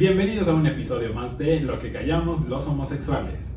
Bienvenidos 0.00 0.48
a 0.48 0.54
un 0.54 0.66
episodio 0.66 1.12
más 1.12 1.36
de 1.36 1.60
Lo 1.60 1.78
que 1.78 1.92
callamos 1.92 2.48
los 2.48 2.66
homosexuales. 2.66 3.50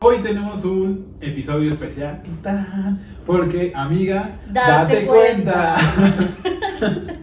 Hoy 0.00 0.18
tenemos 0.22 0.62
un 0.66 1.16
episodio 1.22 1.70
especial 1.70 2.22
¡Tan! 2.42 3.00
porque, 3.24 3.72
amiga, 3.74 4.38
Date 4.52 4.94
date, 4.94 5.06
cuenta. 5.06 5.76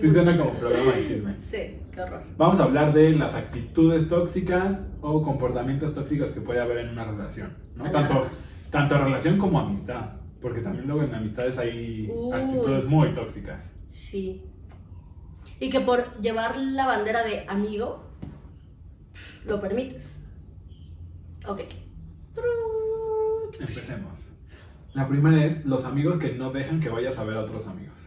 Sí 0.00 0.10
suena 0.10 0.34
como 0.38 0.52
programa 0.52 0.92
de 0.92 1.08
chisme. 1.08 1.34
Sí, 1.36 1.80
qué 1.92 2.00
horror. 2.00 2.22
Vamos 2.38 2.58
a 2.58 2.62
hablar 2.62 2.94
de 2.94 3.10
las 3.10 3.34
actitudes 3.34 4.08
tóxicas 4.08 4.96
o 5.02 5.22
comportamientos 5.22 5.94
tóxicos 5.94 6.32
que 6.32 6.40
puede 6.40 6.60
haber 6.60 6.78
en 6.78 6.88
una 6.88 7.04
relación. 7.04 7.52
¿no? 7.74 7.90
Tanto, 7.90 8.28
tanto 8.70 8.96
relación 8.96 9.36
como 9.36 9.60
amistad. 9.60 10.12
Porque 10.40 10.60
también 10.60 10.86
luego 10.86 11.02
en 11.02 11.14
amistades 11.14 11.58
hay 11.58 12.08
Uy. 12.10 12.32
actitudes 12.32 12.84
muy 12.86 13.14
tóxicas. 13.14 13.72
Sí. 13.88 14.42
Y 15.58 15.70
que 15.70 15.80
por 15.80 16.20
llevar 16.20 16.56
la 16.56 16.86
bandera 16.86 17.24
de 17.24 17.46
amigo, 17.48 18.04
lo 19.44 19.60
permites. 19.60 20.18
Ok. 21.46 21.62
Empecemos. 23.58 24.30
La 24.92 25.08
primera 25.08 25.44
es 25.44 25.64
los 25.64 25.84
amigos 25.84 26.18
que 26.18 26.32
no 26.32 26.50
dejan 26.50 26.80
que 26.80 26.88
vayas 26.88 27.18
a 27.18 27.24
ver 27.24 27.36
a 27.36 27.40
otros 27.40 27.66
amigos. 27.66 27.98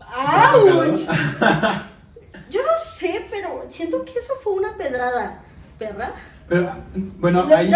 ¡Auch! 0.00 0.96
Yo 2.50 2.62
no 2.62 2.72
sé, 2.82 3.26
pero 3.30 3.64
siento 3.68 4.04
que 4.04 4.18
eso 4.18 4.34
fue 4.42 4.52
una 4.54 4.76
pedrada. 4.76 5.42
¿Perra? 5.78 6.14
Pero, 6.48 6.72
bueno, 7.18 7.46
hay, 7.54 7.70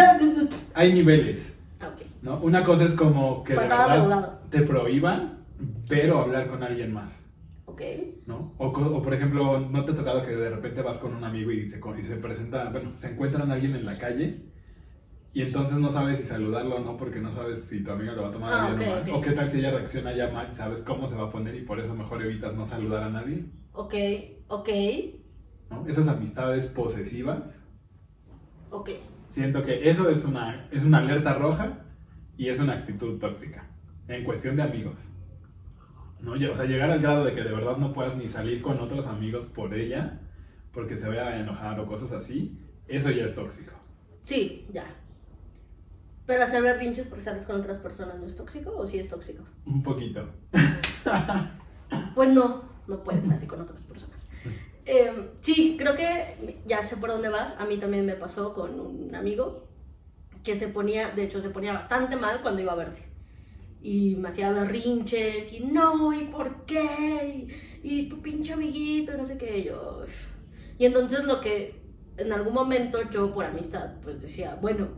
hay 0.74 0.92
niveles. 0.92 1.52
Ah, 1.80 1.88
ok. 1.88 2.02
¿no? 2.22 2.38
Una 2.40 2.64
cosa 2.64 2.84
es 2.84 2.94
como 2.94 3.42
que 3.42 3.54
de 3.54 3.58
verdad 3.60 4.40
te 4.50 4.62
prohíban, 4.62 5.44
pero 5.88 6.20
hablar 6.20 6.48
con 6.48 6.62
alguien 6.62 6.92
más. 6.92 7.22
Ok. 7.66 7.82
¿no? 8.26 8.54
O, 8.58 8.66
o, 8.66 9.02
por 9.02 9.14
ejemplo, 9.14 9.60
¿no 9.60 9.84
te 9.84 9.92
ha 9.92 9.96
tocado 9.96 10.24
que 10.24 10.36
de 10.36 10.50
repente 10.50 10.82
vas 10.82 10.98
con 10.98 11.14
un 11.14 11.24
amigo 11.24 11.50
y 11.50 11.68
se, 11.68 11.80
y 12.00 12.04
se 12.04 12.16
presenta, 12.16 12.68
bueno, 12.70 12.92
se 12.96 13.12
encuentran 13.12 13.50
a 13.50 13.54
alguien 13.54 13.74
en 13.76 13.86
la 13.86 13.96
calle 13.98 14.44
y 15.32 15.42
entonces 15.42 15.78
no 15.78 15.90
sabes 15.90 16.18
si 16.18 16.24
saludarlo 16.24 16.76
o 16.76 16.80
no 16.80 16.96
porque 16.96 17.20
no 17.20 17.30
sabes 17.32 17.64
si 17.68 17.84
tu 17.84 17.92
amiga 17.92 18.12
lo 18.12 18.22
va 18.22 18.28
a 18.28 18.32
tomar 18.32 18.52
Ah, 18.52 18.74
bien 18.74 18.88
o 18.88 18.92
mal. 18.92 19.10
O 19.12 19.20
qué 19.20 19.30
tal 19.30 19.50
si 19.50 19.60
ella 19.60 19.70
reacciona 19.70 20.12
ya 20.12 20.30
mal, 20.30 20.54
sabes 20.54 20.82
cómo 20.82 21.06
se 21.06 21.16
va 21.16 21.24
a 21.24 21.30
poner 21.30 21.54
y 21.54 21.62
por 21.62 21.78
eso 21.80 21.94
mejor 21.94 22.22
evitas 22.22 22.54
no 22.54 22.66
saludar 22.66 23.04
a 23.04 23.10
nadie, 23.10 23.44
Ok. 23.72 23.94
Ok. 24.48 24.68
¿no? 25.70 25.86
Esas 25.86 26.08
amistades 26.08 26.66
posesivas, 26.66 27.38
Ok. 28.72 28.90
Siento 29.30 29.62
que 29.62 29.88
eso 29.88 30.10
es 30.10 30.24
una, 30.24 30.68
es 30.70 30.84
una 30.84 30.98
alerta 30.98 31.34
roja 31.34 31.78
y 32.36 32.48
es 32.48 32.60
una 32.60 32.74
actitud 32.74 33.18
tóxica 33.18 33.64
en 34.08 34.24
cuestión 34.24 34.56
de 34.56 34.62
amigos. 34.62 34.96
¿no? 36.20 36.32
O 36.32 36.56
sea, 36.56 36.66
llegar 36.66 36.90
al 36.90 37.00
grado 37.00 37.24
de 37.24 37.32
que 37.32 37.42
de 37.42 37.52
verdad 37.52 37.78
no 37.78 37.92
puedas 37.92 38.16
ni 38.16 38.28
salir 38.28 38.60
con 38.60 38.78
otros 38.80 39.06
amigos 39.06 39.46
por 39.46 39.74
ella, 39.74 40.20
porque 40.72 40.96
se 40.96 41.08
vaya 41.08 41.28
a 41.28 41.40
enojar 41.40 41.80
o 41.80 41.86
cosas 41.86 42.12
así, 42.12 42.58
eso 42.86 43.10
ya 43.10 43.24
es 43.24 43.34
tóxico. 43.34 43.72
Sí, 44.22 44.66
ya. 44.72 44.84
Pero 46.26 46.44
hacer 46.44 46.62
berrinches 46.62 47.06
por 47.06 47.20
sales 47.20 47.46
con 47.46 47.56
otras 47.56 47.78
personas 47.78 48.18
no 48.18 48.26
es 48.26 48.36
tóxico 48.36 48.76
o 48.76 48.86
sí 48.86 48.98
es 48.98 49.08
tóxico. 49.08 49.44
Un 49.64 49.82
poquito. 49.82 50.28
Pues 52.14 52.28
no, 52.30 52.62
no 52.86 53.02
puedes 53.02 53.26
salir 53.26 53.48
con 53.48 53.60
otras 53.60 53.82
personas. 53.82 54.29
Eh, 54.86 55.30
sí, 55.40 55.76
creo 55.78 55.94
que 55.94 56.58
ya 56.66 56.82
sé 56.82 56.96
por 56.96 57.10
dónde 57.10 57.28
vas. 57.28 57.56
A 57.58 57.66
mí 57.66 57.78
también 57.78 58.06
me 58.06 58.14
pasó 58.14 58.54
con 58.54 58.78
un 58.80 59.14
amigo 59.14 59.68
que 60.42 60.56
se 60.56 60.68
ponía, 60.68 61.10
de 61.10 61.24
hecho, 61.24 61.40
se 61.40 61.50
ponía 61.50 61.72
bastante 61.72 62.16
mal 62.16 62.40
cuando 62.42 62.60
iba 62.62 62.72
a 62.72 62.76
verte. 62.76 63.02
Y 63.82 64.16
me 64.16 64.28
hacía 64.28 64.52
berrinches 64.52 65.52
y 65.52 65.60
no, 65.60 66.12
¿y 66.12 66.26
por 66.26 66.64
qué? 66.66 67.48
Y, 67.82 68.08
tu 68.08 68.20
pinche 68.20 68.52
amiguito, 68.52 69.16
no 69.16 69.24
sé 69.24 69.38
qué. 69.38 69.64
Yo. 69.64 70.04
Y 70.78 70.86
entonces 70.86 71.24
lo 71.24 71.40
que 71.40 71.80
en 72.16 72.32
algún 72.32 72.52
momento 72.52 72.98
yo, 73.10 73.32
por 73.32 73.44
amistad, 73.44 73.94
pues 74.02 74.20
decía, 74.20 74.58
bueno, 74.60 74.88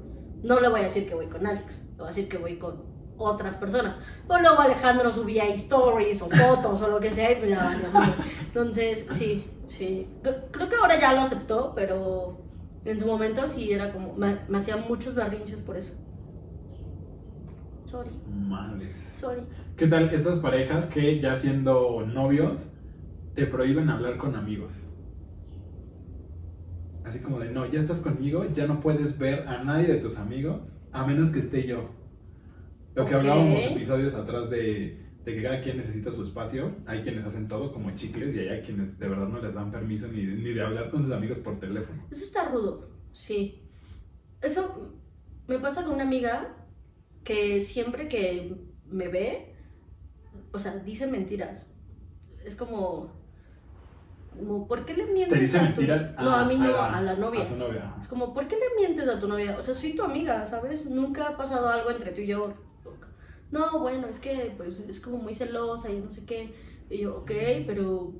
no 0.42 0.60
le 0.60 0.68
voy 0.68 0.80
a 0.80 0.84
decir 0.84 1.06
que 1.06 1.14
voy 1.14 1.26
con 1.26 1.46
Alex, 1.46 1.82
le 1.92 1.96
voy 1.98 2.06
a 2.06 2.08
decir 2.08 2.28
que 2.28 2.38
voy 2.38 2.56
con 2.56 2.82
otras 3.16 3.54
personas. 3.54 3.98
O 4.26 4.38
luego 4.38 4.60
Alejandro 4.60 5.12
subía 5.12 5.46
stories 5.54 6.20
o 6.22 6.28
fotos 6.28 6.82
o 6.82 6.88
lo 6.88 6.98
que 6.98 7.10
sea 7.10 7.32
y 7.32 7.36
pues 7.36 7.50
ya. 7.50 7.80
Entonces, 8.46 9.06
sí, 9.12 9.44
sí. 9.66 10.06
Cre- 10.22 10.44
Creo 10.50 10.68
que 10.68 10.76
ahora 10.76 10.98
ya 11.00 11.12
lo 11.14 11.20
aceptó, 11.22 11.72
pero 11.74 12.38
en 12.84 12.98
su 12.98 13.06
momento 13.06 13.46
sí 13.46 13.72
era 13.72 13.92
como, 13.92 14.14
me, 14.14 14.38
me 14.48 14.58
hacía 14.58 14.76
muchos 14.76 15.14
berrinches 15.14 15.62
por 15.62 15.76
eso. 15.76 15.94
Sorry, 17.84 18.10
Madres. 18.30 18.94
sorry. 19.20 19.42
¿Qué 19.76 19.86
tal 19.86 20.10
estas 20.14 20.38
parejas 20.38 20.86
que 20.86 21.20
ya 21.20 21.34
siendo 21.34 22.06
novios 22.06 22.66
te 23.34 23.46
prohíben 23.46 23.90
hablar 23.90 24.16
con 24.16 24.34
amigos? 24.36 24.74
Así 27.04 27.18
como 27.20 27.40
de, 27.40 27.50
no, 27.50 27.66
ya 27.66 27.80
estás 27.80 27.98
conmigo, 28.00 28.44
ya 28.54 28.66
no 28.66 28.80
puedes 28.80 29.18
ver 29.18 29.46
a 29.48 29.62
nadie 29.64 29.88
de 29.88 29.96
tus 29.96 30.18
amigos 30.18 30.80
a 30.92 31.04
menos 31.06 31.30
que 31.30 31.40
esté 31.40 31.66
yo. 31.66 31.90
Lo 32.94 33.06
que 33.06 33.14
hablábamos 33.14 33.64
episodios 33.64 34.14
atrás 34.14 34.48
de, 34.50 35.01
de 35.24 35.34
que 35.34 35.42
cada 35.42 35.60
quien 35.60 35.76
necesita 35.76 36.10
su 36.10 36.22
espacio, 36.24 36.72
hay 36.86 37.02
quienes 37.02 37.24
hacen 37.24 37.46
todo 37.48 37.72
como 37.72 37.90
chicles 37.94 38.34
y 38.34 38.40
hay 38.40 38.62
quienes 38.62 38.98
de 38.98 39.08
verdad 39.08 39.28
no 39.28 39.40
les 39.40 39.54
dan 39.54 39.70
permiso 39.70 40.08
ni, 40.08 40.22
ni 40.24 40.52
de 40.52 40.62
hablar 40.62 40.90
con 40.90 41.02
sus 41.02 41.12
amigos 41.12 41.38
por 41.38 41.60
teléfono. 41.60 42.02
Eso 42.10 42.24
está 42.24 42.48
rudo, 42.48 42.88
sí. 43.12 43.62
Eso 44.40 44.92
me 45.46 45.58
pasa 45.60 45.84
con 45.84 45.94
una 45.94 46.02
amiga 46.02 46.56
que 47.22 47.60
siempre 47.60 48.08
que 48.08 48.56
me 48.88 49.06
ve, 49.08 49.54
o 50.52 50.58
sea, 50.58 50.76
dice 50.78 51.06
mentiras. 51.06 51.70
Es 52.44 52.56
como, 52.56 53.12
como 54.36 54.66
¿por 54.66 54.84
qué 54.84 54.94
le 54.94 55.06
mientes 55.06 55.34
¿Te 55.38 55.40
dice 55.40 55.58
a 55.58 55.60
tu- 55.60 55.66
mentiras? 55.66 56.14
No, 56.16 56.30
a 56.34 56.44
mí 56.44 56.56
no, 56.56 56.68
la- 56.72 56.96
a 56.98 57.00
la 57.02 57.14
novia. 57.14 57.42
A 57.42 57.46
su 57.46 57.56
novia. 57.56 57.94
Es 58.00 58.08
como, 58.08 58.34
¿por 58.34 58.48
qué 58.48 58.56
le 58.56 58.74
mientes 58.76 59.08
a 59.08 59.20
tu 59.20 59.28
novia? 59.28 59.56
O 59.56 59.62
sea, 59.62 59.74
soy 59.76 59.94
tu 59.94 60.02
amiga, 60.02 60.44
¿sabes? 60.44 60.86
Nunca 60.86 61.28
ha 61.28 61.36
pasado 61.36 61.68
algo 61.68 61.90
entre 61.92 62.10
tú 62.10 62.22
y 62.22 62.26
yo. 62.26 62.54
No, 63.52 63.78
bueno, 63.78 64.08
es 64.08 64.18
que 64.18 64.54
pues 64.56 64.80
es 64.80 64.98
como 64.98 65.18
muy 65.18 65.34
celosa 65.34 65.90
y 65.90 66.00
no 66.00 66.10
sé 66.10 66.24
qué. 66.24 66.54
Y 66.90 66.98
yo, 66.98 67.18
ok, 67.18 67.30
pero 67.66 68.14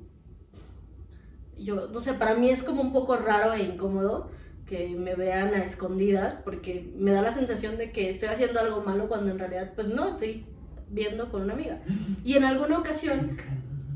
yo, 1.57 1.87
no 1.87 1.99
sé, 1.99 2.13
para 2.13 2.35
mí 2.35 2.49
es 2.49 2.63
como 2.63 2.81
un 2.81 2.93
poco 2.93 3.17
raro 3.17 3.53
e 3.53 3.63
incómodo 3.63 4.29
que 4.65 4.87
me 4.89 5.15
vean 5.15 5.53
a 5.55 5.63
escondidas 5.63 6.35
porque 6.43 6.93
me 6.95 7.11
da 7.11 7.21
la 7.21 7.33
sensación 7.33 7.77
de 7.77 7.91
que 7.91 8.09
estoy 8.09 8.29
haciendo 8.29 8.59
algo 8.59 8.81
malo 8.81 9.07
cuando 9.07 9.31
en 9.31 9.39
realidad 9.39 9.73
pues 9.75 9.89
no, 9.89 10.09
estoy 10.09 10.45
viendo 10.89 11.29
con 11.31 11.41
una 11.41 11.53
amiga. 11.53 11.81
Y 12.23 12.35
en 12.35 12.43
alguna 12.43 12.77
ocasión 12.77 13.37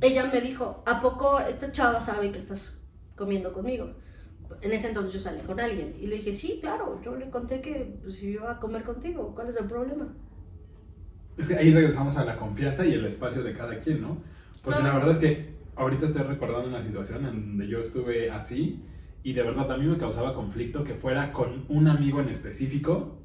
ella 0.02 0.26
me 0.26 0.42
dijo, 0.42 0.82
¿a 0.88 1.02
poco 1.02 1.40
esta 1.40 1.72
chava 1.72 2.02
sabe 2.02 2.32
que 2.32 2.40
estás 2.40 2.82
comiendo 3.16 3.54
conmigo? 3.54 3.94
En 4.62 4.72
ese 4.72 4.88
entonces 4.88 5.14
yo 5.14 5.20
salí 5.20 5.42
con 5.42 5.60
alguien 5.60 5.96
y 6.00 6.08
le 6.08 6.16
dije, 6.16 6.34
sí, 6.34 6.58
claro, 6.62 7.00
yo 7.04 7.16
le 7.16 7.30
conté 7.30 7.62
que 7.62 8.00
pues, 8.02 8.22
iba 8.24 8.52
a 8.52 8.60
comer 8.60 8.84
contigo, 8.84 9.34
¿cuál 9.36 9.50
es 9.50 9.58
el 9.58 9.66
problema? 9.66 10.16
Es 11.38 11.50
que 11.50 11.56
ahí 11.56 11.72
regresamos 11.72 12.18
a 12.18 12.26
la 12.26 12.38
confianza 12.38 12.86
y 12.86 12.94
el 12.94 13.06
espacio 13.06 13.44
de 13.44 13.54
cada 13.54 13.80
quien, 13.80 14.02
¿no? 14.02 14.18
Porque 14.64 14.82
la 14.82 14.94
verdad 14.94 15.12
es 15.12 15.20
que 15.20 15.58
ahorita 15.76 16.06
estoy 16.06 16.24
recordando 16.24 16.68
una 16.70 16.84
situación 16.84 17.26
en 17.26 17.48
donde 17.48 17.68
yo 17.68 17.80
estuve 17.80 18.32
así 18.32 18.84
y 19.24 19.34
de 19.34 19.44
verdad 19.44 19.72
a 19.72 19.78
mí 19.78 19.86
me 19.86 19.98
causaba 19.98 20.34
conflicto 20.34 20.84
que 20.84 20.94
fuera 20.96 21.32
con 21.32 21.66
un 21.70 21.88
amigo 21.88 22.20
en 22.22 22.30
específico, 22.30 23.20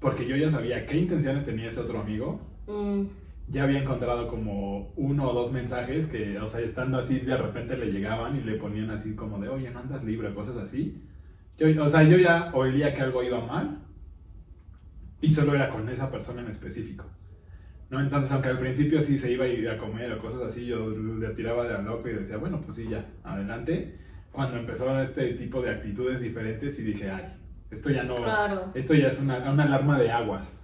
porque 0.00 0.26
yo 0.26 0.36
ya 0.36 0.50
sabía 0.50 0.84
qué 0.86 0.96
intenciones 0.98 1.44
tenía 1.44 1.68
ese 1.68 1.80
otro 1.80 2.00
amigo. 2.00 2.40
Mm, 2.66 3.02
Ya 3.48 3.64
había 3.64 3.82
encontrado 3.82 4.26
como 4.26 4.92
uno 4.96 5.28
o 5.28 5.34
dos 5.34 5.52
mensajes 5.52 6.06
que, 6.06 6.38
o 6.38 6.46
sea, 6.48 6.60
estando 6.60 6.96
así, 6.98 7.20
de 7.20 7.36
repente 7.36 7.76
le 7.76 7.92
llegaban 7.92 8.36
y 8.36 8.40
le 8.42 8.54
ponían 8.56 8.90
así 8.90 9.14
como 9.14 9.38
de, 9.38 9.48
oye, 9.50 9.70
no 9.70 9.80
andas 9.80 10.02
libre, 10.02 10.32
cosas 10.34 10.56
así. 10.56 11.02
Yo, 11.58 11.84
o 11.84 11.88
sea, 11.90 12.02
yo 12.04 12.16
ya 12.16 12.50
olía 12.54 12.94
que 12.94 13.02
algo 13.02 13.22
iba 13.22 13.40
mal 13.44 13.82
y 15.20 15.30
solo 15.30 15.54
era 15.54 15.68
con 15.70 15.88
esa 15.90 16.10
persona 16.10 16.40
en 16.40 16.48
específico. 16.48 17.04
¿No? 17.90 18.00
Entonces, 18.00 18.30
aunque 18.32 18.48
al 18.48 18.58
principio 18.58 19.00
sí 19.00 19.18
se 19.18 19.30
iba 19.30 19.44
a 19.44 19.48
ir 19.48 19.68
a 19.68 19.78
comer 19.78 20.12
o 20.12 20.18
cosas 20.18 20.42
así, 20.42 20.66
yo 20.66 20.90
le 20.90 21.28
tiraba 21.30 21.64
de 21.64 21.74
a 21.74 21.82
loco 21.82 22.08
y 22.08 22.14
decía, 22.14 22.36
bueno, 22.36 22.60
pues 22.60 22.76
sí, 22.76 22.88
ya, 22.88 23.06
adelante. 23.22 23.98
Cuando 24.32 24.56
empezaron 24.58 25.00
este 25.00 25.34
tipo 25.34 25.62
de 25.62 25.70
actitudes 25.70 26.20
diferentes 26.20 26.78
y 26.80 26.82
dije, 26.82 27.10
ay, 27.10 27.34
esto 27.70 27.90
ya 27.90 28.02
no, 28.02 28.16
claro. 28.16 28.70
esto 28.74 28.94
ya 28.94 29.08
es 29.08 29.20
una, 29.20 29.50
una 29.50 29.64
alarma 29.64 29.98
de 29.98 30.10
aguas. 30.10 30.56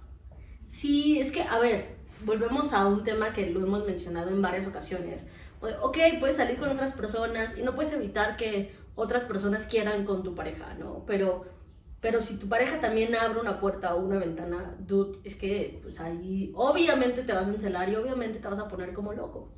Sí, 0.65 1.19
es 1.19 1.31
que, 1.31 1.41
a 1.41 1.59
ver, 1.59 1.95
volvemos 2.25 2.73
a 2.73 2.85
un 2.85 3.03
tema 3.03 3.33
que 3.33 3.51
lo 3.51 3.65
hemos 3.65 3.85
mencionado 3.85 4.29
en 4.29 4.41
varias 4.41 4.67
ocasiones. 4.67 5.27
Ok, 5.81 5.97
puedes 6.19 6.37
salir 6.37 6.57
con 6.57 6.69
otras 6.69 6.93
personas 6.93 7.57
y 7.57 7.61
no 7.61 7.75
puedes 7.75 7.93
evitar 7.93 8.35
que 8.35 8.73
otras 8.95 9.23
personas 9.23 9.67
quieran 9.67 10.05
con 10.05 10.23
tu 10.23 10.33
pareja, 10.33 10.73
¿no? 10.79 11.03
Pero, 11.05 11.45
pero 12.01 12.19
si 12.19 12.37
tu 12.37 12.49
pareja 12.49 12.81
también 12.81 13.15
abre 13.15 13.39
una 13.39 13.59
puerta 13.59 13.95
o 13.95 14.03
una 14.03 14.17
ventana, 14.17 14.75
dude, 14.79 15.19
es 15.23 15.35
que 15.35 15.79
pues 15.83 15.99
ahí 15.99 16.51
obviamente 16.55 17.21
te 17.23 17.31
vas 17.33 17.47
a 17.47 17.51
encelar 17.53 17.87
y 17.89 17.95
obviamente 17.95 18.39
te 18.39 18.47
vas 18.47 18.59
a 18.59 18.67
poner 18.67 18.91
como 18.93 19.13
loco, 19.13 19.51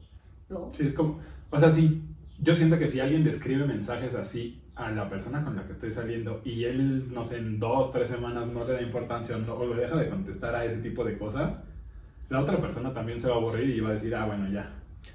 ¿no? 0.49 0.69
Sí, 0.73 0.85
es 0.85 0.93
como, 0.93 1.19
o 1.49 1.59
sea, 1.59 1.69
sí, 1.69 2.03
yo 2.39 2.55
siento 2.55 2.77
que 2.77 2.87
si 2.87 2.99
alguien 2.99 3.23
describe 3.23 3.65
mensajes 3.65 4.13
así 4.15 4.61
a 4.75 4.91
la 4.91 5.07
persona 5.09 5.43
con 5.43 5.55
la 5.55 5.65
que 5.65 5.71
estoy 5.71 5.91
saliendo 5.91 6.41
y 6.43 6.65
él, 6.65 7.13
no 7.13 7.23
sé, 7.23 7.37
en 7.37 7.59
dos, 7.59 7.91
tres 7.93 8.09
semanas 8.09 8.47
no 8.47 8.65
le 8.65 8.73
da 8.73 8.81
importancia 8.81 9.35
o, 9.37 9.39
no- 9.39 9.53
o 9.55 9.65
lo 9.65 9.75
deja 9.75 9.95
de 9.95 10.09
contestar 10.09 10.53
a 10.55 10.65
ese 10.65 10.77
tipo 10.77 11.03
de 11.05 11.17
cosas, 11.17 11.61
la 12.29 12.41
otra 12.41 12.59
persona 12.59 12.93
también 12.93 13.19
se 13.19 13.29
va 13.29 13.35
a 13.35 13.37
aburrir 13.37 13.69
y 13.69 13.79
va 13.79 13.89
a 13.89 13.93
decir, 13.93 14.13
ah, 14.15 14.25
bueno, 14.25 14.49
ya. 14.51 14.69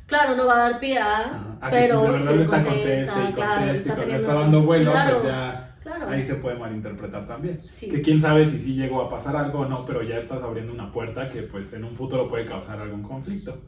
Claro, 0.07 0.37
no 0.37 0.47
va 0.47 0.55
a 0.55 0.71
dar 0.71 0.81
pie 0.81 0.99
a, 0.99 1.19
Ajá. 1.19 1.59
Ah, 1.61 1.69
pero 1.71 1.81
que 1.81 1.87
si 1.87 1.93
de 2.07 2.11
verdad 2.13 2.31
si 2.33 2.39
le 2.39 2.47
contesta, 2.47 2.63
conteste 2.63 3.21
y 3.29 3.33
claro, 3.33 3.55
conteste 3.57 3.75
y 3.75 3.79
está 3.79 3.95
cuando 3.95 4.01
teniendo- 4.05 4.17
está 4.29 4.35
dando 4.41 4.63
vuelo, 4.63 4.91
claro, 4.93 5.11
pues 5.13 5.23
ya 5.25 5.68
claro. 5.99 6.13
ahí 6.13 6.25
se 6.25 6.37
puede 6.37 6.59
malinterpretar 6.59 7.27
también. 7.27 7.61
Sí. 7.69 7.89
Que 7.91 8.01
quién 8.03 8.19
sabe 8.19 8.47
si 8.47 8.59
sí 8.59 8.75
llegó 8.75 9.03
a 9.03 9.11
pasar 9.11 9.37
algo 9.37 9.61
o 9.61 9.69
no, 9.69 9.85
pero 9.85 10.03
ya 10.03 10.17
estás 10.17 10.43
abriendo 10.43 10.73
una 10.73 10.91
puerta 10.93 11.29
que 11.31 11.43
pues 11.43 11.73
en 11.75 11.85
un 11.85 11.95
futuro 11.95 12.29
puede 12.29 12.47
causar 12.47 12.81
algún 12.81 13.03
conflicto. 13.03 13.59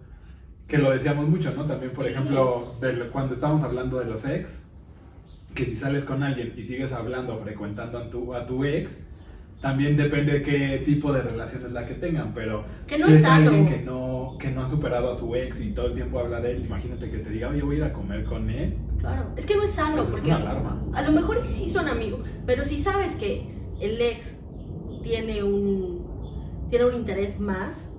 Que 0.67 0.79
lo 0.79 0.91
decíamos 0.93 1.29
mucho, 1.29 1.53
¿no? 1.57 1.65
También, 1.67 1.93
por 1.93 2.05
Sí. 2.05 2.11
ejemplo, 2.11 2.77
del- 2.81 3.09
cuando 3.09 3.35
estábamos 3.35 3.63
hablando 3.65 3.99
de 3.99 4.05
los 4.07 4.25
ex, 4.25 4.63
que 5.55 5.65
si 5.65 5.75
sales 5.75 6.05
con 6.05 6.23
alguien 6.23 6.53
y 6.57 6.63
sigues 6.63 6.93
hablando, 6.93 7.37
frecuentando 7.39 7.99
a 7.99 8.09
tu, 8.09 8.35
a 8.35 8.47
tu 8.47 8.65
ex, 8.65 8.99
también 9.61 9.97
depende 9.97 10.33
de 10.35 10.43
qué 10.43 10.83
tipo 10.87 11.13
de 11.13 11.23
relación 11.23 11.67
es 11.67 11.73
la 11.73 11.87
que 11.87 11.95
tengan, 11.95 12.33
pero 12.33 12.65
Que 12.87 12.97
no 12.99 13.07
si 13.07 13.13
es 13.13 13.17
es 13.19 13.23
sano. 13.25 13.51
alguien 13.51 13.67
que 13.67 13.79
no, 13.85 14.37
que 14.39 14.51
no 14.53 14.63
ha 14.63 14.67
superado 14.67 15.11
a 15.11 15.17
su 15.17 15.35
ex 15.35 15.61
y 15.61 15.73
todo 15.73 15.89
el 15.89 15.95
tiempo 15.95 16.19
habla 16.21 16.41
de 16.41 16.53
él, 16.53 16.65
imagínate 16.65 17.11
que 17.11 17.19
te 17.19 17.29
diga, 17.31 17.49
oye, 17.51 17.61
voy 17.63 17.75
a 17.75 17.79
ir 17.79 17.85
a 17.85 17.93
comer 17.93 18.25
con 18.25 18.49
él, 18.49 18.75
Claro, 19.01 19.33
es 19.37 19.47
que 19.47 19.57
no 19.57 19.63
es 19.63 19.71
sano 19.71 19.97
pues 19.97 20.09
es 20.09 20.13
porque 20.13 20.29
una 20.29 20.37
alarma. 20.37 20.83
a 20.93 21.03
lo 21.03 21.13
mejor 21.13 21.43
sí 21.45 21.71
son 21.71 21.89
amigos, 21.89 22.21
pero 22.47 22.65
si 22.65 22.79
sabes 22.79 23.15
que 23.15 23.51
el 23.81 24.01
ex 24.01 24.37
tiene 25.03 25.43
un 25.43 26.69
tiene 26.69 26.85
un 26.85 26.95
interés 26.95 27.41
más 27.41 27.91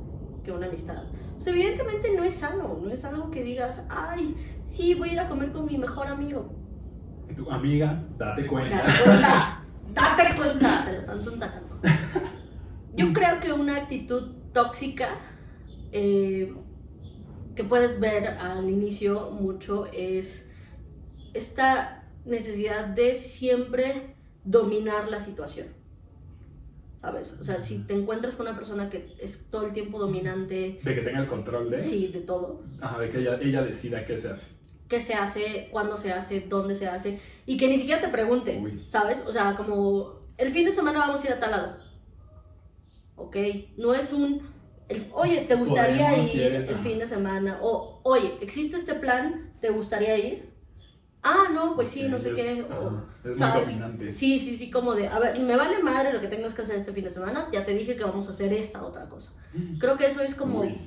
que 0.43 0.51
una 0.51 0.67
amistad, 0.67 1.03
pues 1.35 1.47
evidentemente 1.47 2.15
no 2.15 2.23
es 2.23 2.35
sano, 2.35 2.79
no 2.81 2.91
es 2.91 3.03
algo 3.03 3.31
que 3.31 3.43
digas, 3.43 3.85
ay, 3.89 4.35
sí, 4.63 4.93
voy 4.93 5.09
a 5.09 5.13
ir 5.13 5.19
a 5.19 5.27
comer 5.27 5.51
con 5.51 5.65
mi 5.65 5.77
mejor 5.77 6.07
amigo. 6.07 6.53
Y 7.29 7.33
tu 7.33 7.49
amiga, 7.51 8.03
date 8.17 8.45
cuenta. 8.47 8.77
Date 8.77 9.03
cuenta, 9.03 9.63
date 9.93 10.35
cuenta, 10.35 10.85
te 10.85 10.91
lo 10.93 10.99
están 10.99 11.39
sacando. 11.39 11.79
Yo 12.95 13.11
creo 13.11 13.39
que 13.39 13.51
una 13.53 13.77
actitud 13.77 14.35
tóxica 14.53 15.09
eh, 15.91 16.53
que 17.55 17.63
puedes 17.63 17.99
ver 17.99 18.27
al 18.27 18.69
inicio 18.69 19.31
mucho 19.31 19.87
es 19.87 20.49
esta 21.33 22.03
necesidad 22.25 22.85
de 22.87 23.13
siempre 23.13 24.15
dominar 24.43 25.09
la 25.09 25.19
situación. 25.19 25.67
¿Sabes? 26.99 27.33
O 27.39 27.43
sea, 27.43 27.57
si 27.57 27.79
te 27.79 27.95
encuentras 27.95 28.35
con 28.35 28.45
una 28.47 28.55
persona 28.55 28.89
que 28.91 29.15
es 29.19 29.49
todo 29.49 29.65
el 29.65 29.73
tiempo 29.73 29.97
dominante, 29.97 30.79
De 30.83 30.95
que 30.95 31.01
tenga 31.01 31.19
el 31.19 31.27
control 31.27 31.71
de... 31.71 31.81
sí, 31.81 32.07
de 32.09 32.19
todo, 32.21 32.63
Ajá, 32.79 32.99
de 32.99 33.09
que 33.09 33.19
ella, 33.19 33.39
ella 33.41 33.63
decida 33.63 34.05
qué 34.05 34.17
se 34.19 34.29
hace. 34.29 34.47
qué 34.87 34.99
se 35.01 35.15
hace, 35.15 35.69
cuándo 35.71 35.97
se 35.97 36.11
hace, 36.13 36.41
dónde 36.41 36.75
se 36.75 36.87
hace, 36.87 37.19
y 37.47 37.57
que 37.57 37.67
ni 37.67 37.79
siquiera 37.79 38.01
te 38.01 38.09
pregunte, 38.09 38.59
Uy. 38.61 38.85
¿sabes? 38.87 39.23
O 39.25 39.31
sea, 39.31 39.55
como 39.55 40.27
el 40.37 40.51
fin 40.51 40.65
de 40.65 40.71
semana 40.71 40.99
vamos 40.99 41.23
a 41.23 41.27
ir 41.27 41.33
a 41.33 41.39
tal 41.39 41.51
lado. 41.51 41.77
Ok, 43.15 43.35
no 43.77 43.95
es 43.95 44.13
un, 44.13 44.41
el- 44.87 45.07
oye, 45.13 45.41
¿te 45.47 45.55
gustaría 45.55 46.07
Podemos, 46.09 46.25
ir 46.27 46.31
quieres, 46.33 46.67
el 46.67 46.75
ajá. 46.75 46.83
fin 46.83 46.99
de 46.99 47.07
semana? 47.07 47.59
O, 47.63 48.01
oye, 48.03 48.33
¿existe 48.41 48.77
este 48.77 48.93
plan? 48.93 49.53
¿Te 49.59 49.69
gustaría 49.71 50.17
ir? 50.19 50.50
Ah, 51.23 51.49
no, 51.53 51.75
pues 51.75 51.89
sí, 51.89 52.03
no 52.07 52.19
sé 52.19 52.33
qué. 52.33 52.63
o, 52.63 53.03
es 53.23 53.23
muy 53.23 53.33
¿sabes? 53.33 53.67
dominante. 53.67 54.11
Sí, 54.11 54.39
sí, 54.39 54.57
sí, 54.57 54.71
como 54.71 54.95
de, 54.95 55.07
a 55.07 55.19
ver, 55.19 55.39
me 55.39 55.55
vale 55.55 55.81
madre 55.83 56.11
lo 56.13 56.19
que 56.19 56.27
tengas 56.27 56.53
que 56.55 56.63
hacer 56.63 56.77
este 56.77 56.93
fin 56.93 57.03
de 57.03 57.11
semana, 57.11 57.47
ya 57.51 57.63
te 57.65 57.73
dije 57.75 57.95
que 57.95 58.03
vamos 58.03 58.27
a 58.27 58.31
hacer 58.31 58.51
esta 58.53 58.83
otra 58.83 59.07
cosa. 59.07 59.31
Creo 59.79 59.97
que 59.97 60.05
eso 60.07 60.21
es 60.23 60.33
como, 60.33 60.61
Uy, 60.61 60.79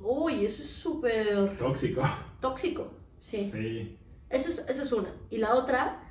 uy, 0.00 0.44
eso 0.46 0.62
es 0.62 0.70
súper 0.70 1.56
tóxico. 1.58 2.02
tóxico. 2.40 2.90
Sí. 3.20 3.50
Sí. 3.52 3.98
Esa 4.30 4.50
es, 4.50 4.58
esa 4.68 4.82
es 4.82 4.92
una. 4.92 5.08
Y 5.30 5.38
la 5.38 5.54
otra, 5.54 6.02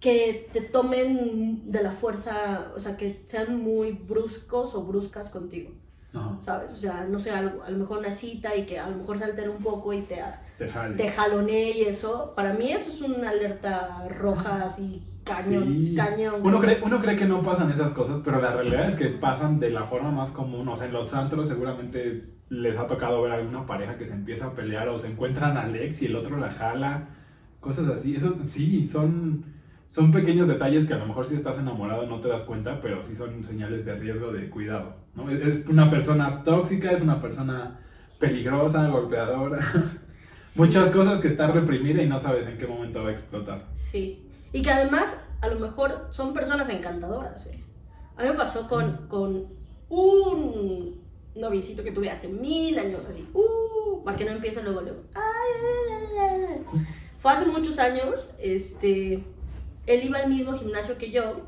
que 0.00 0.48
te 0.52 0.60
tomen 0.60 1.70
de 1.70 1.82
la 1.82 1.92
fuerza, 1.92 2.72
o 2.74 2.80
sea, 2.80 2.96
que 2.96 3.22
sean 3.26 3.60
muy 3.62 3.92
bruscos 3.92 4.74
o 4.74 4.84
bruscas 4.84 5.30
contigo, 5.30 5.72
Ajá, 6.14 6.36
¿sabes? 6.40 6.72
O 6.72 6.76
sea, 6.76 7.06
no 7.08 7.18
sé, 7.18 7.30
a 7.30 7.42
lo 7.42 7.78
mejor 7.78 7.98
una 7.98 8.10
cita 8.10 8.54
y 8.56 8.64
que 8.66 8.78
a 8.78 8.88
lo 8.88 8.96
mejor 8.98 9.18
se 9.18 9.24
altere 9.24 9.48
un 9.48 9.62
poco 9.62 9.92
y 9.92 10.02
te, 10.02 10.20
te 10.58 10.68
jale. 10.68 10.96
te 10.96 11.08
jalonee 11.10 11.70
y 11.78 11.82
eso. 11.82 12.32
Para 12.36 12.52
mí 12.54 12.70
eso 12.70 12.90
es 12.90 13.00
una 13.00 13.30
alerta 13.30 14.06
roja 14.08 14.62
así, 14.64 15.02
cañón, 15.24 15.64
Sí. 15.64 15.94
cañón. 15.96 16.34
Uno 16.42 16.60
cree, 16.60 16.80
uno 16.82 16.98
cree 17.00 17.16
que 17.16 17.24
no 17.26 17.42
pasan 17.42 17.70
esas 17.70 17.90
cosas, 17.92 18.20
pero 18.24 18.40
la 18.40 18.52
realidad 18.52 18.86
es 18.86 18.94
que 18.94 19.06
pasan 19.08 19.58
de 19.60 19.70
la 19.70 19.84
forma 19.84 20.10
más 20.10 20.30
común. 20.32 20.68
O 20.68 20.76
sea, 20.76 20.86
en 20.86 20.92
los 20.92 21.12
antros 21.14 21.48
seguramente 21.48 22.24
les 22.50 22.76
ha 22.76 22.86
tocado 22.86 23.22
ver 23.22 23.32
a 23.32 23.36
alguna 23.36 23.66
pareja 23.66 23.96
que 23.96 24.06
se 24.06 24.12
empieza 24.12 24.46
a 24.46 24.52
pelear 24.54 24.88
o 24.88 24.98
se 24.98 25.08
encuentran 25.10 25.56
a 25.56 25.62
Alex 25.62 26.02
y 26.02 26.06
el 26.06 26.16
otro 26.16 26.36
la 26.36 26.52
jala. 26.52 27.08
Cosas 27.60 27.88
así. 27.88 28.14
Eso 28.14 28.36
sí, 28.44 28.86
son, 28.86 29.44
son 29.88 30.10
pequeños 30.12 30.48
detalles 30.48 30.86
que 30.86 30.94
a 30.94 30.98
lo 30.98 31.06
mejor 31.06 31.26
si 31.26 31.36
estás 31.36 31.58
enamorado 31.58 32.06
no 32.06 32.20
te 32.20 32.28
das 32.28 32.42
cuenta, 32.42 32.80
pero 32.80 33.02
sí 33.02 33.14
son 33.14 33.42
señales 33.44 33.84
de 33.84 33.94
riesgo, 33.94 34.32
de 34.32 34.50
cuidado. 34.50 34.96
¿no? 35.14 35.30
Es- 35.30 35.66
una 35.66 35.88
persona 35.90 36.42
tóxica, 36.42 36.90
es 36.92 37.00
una 37.02 37.20
persona 37.20 37.80
peligrosa, 38.18 38.88
golpeadora. 38.88 39.58
Sí. 40.46 40.60
Muchas 40.60 40.90
cosas 40.90 41.18
que 41.18 41.26
está 41.26 41.48
reprimida 41.48 42.00
y 42.00 42.06
no 42.08 42.20
sabes 42.20 42.46
en 42.46 42.56
qué 42.58 42.66
momento 42.68 43.02
va 43.02 43.08
a 43.08 43.12
explotar. 43.12 43.64
Sí. 43.72 44.28
Y 44.52 44.62
que 44.62 44.70
además, 44.70 45.20
a 45.40 45.48
lo 45.48 45.58
mejor 45.58 46.06
son 46.10 46.32
personas 46.32 46.68
encantadoras. 46.68 47.46
¿eh? 47.48 47.64
A 48.16 48.22
mí 48.22 48.28
me 48.28 48.36
pasó 48.36 48.68
con, 48.68 49.08
con 49.08 49.46
un 49.88 51.02
noviecito 51.34 51.82
que 51.82 51.90
tuve 51.90 52.08
hace 52.08 52.28
mil 52.28 52.78
años, 52.78 53.04
así. 53.06 53.26
Uh, 53.34 54.04
para 54.04 54.16
que 54.16 54.24
no 54.26 54.30
empiece 54.30 54.62
luego, 54.62 54.82
luego. 54.82 55.00
Ay. 55.14 56.64
Fue 57.18 57.32
hace 57.32 57.46
muchos 57.46 57.78
años. 57.80 58.28
Este, 58.38 59.24
él 59.86 60.04
iba 60.04 60.18
al 60.18 60.28
mismo 60.28 60.54
gimnasio 60.54 60.98
que 60.98 61.10
yo. 61.10 61.46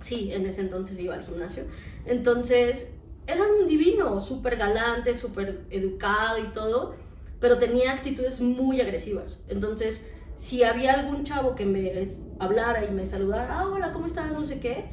Sí, 0.00 0.32
en 0.32 0.46
ese 0.46 0.60
entonces 0.60 0.98
iba 0.98 1.14
al 1.14 1.24
gimnasio. 1.24 1.64
Entonces, 2.04 2.92
era 3.26 3.42
un 3.42 3.66
divino, 3.66 4.20
súper 4.20 4.56
galante, 4.56 5.14
súper 5.14 5.64
educado 5.70 6.38
y 6.38 6.52
todo, 6.52 6.94
pero 7.40 7.58
tenía 7.58 7.92
actitudes 7.92 8.40
muy 8.40 8.80
agresivas. 8.80 9.42
Entonces, 9.48 10.04
si 10.36 10.62
había 10.62 10.94
algún 10.94 11.24
chavo 11.24 11.54
que 11.54 11.64
me 11.64 11.92
hablara 12.38 12.84
y 12.84 12.90
me 12.90 13.06
saludara, 13.06 13.60
ah, 13.60 13.68
hola, 13.68 13.92
¿cómo 13.92 14.06
estás? 14.06 14.32
No 14.32 14.44
sé 14.44 14.60
qué. 14.60 14.86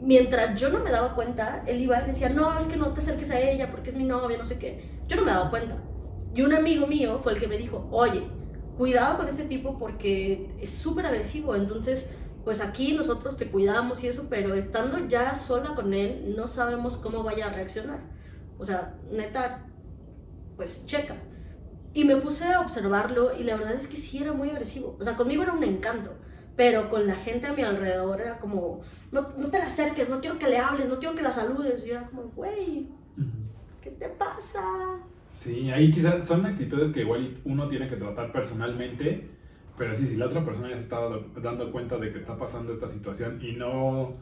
Mientras 0.00 0.60
yo 0.60 0.70
no 0.70 0.78
me 0.80 0.90
daba 0.90 1.14
cuenta, 1.14 1.62
él 1.66 1.80
iba 1.80 2.02
y 2.02 2.06
decía, 2.06 2.28
no, 2.28 2.56
es 2.58 2.66
que 2.66 2.76
no 2.76 2.92
te 2.92 3.00
acerques 3.00 3.30
a 3.30 3.40
ella 3.40 3.70
porque 3.70 3.90
es 3.90 3.96
mi 3.96 4.04
novia, 4.04 4.38
no 4.38 4.44
sé 4.44 4.58
qué. 4.58 4.98
Yo 5.08 5.16
no 5.16 5.22
me 5.22 5.30
daba 5.30 5.50
cuenta. 5.50 5.76
Y 6.34 6.42
un 6.42 6.54
amigo 6.54 6.86
mío 6.86 7.20
fue 7.22 7.32
el 7.32 7.40
que 7.40 7.48
me 7.48 7.58
dijo, 7.58 7.88
oye, 7.90 8.22
cuidado 8.78 9.18
con 9.18 9.28
ese 9.28 9.44
tipo 9.44 9.76
porque 9.78 10.48
es 10.60 10.70
súper 10.70 11.04
agresivo. 11.04 11.54
Entonces, 11.56 12.08
pues 12.44 12.62
aquí 12.62 12.92
nosotros 12.92 13.36
te 13.36 13.50
cuidamos 13.50 14.02
y 14.04 14.08
eso, 14.08 14.28
pero 14.30 14.54
estando 14.54 15.06
ya 15.08 15.34
sola 15.34 15.74
con 15.74 15.92
él, 15.92 16.34
no 16.36 16.46
sabemos 16.46 16.96
cómo 16.96 17.22
vaya 17.22 17.48
a 17.48 17.52
reaccionar. 17.52 18.00
O 18.58 18.64
sea, 18.64 18.94
neta, 19.10 19.66
pues 20.56 20.86
checa. 20.86 21.16
Y 21.92 22.04
me 22.04 22.16
puse 22.16 22.44
a 22.44 22.60
observarlo 22.60 23.36
y 23.36 23.42
la 23.42 23.56
verdad 23.56 23.74
es 23.74 23.88
que 23.88 23.96
sí 23.96 24.18
era 24.18 24.32
muy 24.32 24.50
agresivo. 24.50 24.96
O 24.98 25.04
sea, 25.04 25.16
conmigo 25.16 25.42
era 25.42 25.52
un 25.52 25.64
encanto, 25.64 26.12
pero 26.56 26.88
con 26.88 27.06
la 27.06 27.16
gente 27.16 27.48
a 27.48 27.52
mi 27.52 27.62
alrededor 27.62 28.20
era 28.20 28.38
como, 28.38 28.80
no, 29.10 29.32
no 29.36 29.50
te 29.50 29.58
la 29.58 29.66
acerques, 29.66 30.08
no 30.08 30.20
quiero 30.20 30.38
que 30.38 30.48
le 30.48 30.58
hables, 30.58 30.88
no 30.88 30.98
quiero 30.98 31.14
que 31.14 31.22
la 31.22 31.32
saludes. 31.32 31.84
Y 31.86 31.90
era 31.90 32.06
como, 32.06 32.30
güey, 32.34 32.88
¿qué 33.80 33.90
te 33.90 34.08
pasa? 34.08 34.62
Sí, 35.28 35.70
ahí 35.70 35.90
quizás 35.92 36.26
son 36.26 36.44
actitudes 36.46 36.90
que 36.90 37.00
igual 37.02 37.40
uno 37.44 37.68
tiene 37.68 37.88
que 37.88 37.96
tratar 37.96 38.32
personalmente, 38.32 39.28
pero 39.76 39.94
sí, 39.94 40.06
si 40.06 40.16
la 40.16 40.26
otra 40.26 40.44
persona 40.44 40.70
ya 40.70 40.76
se 40.76 40.84
está 40.84 41.00
dando- 41.00 41.40
dando 41.40 41.72
cuenta 41.72 41.98
de 41.98 42.10
que 42.12 42.18
está 42.18 42.38
pasando 42.38 42.72
esta 42.72 42.88
situación 42.88 43.38
y 43.42 43.52
no 43.54 44.16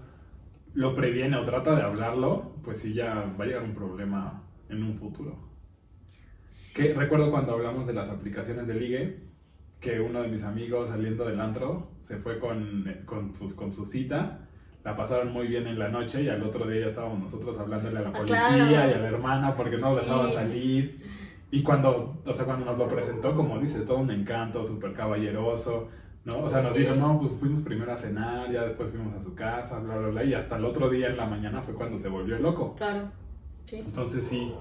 lo 0.75 0.97
previene 0.97 1.37
o 1.39 1.45
trata 1.45 1.77
de 1.77 1.83
hablarlo, 1.83 2.57
pues 2.65 2.81
sí 2.81 2.95
ya 2.95 3.35
va 3.39 3.45
a 3.45 3.49
llegar 3.49 3.65
un 3.65 3.75
problema 3.75 4.45
en 4.71 4.83
un 4.85 4.97
futuro. 4.99 5.39
Que 6.75 6.95
recuerdo 6.95 7.31
cuando 7.31 7.53
hablamos 7.53 7.87
de 7.87 7.95
las 7.95 8.11
aplicaciones 8.11 8.69
de 8.69 8.75
ligue, 8.75 9.21
que 9.81 10.01
uno 10.01 10.23
de 10.23 10.29
mis 10.29 10.45
amigos 10.45 10.91
saliendo 10.91 11.25
del 11.27 11.41
antro 11.41 11.93
se 11.99 12.19
fue 12.19 12.39
con, 12.39 12.85
con, 13.05 13.33
pues, 13.33 13.55
con 13.55 13.73
su 13.73 13.87
cita, 13.87 14.46
la 14.87 14.95
pasaron 14.95 15.33
muy 15.33 15.49
bien 15.49 15.67
en 15.67 15.81
la 15.81 15.89
noche 15.89 16.23
y 16.23 16.29
al 16.29 16.41
otro 16.45 16.65
día 16.71 16.83
ya 16.83 16.87
estábamos 16.87 17.19
nosotros 17.19 17.59
hablándole 17.59 17.99
a 17.99 18.03
la 18.03 18.09
Ah, 18.11 18.13
policía 18.13 18.47
claro. 18.69 18.71
y 18.71 18.75
a 18.95 18.99
la 18.99 19.09
hermana 19.09 19.57
porque 19.57 19.79
no 19.79 19.93
Sí. 19.93 20.01
dejaba 20.01 20.29
salir. 20.31 21.03
Y 21.51 21.65
cuando, 21.65 22.23
o 22.25 22.33
sea, 22.33 22.45
cuando 22.47 22.67
nos 22.67 22.79
lo 22.79 22.87
presentó, 22.87 23.35
como 23.35 23.59
dices, 23.59 23.85
todo 23.85 23.99
un 23.99 24.13
encanto, 24.13 24.65
súper 24.65 24.93
caballeroso, 24.93 25.89
¿no? 26.25 26.39
O 26.39 26.49
sea, 26.49 26.63
nos 26.63 26.73
Sí. 26.75 26.79
dijo, 26.83 26.95
no, 26.95 27.19
pues 27.19 27.33
fuimos 27.33 27.63
primero 27.63 27.93
a 27.93 27.97
cenar, 27.97 28.49
ya 28.53 28.63
después 28.63 28.91
fuimos 28.91 29.13
a 29.17 29.21
su 29.21 29.35
casa, 29.35 29.81
bla, 29.81 29.97
bla, 29.99 30.09
bla, 30.09 30.23
y 30.25 30.35
hasta 30.35 30.55
el 30.57 30.65
otro 30.65 30.89
día 30.89 31.09
en 31.09 31.17
la 31.17 31.27
mañana 31.27 31.63
fue 31.63 31.75
cuando 31.75 31.99
se 31.99 32.09
volvió 32.09 32.39
loco. 32.39 32.77
Claro, 32.77 33.11
sí. 33.65 33.79
Entonces 33.79 34.25
sí, 34.25 34.55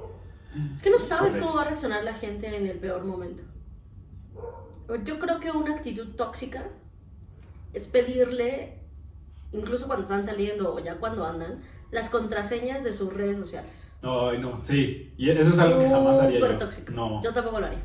Es 0.74 0.82
que 0.82 0.90
no 0.90 0.98
sabes 0.98 1.38
cómo 1.38 1.54
va 1.54 1.62
a 1.62 1.66
reaccionar 1.66 2.04
la 2.04 2.16
gente 2.16 2.48
en 2.58 2.66
el 2.66 2.80
peor 2.80 3.06
momento. 3.06 3.44
Yo 5.04 5.20
creo 5.20 5.40
que 5.40 5.52
una 5.52 5.76
actitud 5.76 6.16
tóxica 6.16 6.64
es 7.74 7.86
pedirle, 7.88 8.80
incluso 9.58 9.88
cuando 9.88 10.04
están 10.04 10.26
saliendo 10.26 10.74
o 10.74 10.80
ya 10.80 10.96
cuando 10.98 11.26
andan, 11.26 11.60
las 11.92 12.10
contraseñas 12.10 12.84
de 12.84 12.94
sus 12.94 13.14
redes 13.14 13.38
sociales. 13.38 13.72
ay 14.02 14.40
no, 14.40 14.60
sí, 14.60 15.14
y 15.18 15.30
eso 15.30 15.50
es 15.50 15.60
algo 15.60 15.80
que 15.80 15.90
jamás 15.90 16.20
haría 16.20 16.40
Súper 16.40 16.52
yo. 16.54 16.58
tóxico. 16.60 16.92
No, 16.94 17.24
Yo 17.24 17.34
tampoco 17.34 17.60
lo 17.60 17.66
haría. 17.68 17.82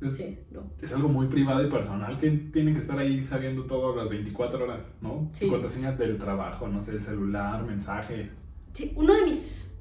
es, 0.00 0.16
Sí, 0.16 0.38
no. 0.50 0.62
es 0.80 0.92
algo 0.94 1.08
muy 1.08 1.26
privado 1.26 1.62
y 1.66 1.70
personal 1.70 2.18
que 2.18 2.30
tienen 2.52 2.74
que 2.74 2.80
estar 2.80 2.98
ahí 2.98 3.24
sabiendo 3.24 3.64
todo 3.64 3.94
las 3.96 4.08
24 4.08 4.64
horas, 4.64 4.86
¿no? 5.00 5.28
Sí. 5.32 5.44
Su 5.46 5.50
contraseña 5.52 5.92
del 5.92 6.18
trabajo, 6.18 6.68
no 6.68 6.82
sé, 6.82 6.92
el 6.92 7.02
celular, 7.02 7.62
mensajes. 7.64 8.34
Sí, 8.72 8.92
uno 8.96 9.14
de 9.14 9.22
mis 9.26 9.74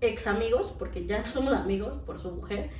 ex 0.00 0.26
amigos, 0.26 0.74
porque 0.78 1.06
ya 1.06 1.18
no 1.20 1.26
somos 1.26 1.54
amigos 1.54 1.98
por 2.04 2.18
su 2.20 2.30
mujer. 2.32 2.70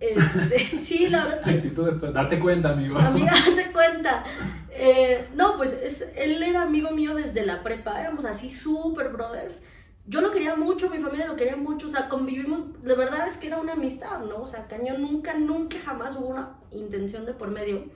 Este, 0.00 0.58
sí, 0.64 1.08
la 1.08 1.24
verdad. 1.24 1.42
Sí. 1.44 1.50
Actitudes, 1.50 2.00
date 2.00 2.38
cuenta, 2.38 2.70
amigo. 2.70 2.98
Amiga, 2.98 3.32
date 3.48 3.72
cuenta. 3.72 4.24
Eh, 4.70 5.28
no, 5.34 5.56
pues 5.56 5.72
es, 5.72 6.08
él 6.16 6.42
era 6.42 6.62
amigo 6.62 6.90
mío 6.90 7.14
desde 7.14 7.44
la 7.44 7.62
prepa, 7.62 8.00
éramos 8.00 8.24
así 8.24 8.50
super 8.50 9.10
brothers. 9.10 9.60
Yo 10.06 10.20
lo 10.20 10.30
quería 10.30 10.56
mucho, 10.56 10.88
mi 10.88 10.98
familia 10.98 11.26
lo 11.26 11.36
quería 11.36 11.56
mucho, 11.56 11.86
o 11.86 11.90
sea, 11.90 12.08
convivimos, 12.08 12.82
de 12.82 12.94
verdad 12.94 13.28
es 13.28 13.36
que 13.36 13.48
era 13.48 13.58
una 13.58 13.74
amistad, 13.74 14.20
¿no? 14.20 14.38
O 14.38 14.46
sea, 14.46 14.66
cañón, 14.66 15.02
nunca, 15.02 15.34
nunca 15.34 15.76
jamás 15.84 16.16
hubo 16.16 16.28
una 16.28 16.54
intención 16.70 17.26
de 17.26 17.34
por 17.34 17.50
medio. 17.50 17.86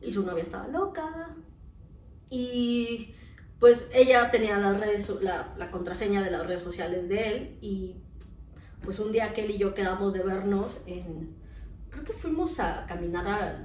Y 0.00 0.10
su 0.10 0.26
novia 0.26 0.42
estaba 0.42 0.66
loca. 0.66 1.36
Y 2.28 3.14
pues 3.60 3.88
ella 3.94 4.32
tenía 4.32 4.58
las 4.58 4.80
redes, 4.80 5.08
la, 5.20 5.54
la 5.56 5.70
contraseña 5.70 6.22
de 6.22 6.32
las 6.32 6.44
redes 6.44 6.62
sociales 6.62 7.08
de 7.08 7.28
él. 7.28 7.58
Y 7.60 7.96
pues 8.82 8.98
un 8.98 9.12
día 9.12 9.32
que 9.32 9.44
él 9.44 9.52
y 9.52 9.58
yo 9.58 9.74
quedamos 9.74 10.14
de 10.14 10.24
vernos 10.24 10.82
en, 10.86 11.41
creo 11.92 12.04
que 12.04 12.12
fuimos 12.14 12.58
a 12.58 12.86
caminar 12.86 13.28
a, 13.28 13.58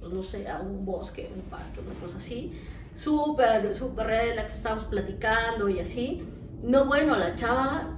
pues 0.00 0.12
no 0.12 0.22
sé, 0.22 0.48
a 0.48 0.60
un 0.60 0.84
bosque, 0.84 1.30
un 1.34 1.42
parque, 1.42 1.80
una 1.80 1.94
cosa 2.00 2.16
así. 2.16 2.52
Súper, 2.94 3.74
súper 3.74 4.06
relax, 4.06 4.56
estábamos 4.56 4.86
platicando 4.86 5.68
y 5.68 5.80
así. 5.80 6.24
No, 6.62 6.86
bueno, 6.86 7.16
la 7.16 7.34
chava 7.34 7.90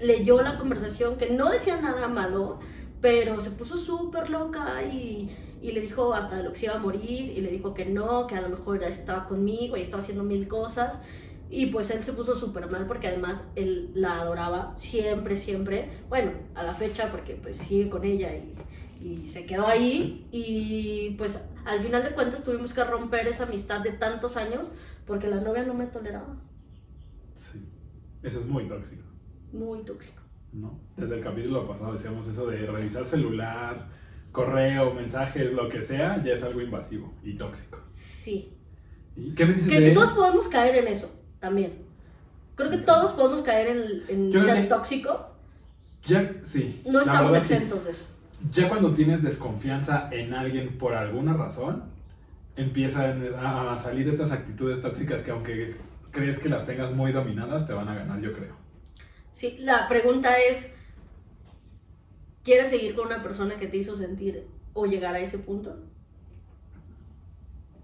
leyó 0.00 0.40
la 0.40 0.56
conversación 0.56 1.16
que 1.16 1.30
no 1.30 1.50
decía 1.50 1.80
nada 1.80 2.06
malo, 2.06 2.60
pero 3.00 3.40
se 3.40 3.50
puso 3.50 3.76
súper 3.76 4.30
loca 4.30 4.82
y, 4.84 5.36
y, 5.60 5.72
le 5.72 5.80
dijo 5.80 6.14
hasta 6.14 6.40
lo 6.42 6.52
que 6.52 6.58
se 6.58 6.66
iba 6.66 6.76
a 6.76 6.78
morir 6.78 7.36
y 7.36 7.40
le 7.40 7.50
dijo 7.50 7.74
que 7.74 7.86
no, 7.86 8.26
que 8.28 8.36
a 8.36 8.40
lo 8.40 8.50
mejor 8.50 8.82
estaba 8.84 9.26
conmigo 9.26 9.76
y 9.76 9.80
estaba 9.80 10.02
haciendo 10.02 10.22
mil 10.22 10.46
cosas. 10.46 11.00
Y 11.48 11.66
pues 11.66 11.90
él 11.90 12.02
se 12.02 12.12
puso 12.12 12.34
súper 12.34 12.68
mal 12.68 12.86
porque 12.86 13.08
además 13.08 13.48
él 13.54 13.90
la 13.94 14.20
adoraba 14.20 14.76
siempre, 14.76 15.36
siempre. 15.36 15.90
Bueno, 16.08 16.32
a 16.54 16.62
la 16.62 16.74
fecha 16.74 17.10
porque 17.10 17.34
pues 17.34 17.58
sigue 17.58 17.88
con 17.88 18.04
ella 18.04 18.34
y, 18.34 18.54
y 19.00 19.26
se 19.26 19.46
quedó 19.46 19.66
ahí. 19.66 20.26
Y 20.32 21.14
pues 21.16 21.48
al 21.64 21.80
final 21.80 22.02
de 22.02 22.10
cuentas 22.10 22.42
tuvimos 22.42 22.74
que 22.74 22.82
romper 22.82 23.28
esa 23.28 23.44
amistad 23.44 23.80
de 23.80 23.92
tantos 23.92 24.36
años 24.36 24.70
porque 25.06 25.28
la 25.28 25.40
novia 25.40 25.64
no 25.64 25.74
me 25.74 25.86
toleraba. 25.86 26.36
Sí. 27.36 27.64
Eso 28.22 28.40
es 28.40 28.46
muy 28.46 28.66
tóxico. 28.66 29.04
Muy 29.52 29.84
tóxico. 29.84 30.22
¿No? 30.52 30.80
Desde 30.96 31.16
el 31.16 31.22
capítulo 31.22 31.66
pasado 31.68 31.92
decíamos 31.92 32.26
eso 32.26 32.46
de 32.48 32.66
revisar 32.66 33.06
celular, 33.06 33.88
correo, 34.32 34.92
mensajes, 34.94 35.52
lo 35.52 35.68
que 35.68 35.80
sea, 35.80 36.22
ya 36.24 36.32
es 36.32 36.42
algo 36.42 36.60
invasivo 36.60 37.14
y 37.22 37.36
tóxico. 37.36 37.78
Sí. 37.94 38.52
¿Y 39.14 39.34
qué 39.34 39.46
me 39.46 39.54
dices 39.54 39.70
Que 39.70 39.80
de 39.80 39.90
todos 39.92 40.12
podemos 40.12 40.48
caer 40.48 40.76
en 40.76 40.88
eso 40.88 41.15
también. 41.40 41.84
Creo 42.54 42.70
que 42.70 42.78
todos 42.78 43.12
podemos 43.12 43.42
caer 43.42 43.68
en, 43.68 44.02
en 44.08 44.30
creo 44.30 44.44
ser 44.44 44.62
que- 44.62 44.68
tóxico. 44.68 45.28
Ya, 46.06 46.34
sí. 46.42 46.82
No 46.86 47.00
estamos 47.00 47.34
exentos 47.34 47.84
de 47.84 47.90
eso. 47.90 48.06
Ya 48.52 48.68
cuando 48.68 48.94
tienes 48.94 49.22
desconfianza 49.22 50.08
en 50.12 50.32
alguien 50.34 50.78
por 50.78 50.94
alguna 50.94 51.34
razón, 51.34 51.82
empiezan 52.54 53.22
a 53.38 53.76
salir 53.76 54.08
estas 54.08 54.30
actitudes 54.32 54.80
tóxicas 54.80 55.22
que 55.22 55.30
aunque 55.32 55.76
crees 56.12 56.38
que 56.38 56.48
las 56.48 56.64
tengas 56.64 56.92
muy 56.92 57.12
dominadas, 57.12 57.66
te 57.66 57.72
van 57.72 57.88
a 57.88 57.94
ganar, 57.94 58.20
yo 58.20 58.32
creo. 58.32 58.54
Sí, 59.32 59.56
la 59.60 59.88
pregunta 59.88 60.38
es, 60.38 60.72
¿quieres 62.44 62.68
seguir 62.68 62.94
con 62.94 63.06
una 63.06 63.22
persona 63.22 63.56
que 63.56 63.66
te 63.66 63.76
hizo 63.78 63.96
sentir 63.96 64.46
o 64.72 64.86
llegar 64.86 65.14
a 65.14 65.18
ese 65.18 65.38
punto? 65.38 65.76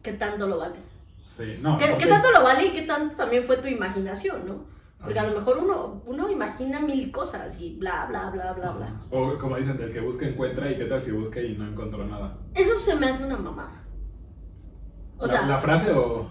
¿Qué 0.03 0.13
tanto 0.13 0.47
lo 0.47 0.59
vale? 0.59 0.77
Sí, 1.25 1.59
no. 1.61 1.79
¿Qué, 1.79 2.07
tanto 2.07 2.31
lo 2.31 2.43
vale 2.43 2.67
y 2.67 2.73
qué 2.73 2.83
tanto 2.83 3.17
también 3.17 3.45
fue 3.45 3.57
tu 3.57 3.69
imaginación, 3.69 4.47
no? 4.47 4.67
Porque 4.99 5.19
a 5.19 5.23
Ajá. 5.23 5.33
lo 5.33 5.38
mejor 5.38 5.59
uno, 5.59 6.02
uno 6.07 6.31
imagina 6.31 6.79
mil 6.81 7.11
cosas 7.11 7.61
y 7.61 7.76
bla, 7.76 8.07
bla, 8.09 8.31
bla, 8.31 8.52
bla, 8.52 8.71
bla. 8.71 9.00
O 9.11 9.37
como 9.38 9.57
dicen, 9.57 9.81
el 9.81 9.93
que 9.93 10.00
busca 10.00 10.26
encuentra 10.26 10.71
y 10.71 10.76
qué 10.76 10.85
tal 10.85 11.02
si 11.02 11.11
busca 11.11 11.41
y 11.41 11.57
no 11.57 11.67
encontró 11.67 12.05
nada. 12.07 12.38
Eso 12.55 12.79
se 12.79 12.95
me 12.95 13.09
hace 13.09 13.25
una 13.25 13.37
mamada. 13.37 13.85
O 15.19 15.26
la, 15.26 15.33
sea, 15.33 15.47
la 15.47 15.59
frase 15.59 15.91
o... 15.93 16.31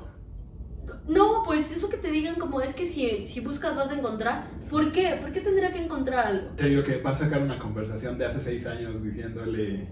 no, 1.07 1.43
pues 1.45 1.71
eso 1.71 1.89
que 1.89 1.97
te 1.97 2.11
digan 2.11 2.35
como 2.35 2.61
es 2.61 2.73
que 2.73 2.85
si, 2.85 3.25
si 3.27 3.39
buscas 3.41 3.75
vas 3.75 3.91
a 3.91 3.97
encontrar. 3.97 4.49
¿Por 4.69 4.91
qué? 4.91 5.17
¿Por 5.19 5.31
qué 5.31 5.41
tendría 5.41 5.73
que 5.73 5.83
encontrar 5.83 6.27
algo? 6.27 6.49
Te 6.55 6.67
digo 6.67 6.83
que 6.83 7.01
va 7.01 7.11
a 7.11 7.15
sacar 7.15 7.41
una 7.41 7.59
conversación 7.59 8.17
de 8.17 8.25
hace 8.25 8.39
seis 8.39 8.65
años 8.67 9.03
diciéndole... 9.03 9.89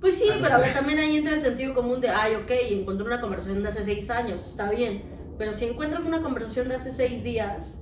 Pues 0.00 0.18
sí, 0.18 0.24
Ah, 0.32 0.38
pero 0.40 0.54
a 0.54 0.58
ver, 0.58 0.72
también 0.72 0.98
ahí 0.98 1.16
entra 1.18 1.34
el 1.34 1.42
sentido 1.42 1.74
común 1.74 2.00
de, 2.00 2.08
ay, 2.08 2.34
ok, 2.36 2.50
encontré 2.70 3.06
una 3.06 3.20
conversación 3.20 3.62
de 3.62 3.68
hace 3.68 3.82
seis 3.84 4.08
años, 4.10 4.44
está 4.44 4.70
bien. 4.70 5.02
Pero 5.38 5.52
si 5.52 5.66
encuentras 5.66 6.02
una 6.04 6.22
conversación 6.22 6.68
de 6.68 6.74
hace 6.76 6.90
seis 6.90 7.22
días, 7.22 7.76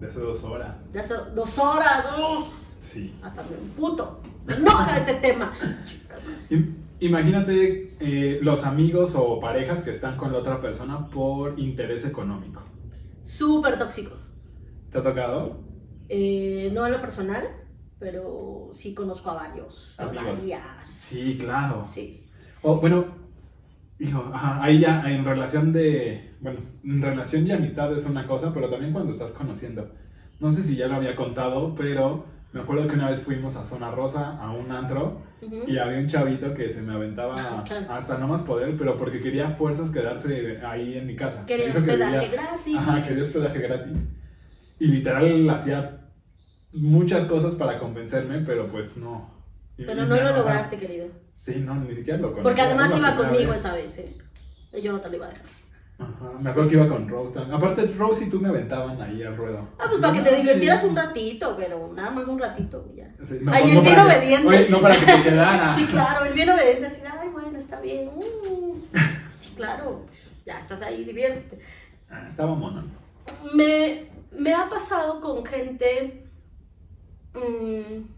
De 0.00 0.06
hace 0.06 0.20
dos 0.20 0.44
horas. 0.44 0.92
de 0.92 1.00
hace 1.00 1.14
dos 1.34 1.58
horas, 1.58 2.06
¡oh! 2.16 2.48
Sí. 2.78 3.18
hasta 3.22 3.42
me 3.42 3.56
puto. 3.76 4.20
Me 4.46 4.54
enoja 4.54 4.98
este 4.98 5.14
tema. 5.14 5.52
Im- 6.50 6.74
Imagínate 7.00 7.94
eh, 8.00 8.38
los 8.42 8.64
amigos 8.64 9.14
o 9.16 9.38
parejas 9.40 9.82
que 9.82 9.90
están 9.92 10.16
con 10.16 10.32
la 10.32 10.38
otra 10.38 10.60
persona 10.60 11.08
por 11.08 11.58
interés 11.58 12.04
económico. 12.04 12.62
Súper 13.22 13.78
tóxico. 13.78 14.16
¿Te 14.90 14.98
ha 14.98 15.02
tocado? 15.04 15.60
Eh, 16.08 16.70
no 16.72 16.86
en 16.86 16.92
lo 16.92 17.00
personal, 17.00 17.44
pero 17.98 18.70
sí 18.72 18.94
conozco 18.94 19.30
a 19.30 19.34
varios. 19.34 19.98
A 19.98 20.06
varias. 20.06 20.86
Sí, 20.86 21.36
claro. 21.38 21.84
Sí. 21.86 22.26
O, 22.62 22.76
bueno, 22.80 23.06
hijo, 23.98 24.30
ajá, 24.32 24.62
ahí 24.62 24.80
ya 24.80 25.02
en 25.10 25.24
relación 25.24 25.72
de, 25.72 26.34
bueno, 26.40 26.60
en 26.84 27.02
relación 27.02 27.44
de 27.44 27.54
amistad 27.54 27.92
es 27.94 28.06
una 28.06 28.26
cosa, 28.26 28.52
pero 28.52 28.68
también 28.70 28.92
cuando 28.92 29.12
estás 29.12 29.32
conociendo. 29.32 29.92
No 30.40 30.52
sé 30.52 30.62
si 30.62 30.76
ya 30.76 30.86
lo 30.86 30.94
había 30.94 31.16
contado, 31.16 31.74
pero 31.74 32.24
me 32.52 32.60
acuerdo 32.60 32.86
que 32.86 32.94
una 32.94 33.10
vez 33.10 33.22
fuimos 33.22 33.56
a 33.56 33.64
Zona 33.64 33.90
Rosa, 33.90 34.38
a 34.38 34.52
un 34.52 34.70
antro, 34.70 35.22
Ujú. 35.42 35.64
y 35.68 35.78
había 35.78 35.98
un 35.98 36.06
chavito 36.06 36.54
que 36.54 36.70
se 36.70 36.80
me 36.80 36.92
aventaba 36.94 37.36
hasta 37.90 38.18
no 38.18 38.28
más 38.28 38.42
poder, 38.42 38.76
pero 38.78 38.96
porque 38.96 39.20
quería 39.20 39.50
fuerzas 39.50 39.90
quedarse 39.90 40.60
ahí 40.64 40.96
en 40.96 41.06
mi 41.06 41.16
casa. 41.16 41.44
Quería 41.46 41.72
que 41.72 41.78
hospedaje 41.78 42.28
gratis. 42.28 42.76
Ajá, 42.76 43.04
quería 43.06 43.22
hospedaje 43.22 43.58
gratis. 43.58 43.98
Y 44.80 44.86
literal 44.86 45.50
hacía 45.50 46.07
muchas 46.80 47.24
cosas 47.26 47.54
para 47.54 47.78
convencerme, 47.78 48.40
pero 48.40 48.68
pues 48.68 48.96
no. 48.96 49.30
Y- 49.76 49.84
Pero 49.84 50.02
y 50.04 50.06
no 50.06 50.16
lo 50.16 50.36
lograste, 50.36 50.76
querido. 50.76 51.06
Sí, 51.32 51.62
no, 51.64 51.74
ni 51.76 51.94
siquiera 51.94 52.18
lo 52.18 52.28
conocía. 52.28 52.42
Porque 52.42 52.60
además 52.62 52.96
iba 52.96 53.16
conmigo 53.16 53.50
vez. 53.50 53.60
esa 53.60 53.74
vez, 53.74 53.98
¿eh? 53.98 54.16
Yo 54.82 54.92
no 54.92 55.00
te 55.00 55.08
lo 55.08 55.16
iba 55.16 55.26
a 55.26 55.30
dejar. 55.30 55.46
Ajá, 56.00 56.30
me 56.40 56.50
acuerdo 56.50 56.68
que 56.70 56.76
iba 56.76 56.88
con 56.88 57.08
Rose 57.08 57.34
también. 57.34 57.56
Aparte, 57.56 57.84
Rose 57.98 58.24
y 58.24 58.30
tú 58.30 58.40
me 58.40 58.48
aventaban 58.48 59.00
ahí 59.02 59.20
al 59.22 59.36
ruedo. 59.36 59.68
Ah, 59.78 59.86
pues 59.88 60.00
para 60.00 60.12
que 60.12 60.20
te 60.20 60.36
divirtieras 60.36 60.80
sí. 60.82 60.86
un 60.86 60.94
ratito, 60.96 61.56
pero 61.58 61.92
nada 61.92 62.10
más 62.10 62.28
un 62.28 62.38
ratito 62.38 62.88
ya. 62.94 63.08
Sí, 63.24 63.38
no, 63.42 63.52
Ay, 63.52 63.64
el 63.70 63.80
bien 63.82 63.94
que- 63.94 64.00
obediente. 64.00 64.46
Oye, 64.48 64.68
no 64.68 64.80
para 64.80 64.94
que 64.96 65.06
te 65.06 65.22
quedara. 65.22 65.74
Sí, 65.76 65.84
claro, 65.86 66.24
el 66.24 66.34
bien 66.34 66.50
obediente, 66.50 66.86
así, 66.86 67.00
ay, 67.04 67.28
bueno, 67.30 67.58
está 67.58 67.80
bien. 67.80 68.10
mm. 68.14 68.96
Sí, 69.40 69.52
claro, 69.56 70.04
pues, 70.06 70.30
ya 70.46 70.58
estás 70.60 70.82
ahí, 70.82 71.02
diviértete. 71.04 71.58
Ah, 72.10 72.26
estaba 72.28 72.54
mono. 72.54 72.84
Me, 73.54 74.06
me 74.30 74.54
ha 74.54 74.68
pasado 74.68 75.20
con 75.20 75.44
gente. 75.44 76.24
Mm, 77.34 78.08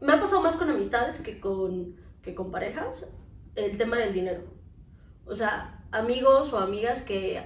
me 0.00 0.12
ha 0.12 0.20
pasado 0.20 0.42
más 0.42 0.56
con 0.56 0.70
amistades 0.70 1.18
que 1.18 1.40
con, 1.40 1.96
que 2.22 2.34
con 2.34 2.50
parejas 2.50 3.06
el 3.54 3.76
tema 3.76 3.96
del 3.96 4.12
dinero. 4.12 4.42
O 5.26 5.34
sea, 5.34 5.84
amigos 5.90 6.52
o 6.52 6.58
amigas 6.58 7.02
que, 7.02 7.42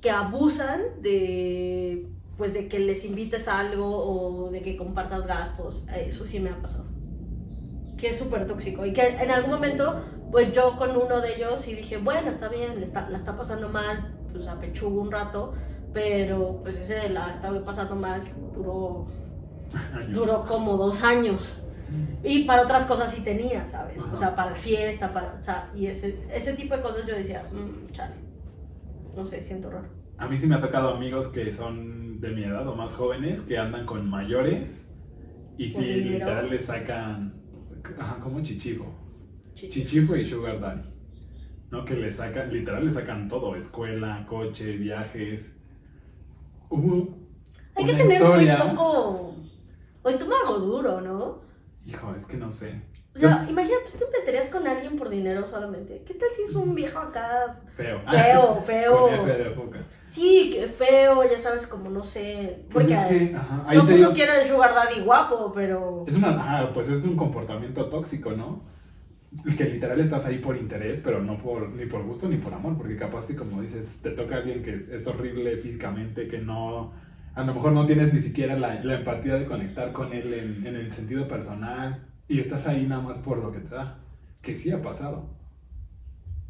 que 0.00 0.10
abusan 0.10 0.82
de 1.00 2.08
pues 2.36 2.52
de 2.52 2.68
que 2.68 2.78
les 2.78 3.04
invites 3.04 3.48
algo 3.48 3.86
o 3.86 4.50
de 4.50 4.60
que 4.62 4.76
compartas 4.76 5.26
gastos. 5.26 5.86
Eso 5.94 6.26
sí 6.26 6.40
me 6.40 6.50
ha 6.50 6.60
pasado. 6.60 6.86
Que 7.96 8.10
es 8.10 8.18
súper 8.18 8.46
tóxico. 8.46 8.84
Y 8.84 8.92
que 8.92 9.06
en 9.06 9.30
algún 9.30 9.52
momento, 9.52 10.02
pues 10.30 10.52
yo 10.52 10.76
con 10.76 10.96
uno 10.96 11.20
de 11.20 11.36
ellos 11.36 11.66
y 11.68 11.74
dije, 11.74 11.98
bueno, 11.98 12.30
está 12.30 12.48
bien, 12.48 12.82
está, 12.82 13.08
la 13.08 13.18
está 13.18 13.36
pasando 13.36 13.68
mal, 13.68 14.16
pues 14.32 14.48
apechugo 14.48 15.00
un 15.00 15.12
rato, 15.12 15.54
pero 15.94 16.60
pues 16.62 16.78
ese 16.78 16.94
de 16.94 17.08
la 17.10 17.30
estaba 17.30 17.64
pasando 17.64 17.94
mal 17.94 18.20
duró, 18.54 19.06
duró 20.12 20.44
como 20.44 20.76
dos 20.76 21.02
años. 21.02 21.56
Y 22.24 22.44
para 22.44 22.62
otras 22.62 22.86
cosas 22.86 23.12
sí 23.12 23.22
tenía, 23.22 23.64
¿sabes? 23.64 24.02
Ajá. 24.02 24.12
O 24.12 24.16
sea, 24.16 24.34
para 24.34 24.50
la 24.50 24.56
fiesta, 24.56 25.12
para, 25.12 25.36
o 25.38 25.42
sea, 25.42 25.70
y 25.74 25.86
ese, 25.86 26.18
ese 26.32 26.54
tipo 26.54 26.74
de 26.76 26.82
cosas 26.82 27.06
yo 27.06 27.14
decía, 27.14 27.44
mmm, 27.52 27.90
chale. 27.92 28.16
No 29.14 29.24
sé, 29.24 29.42
siento 29.44 29.70
raro. 29.70 29.86
A 30.18 30.26
mí 30.26 30.36
sí 30.36 30.48
me 30.48 30.56
ha 30.56 30.60
tocado 30.60 30.94
amigos 30.94 31.28
que 31.28 31.52
son 31.52 32.20
de 32.20 32.30
mi 32.30 32.42
edad 32.42 32.66
o 32.66 32.74
más 32.74 32.92
jóvenes 32.94 33.42
que 33.42 33.58
andan 33.58 33.86
con 33.86 34.08
mayores 34.08 34.84
y 35.56 35.70
¿Por 35.70 35.82
sí, 35.82 35.88
dinero? 35.88 36.18
literal 36.18 36.50
le 36.50 36.60
sacan. 36.60 37.34
Ajá, 37.98 38.18
como 38.20 38.40
chichifo. 38.40 38.86
Chichi. 39.54 39.82
Chichifo 39.82 40.16
y 40.16 40.24
Sugar 40.24 40.58
Daddy. 40.58 40.90
¿No? 41.70 41.84
Que 41.84 41.94
le 41.94 42.10
sacan, 42.10 42.52
literal 42.52 42.84
le 42.84 42.90
sacan 42.90 43.28
todo: 43.28 43.54
escuela, 43.54 44.24
coche, 44.28 44.76
viajes. 44.78 45.53
Hubo. 46.74 47.08
Hay 47.76 47.84
que 47.84 47.94
tener 47.94 48.16
historia. 48.16 48.56
muy 48.58 48.68
poco. 48.76 49.34
O 50.02 50.08
estómago 50.08 50.58
duro, 50.58 51.00
¿no? 51.00 51.40
Hijo, 51.86 52.14
es 52.14 52.26
que 52.26 52.36
no 52.36 52.50
sé. 52.50 52.80
O 53.14 53.18
sea, 53.18 53.46
imagínate, 53.48 53.92
tú 53.92 53.98
te 54.10 54.18
meterías 54.18 54.48
con 54.48 54.66
alguien 54.66 54.96
por 54.96 55.08
dinero 55.08 55.46
solamente. 55.48 56.02
¿Qué 56.04 56.14
tal 56.14 56.28
si 56.34 56.42
es 56.42 56.54
un 56.54 56.74
viejo 56.74 56.98
acá 56.98 57.60
Feo. 57.76 58.00
feo, 58.10 58.60
feo? 58.66 59.08
Sí, 60.04 60.50
que 60.52 60.66
feo, 60.66 61.22
ya 61.30 61.38
sabes, 61.38 61.66
como 61.68 61.90
no 61.90 62.02
sé. 62.02 62.64
Pues 62.72 62.86
Porque 62.88 62.94
es 62.94 63.30
que, 63.30 63.36
ajá, 63.36 63.64
ahí 63.68 63.76
todo 63.78 63.86
te 63.86 63.94
digo, 63.94 64.12
quiere 64.12 64.40
el 64.42 64.48
sugar 64.48 64.74
daddy 64.74 65.00
guapo, 65.02 65.52
pero. 65.54 66.04
es 66.08 66.16
una, 66.16 66.30
ajá, 66.30 66.72
pues 66.74 66.88
es 66.88 67.04
un 67.04 67.14
comportamiento 67.16 67.86
tóxico, 67.86 68.32
¿no? 68.32 68.62
Que 69.56 69.64
literal 69.64 70.00
estás 70.00 70.26
ahí 70.26 70.38
por 70.38 70.56
interés, 70.56 71.00
pero 71.00 71.22
no 71.22 71.38
por, 71.38 71.70
ni 71.70 71.86
por 71.86 72.04
gusto 72.04 72.28
ni 72.28 72.36
por 72.36 72.54
amor, 72.54 72.76
porque 72.76 72.96
capaz 72.96 73.26
que 73.26 73.34
como 73.34 73.60
dices, 73.62 74.00
te 74.02 74.10
toca 74.10 74.36
a 74.36 74.38
alguien 74.38 74.62
que 74.62 74.74
es, 74.74 74.88
es 74.88 75.06
horrible 75.06 75.56
físicamente, 75.56 76.28
que 76.28 76.38
no, 76.38 76.92
a 77.34 77.42
lo 77.42 77.54
mejor 77.54 77.72
no 77.72 77.86
tienes 77.86 78.12
ni 78.12 78.20
siquiera 78.20 78.56
la, 78.56 78.82
la 78.84 78.96
empatía 78.96 79.34
de 79.34 79.46
conectar 79.46 79.92
con 79.92 80.12
él 80.12 80.32
en, 80.34 80.66
en 80.66 80.76
el 80.76 80.92
sentido 80.92 81.26
personal, 81.28 82.06
y 82.28 82.40
estás 82.40 82.66
ahí 82.66 82.86
nada 82.86 83.02
más 83.02 83.18
por 83.18 83.38
lo 83.38 83.52
que 83.52 83.60
te 83.60 83.74
da, 83.74 83.98
que 84.40 84.54
sí 84.54 84.70
ha 84.70 84.80
pasado. 84.80 85.30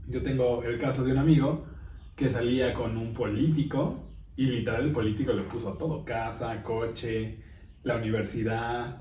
Yo 0.09 0.23
tengo 0.23 0.63
el 0.63 0.79
caso 0.79 1.05
de 1.05 1.13
un 1.13 1.19
amigo 1.19 1.67
que 2.15 2.29
salía 2.29 2.75
con 2.75 2.97
un 2.97 3.15
político 3.15 4.05
y 4.37 4.47
literal 4.47 4.85
el 4.85 4.93
político 4.93 5.33
le 5.33 5.43
puso 5.43 5.75
todo, 5.75 6.05
casa, 6.05 6.63
coche, 6.63 7.39
la 7.83 7.97
universidad 7.97 9.01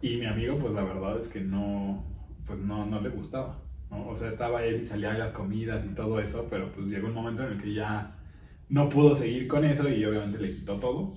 y 0.00 0.16
mi 0.16 0.26
amigo 0.26 0.58
pues 0.58 0.72
la 0.72 0.84
verdad 0.84 1.18
es 1.18 1.28
que 1.28 1.40
no, 1.40 2.04
pues 2.46 2.60
no, 2.60 2.86
no 2.86 3.00
le 3.00 3.08
gustaba. 3.10 3.58
¿no? 3.90 4.08
O 4.08 4.16
sea, 4.16 4.28
estaba 4.28 4.62
él 4.64 4.80
y 4.80 4.84
salía 4.84 5.12
a 5.12 5.18
las 5.18 5.32
comidas 5.32 5.84
y 5.84 5.94
todo 5.94 6.20
eso, 6.20 6.46
pero 6.48 6.72
pues 6.72 6.88
llegó 6.88 7.08
un 7.08 7.14
momento 7.14 7.44
en 7.44 7.52
el 7.52 7.62
que 7.62 7.74
ya 7.74 8.16
no 8.68 8.88
pudo 8.88 9.14
seguir 9.14 9.46
con 9.48 9.64
eso 9.64 9.88
y 9.88 10.04
obviamente 10.04 10.38
le 10.38 10.54
quitó 10.54 10.76
todo. 10.78 11.14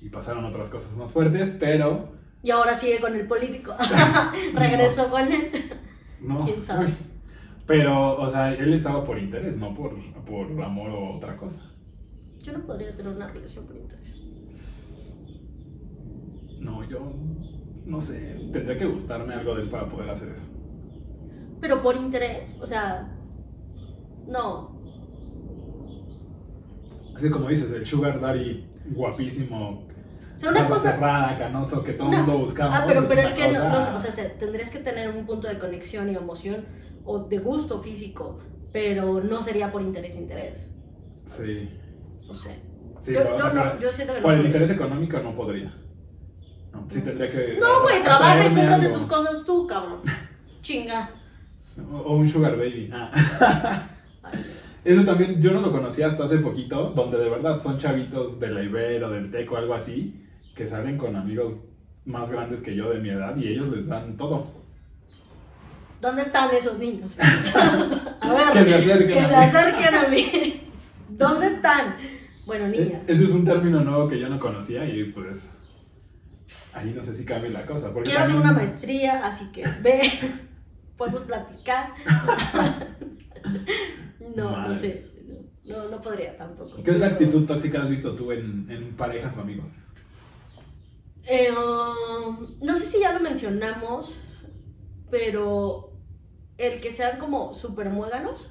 Y 0.00 0.08
pasaron 0.10 0.44
otras 0.44 0.68
cosas 0.68 0.96
más 0.96 1.12
fuertes, 1.12 1.56
pero 1.58 2.12
Y 2.42 2.50
ahora 2.50 2.76
sigue 2.76 3.00
con 3.00 3.14
el 3.14 3.26
político. 3.26 3.74
Regresó 4.54 5.10
con 5.10 5.32
él. 5.32 5.50
no. 6.20 6.44
¿Quién 6.44 6.62
sabe? 6.62 6.88
Pero, 7.66 8.16
o 8.18 8.28
sea, 8.28 8.54
él 8.54 8.72
estaba 8.72 9.04
por 9.04 9.18
interés, 9.18 9.58
no 9.58 9.74
por, 9.74 9.94
por 10.24 10.62
amor 10.62 10.90
o 10.90 11.16
otra 11.16 11.36
cosa. 11.36 11.70
Yo 12.42 12.52
no 12.52 12.64
podría 12.64 12.96
tener 12.96 13.12
una 13.12 13.28
relación 13.28 13.66
por 13.66 13.76
interés. 13.76 14.22
No, 16.60 16.88
yo 16.88 17.12
no 17.88 18.00
sé, 18.00 18.34
tendría 18.52 18.76
que 18.78 18.86
gustarme 18.86 19.34
algo 19.34 19.54
de 19.54 19.62
él 19.62 19.70
para 19.70 19.88
poder 19.88 20.10
hacer 20.10 20.28
eso. 20.28 20.44
Pero 21.60 21.82
por 21.82 21.96
interés, 21.96 22.56
o 22.60 22.66
sea. 22.66 23.14
No. 24.26 24.78
Así 27.16 27.30
como 27.30 27.48
dices, 27.48 27.72
el 27.72 27.84
Sugar 27.84 28.20
Daddy 28.20 28.68
guapísimo, 28.90 29.86
O 30.36 30.38
sea, 30.38 30.50
una 30.50 30.60
barba 30.60 30.76
cosa. 30.76 30.92
cerrada, 30.92 31.38
canoso, 31.38 31.82
que 31.82 31.94
todo 31.94 32.12
el 32.12 32.18
mundo 32.18 32.38
buscamos. 32.38 32.76
Ah, 32.78 32.84
pero, 32.86 33.04
pero 33.08 33.22
es 33.22 33.32
que 33.32 33.42
no, 33.52 33.70
cosa- 33.70 33.90
no, 33.90 33.96
o 33.96 33.98
sea, 34.00 34.10
se- 34.12 34.28
tendrías 34.30 34.70
que 34.70 34.78
tener 34.78 35.08
un 35.10 35.26
punto 35.26 35.48
de 35.48 35.58
conexión 35.58 36.08
y 36.10 36.14
emoción 36.14 36.64
o 37.04 37.20
de 37.20 37.38
gusto 37.38 37.80
físico, 37.80 38.38
pero 38.72 39.20
no 39.22 39.42
sería 39.42 39.72
por 39.72 39.82
interés 39.82 40.14
interés. 40.14 40.70
Sí, 41.24 41.70
No 42.28 42.34
sé. 42.34 42.60
sí, 43.00 43.14
yo, 43.14 43.22
yo 43.38 43.52
no, 43.52 43.80
yo 43.80 43.90
siento 43.90 44.14
que 44.14 44.20
no 44.20 44.26
por 44.26 44.34
el 44.34 44.46
interés 44.46 44.70
económico 44.70 45.18
no 45.20 45.34
podría. 45.34 45.74
No, 46.72 46.84
sí 46.88 47.00
tendría 47.00 47.30
que... 47.30 47.58
No, 47.60 47.82
güey, 47.82 48.02
trabaja 48.02 48.46
y 48.46 48.54
cómprate 48.54 48.88
tus 48.88 49.04
cosas 49.04 49.44
tú, 49.44 49.66
cabrón. 49.66 50.00
Chinga. 50.62 51.10
O, 51.90 52.16
un 52.16 52.28
Sugar 52.28 52.56
Baby. 52.56 52.90
Ah. 52.92 53.88
Eso 54.84 55.04
también, 55.04 55.40
yo 55.40 55.52
no 55.52 55.60
lo 55.60 55.72
conocía 55.72 56.06
hasta 56.06 56.24
hace 56.24 56.38
poquito, 56.38 56.90
donde 56.94 57.18
de 57.18 57.28
verdad 57.28 57.60
son 57.60 57.78
chavitos 57.78 58.38
de 58.40 58.48
la 58.50 58.62
Ibero, 58.62 59.10
del 59.10 59.30
Teco, 59.30 59.56
algo 59.56 59.74
así, 59.74 60.14
que 60.54 60.66
salen 60.66 60.96
con 60.96 61.16
amigos 61.16 61.64
más 62.04 62.30
grandes 62.30 62.62
que 62.62 62.74
yo 62.74 62.90
de 62.90 63.00
mi 63.00 63.10
edad 63.10 63.36
y 63.36 63.48
ellos 63.48 63.68
les 63.68 63.88
dan 63.88 64.16
todo. 64.16 64.46
¿Dónde 66.00 66.22
están 66.22 66.54
esos 66.54 66.78
niños? 66.78 67.18
A 68.20 68.52
Que 68.52 68.62
ver, 68.62 68.82
se 68.84 68.92
acerquen 68.92 69.08
que 69.08 69.20
a 69.20 69.28
se 69.28 69.58
acerquen 69.58 69.94
a 69.94 70.08
mí. 70.08 70.62
¿Dónde 71.08 71.46
están? 71.48 71.96
Bueno, 72.46 72.68
niñas. 72.68 73.02
Ese 73.06 73.24
es 73.24 73.30
un 73.32 73.44
término 73.44 73.80
nuevo 73.80 74.08
que 74.08 74.18
yo 74.18 74.28
no 74.28 74.38
conocía 74.38 74.84
y 74.86 75.04
pues 75.04 75.50
ahí 76.78 76.92
no 76.94 77.02
sé 77.02 77.14
si 77.14 77.24
cambia 77.24 77.50
la 77.50 77.66
cosa. 77.66 77.92
Porque 77.92 78.10
Quiero 78.10 78.24
hacer 78.24 78.36
una 78.36 78.52
maestría, 78.52 79.26
así 79.26 79.50
que 79.52 79.66
ve, 79.82 80.02
podemos 80.96 81.22
platicar. 81.22 81.94
No, 84.34 84.68
no 84.68 84.74
sé. 84.74 85.06
No, 85.64 85.88
no 85.88 86.00
podría 86.00 86.36
tampoco. 86.36 86.82
¿Qué 86.82 86.92
otra 86.92 87.08
actitud 87.08 87.46
tóxica 87.46 87.82
has 87.82 87.88
visto 87.88 88.14
tú 88.14 88.30
en, 88.32 88.70
en 88.70 88.94
parejas 88.96 89.36
o 89.36 89.40
amigos? 89.40 89.66
Eh, 91.24 91.50
um, 91.50 92.56
no 92.60 92.74
sé 92.74 92.86
si 92.86 93.00
ya 93.00 93.12
lo 93.12 93.20
mencionamos, 93.20 94.16
pero 95.10 95.92
el 96.56 96.80
que 96.80 96.92
sean 96.92 97.18
como 97.18 97.52
super 97.52 97.90
muéganos, 97.90 98.50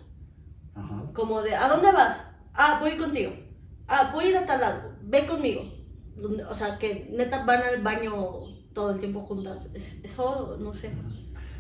Ajá. 0.76 1.04
como 1.14 1.42
de, 1.42 1.56
¿a 1.56 1.68
dónde 1.68 1.92
vas? 1.92 2.24
Ah, 2.54 2.78
voy 2.80 2.98
contigo. 2.98 3.34
Ah, 3.88 4.12
voy 4.14 4.26
a 4.26 4.30
ir 4.30 4.38
a 4.38 4.46
tal 4.46 4.62
lado. 4.62 4.96
Ve 5.02 5.26
conmigo. 5.26 5.62
Donde- 6.22 6.44
O 6.46 6.54
sea, 6.54 6.78
que 6.78 7.10
neta 7.16 7.46
van 7.46 7.62
al 7.62 7.82
baño 7.84 8.14
todo 8.74 8.92
el 8.92 9.00
tiempo 9.00 9.22
juntas. 9.22 9.70
Es- 9.74 10.04
Eso, 10.04 10.58
no 10.60 10.74
sé. 10.74 10.92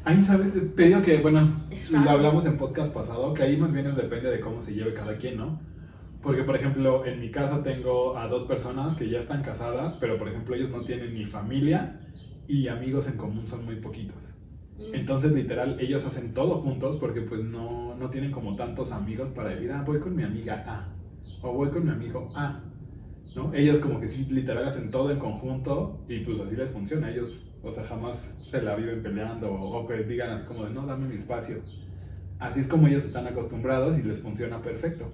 Ahí, 0.03 0.21
¿sabes? 0.21 0.53
Te 0.75 0.83
digo 0.83 1.01
que, 1.01 1.17
bueno, 1.21 1.67
lo 1.91 2.09
hablamos 2.09 2.45
en 2.45 2.57
podcast 2.57 2.93
pasado, 2.93 3.33
que 3.33 3.43
ahí 3.43 3.57
más 3.57 3.73
bien 3.73 3.87
es 3.87 3.95
depende 3.95 4.29
de 4.29 4.39
cómo 4.39 4.61
se 4.61 4.73
lleve 4.73 4.93
cada 4.93 5.17
quien, 5.17 5.37
¿no? 5.37 5.59
Porque, 6.21 6.43
por 6.43 6.55
ejemplo, 6.55 7.05
en 7.05 7.19
mi 7.19 7.29
caso 7.29 7.59
tengo 7.59 8.17
a 8.17 8.27
dos 8.27 8.45
personas 8.45 8.95
que 8.95 9.09
ya 9.09 9.17
están 9.19 9.43
casadas, 9.43 9.95
pero, 9.99 10.17
por 10.17 10.29
ejemplo, 10.29 10.55
ellos 10.55 10.71
no 10.71 10.83
tienen 10.83 11.13
ni 11.13 11.25
familia 11.25 11.99
y 12.47 12.67
amigos 12.69 13.07
en 13.07 13.17
común 13.17 13.47
son 13.47 13.65
muy 13.65 13.75
poquitos. 13.77 14.33
Mm. 14.77 14.95
Entonces, 14.95 15.31
literal, 15.33 15.77
ellos 15.79 16.05
hacen 16.05 16.33
todo 16.33 16.55
juntos 16.57 16.97
porque, 16.97 17.21
pues, 17.21 17.43
no, 17.43 17.95
no 17.95 18.09
tienen 18.09 18.31
como 18.31 18.55
tantos 18.55 18.91
amigos 18.93 19.29
para 19.31 19.49
decir, 19.49 19.71
ah, 19.71 19.83
voy 19.85 19.99
con 19.99 20.15
mi 20.15 20.23
amiga 20.23 20.63
A, 20.67 20.93
o 21.41 21.51
voy 21.53 21.69
con 21.69 21.83
mi 21.85 21.91
amigo 21.91 22.29
A, 22.35 22.61
¿no? 23.38 23.54
Ellos 23.54 23.80
como 23.80 24.02
que 24.02 24.10
sí, 24.10 24.26
literal, 24.30 24.67
hacen 24.67 24.89
todo 24.89 25.12
en 25.12 25.19
conjunto 25.19 26.04
y, 26.10 26.19
pues, 26.21 26.39
así 26.39 26.56
les 26.56 26.71
funciona. 26.71 27.10
Ellos, 27.10 27.50
o 27.63 27.71
sea, 27.71 27.86
jamás 27.86 28.38
se 28.45 28.62
la 28.62 28.76
viven 28.76 29.02
peleando 29.02 29.52
o, 29.52 29.78
o 29.78 29.88
que 29.88 30.04
digan 30.04 30.32
así 30.32 30.45
como 30.45 30.65
de, 30.65 30.71
no, 30.71 30.86
dame 30.86 31.08
mi 31.08 31.15
espacio. 31.15 31.58
Así 32.39 32.60
es 32.60 32.67
como 32.67 32.88
ellos 32.88 33.06
están 33.06 33.28
acostumbrados 33.28 33.97
y 34.00 34.04
les 34.04 34.19
funciona 34.21 34.62
perfecto. 34.62 35.12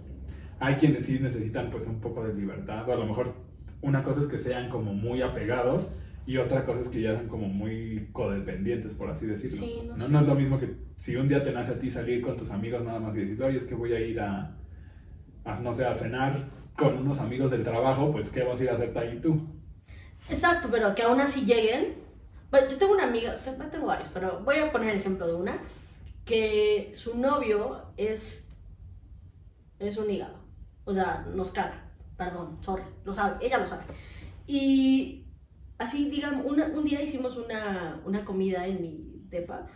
Hay 0.60 0.76
quienes 0.76 1.06
sí 1.06 1.20
necesitan, 1.20 1.70
pues, 1.70 1.86
un 1.86 2.00
poco 2.00 2.26
de 2.26 2.34
libertad 2.34 2.88
o 2.90 2.94
a 2.94 2.96
lo 2.96 3.06
mejor 3.06 3.34
una 3.82 4.04
cosa 4.04 4.22
es 4.22 4.28
que 4.28 4.40
sean 4.40 4.70
como 4.70 4.94
muy 4.94 5.22
apegados 5.22 5.94
y 6.26 6.38
otra 6.38 6.66
cosa 6.66 6.82
es 6.82 6.88
que 6.88 7.02
ya 7.02 7.16
sean 7.16 7.28
como 7.28 7.48
muy 7.48 8.08
codependientes, 8.14 8.94
por 8.94 9.10
así 9.10 9.28
decirlo. 9.28 9.58
Sí, 9.58 9.82
no 9.86 9.98
no, 9.98 10.06
sé. 10.06 10.12
no 10.12 10.20
es 10.22 10.28
lo 10.28 10.36
mismo 10.36 10.58
que 10.58 10.74
si 10.96 11.18
un 11.18 11.28
día 11.28 11.44
te 11.44 11.52
nace 11.52 11.74
a 11.74 11.80
ti 11.80 11.92
salir 11.92 12.22
con 12.22 12.38
tus 12.38 12.50
amigos 12.52 12.82
nada 12.84 13.00
más 13.00 13.16
y 13.16 13.20
decir, 13.20 13.44
oye, 13.44 13.58
es 13.58 13.66
que 13.66 13.76
voy 13.76 13.92
a 13.92 14.00
ir 14.00 14.22
a, 14.22 14.56
a, 15.44 15.60
no 15.60 15.74
sé, 15.74 15.86
a 15.86 15.94
cenar 15.94 16.62
con 16.76 16.98
unos 16.98 17.20
amigos 17.20 17.52
del 17.52 17.64
trabajo, 17.64 18.12
pues 18.12 18.30
¿qué 18.32 18.44
vas 18.44 18.60
a 18.60 18.64
ir 18.64 18.70
a 18.70 18.74
hacer 18.76 18.98
ahí 18.98 19.20
tú? 19.22 19.40
Exacto, 20.30 20.70
pero 20.72 20.96
que 20.96 21.04
aún 21.04 21.20
así 21.22 21.46
lleguen. 21.46 21.96
Bueno, 22.50 22.70
yo 22.70 22.78
tengo 22.78 22.94
una 22.94 23.06
amiga, 23.06 23.38
te- 23.40 23.52
tengo 23.52 23.88
varios, 23.88 24.10
pero 24.14 24.40
voy 24.44 24.58
a 24.58 24.72
poner 24.72 24.90
el 24.92 25.00
ejemplo 25.00 25.28
de 25.28 25.34
una, 25.36 25.58
que 26.26 26.92
su 26.94 27.18
novio 27.18 27.84
es, 27.98 28.44
es 29.80 29.98
un 29.98 30.10
hígado. 30.10 30.36
O 30.86 30.94
sea, 30.94 31.26
nos 31.34 31.52
caga. 31.52 31.82
Perdón, 32.18 32.58
sorry, 32.62 32.84
lo 33.06 33.14
sabe, 33.14 33.46
ella 33.46 33.58
lo 33.58 33.68
sabe. 33.68 33.84
Y 34.48 35.26
así, 35.78 36.10
digamos, 36.10 36.46
un 36.46 36.86
día 36.86 37.02
hicimos 37.02 37.38
una, 37.38 38.02
una 38.06 38.24
comida 38.24 38.68
en 38.68 38.82
mi 38.82 39.24
depa. 39.30 39.68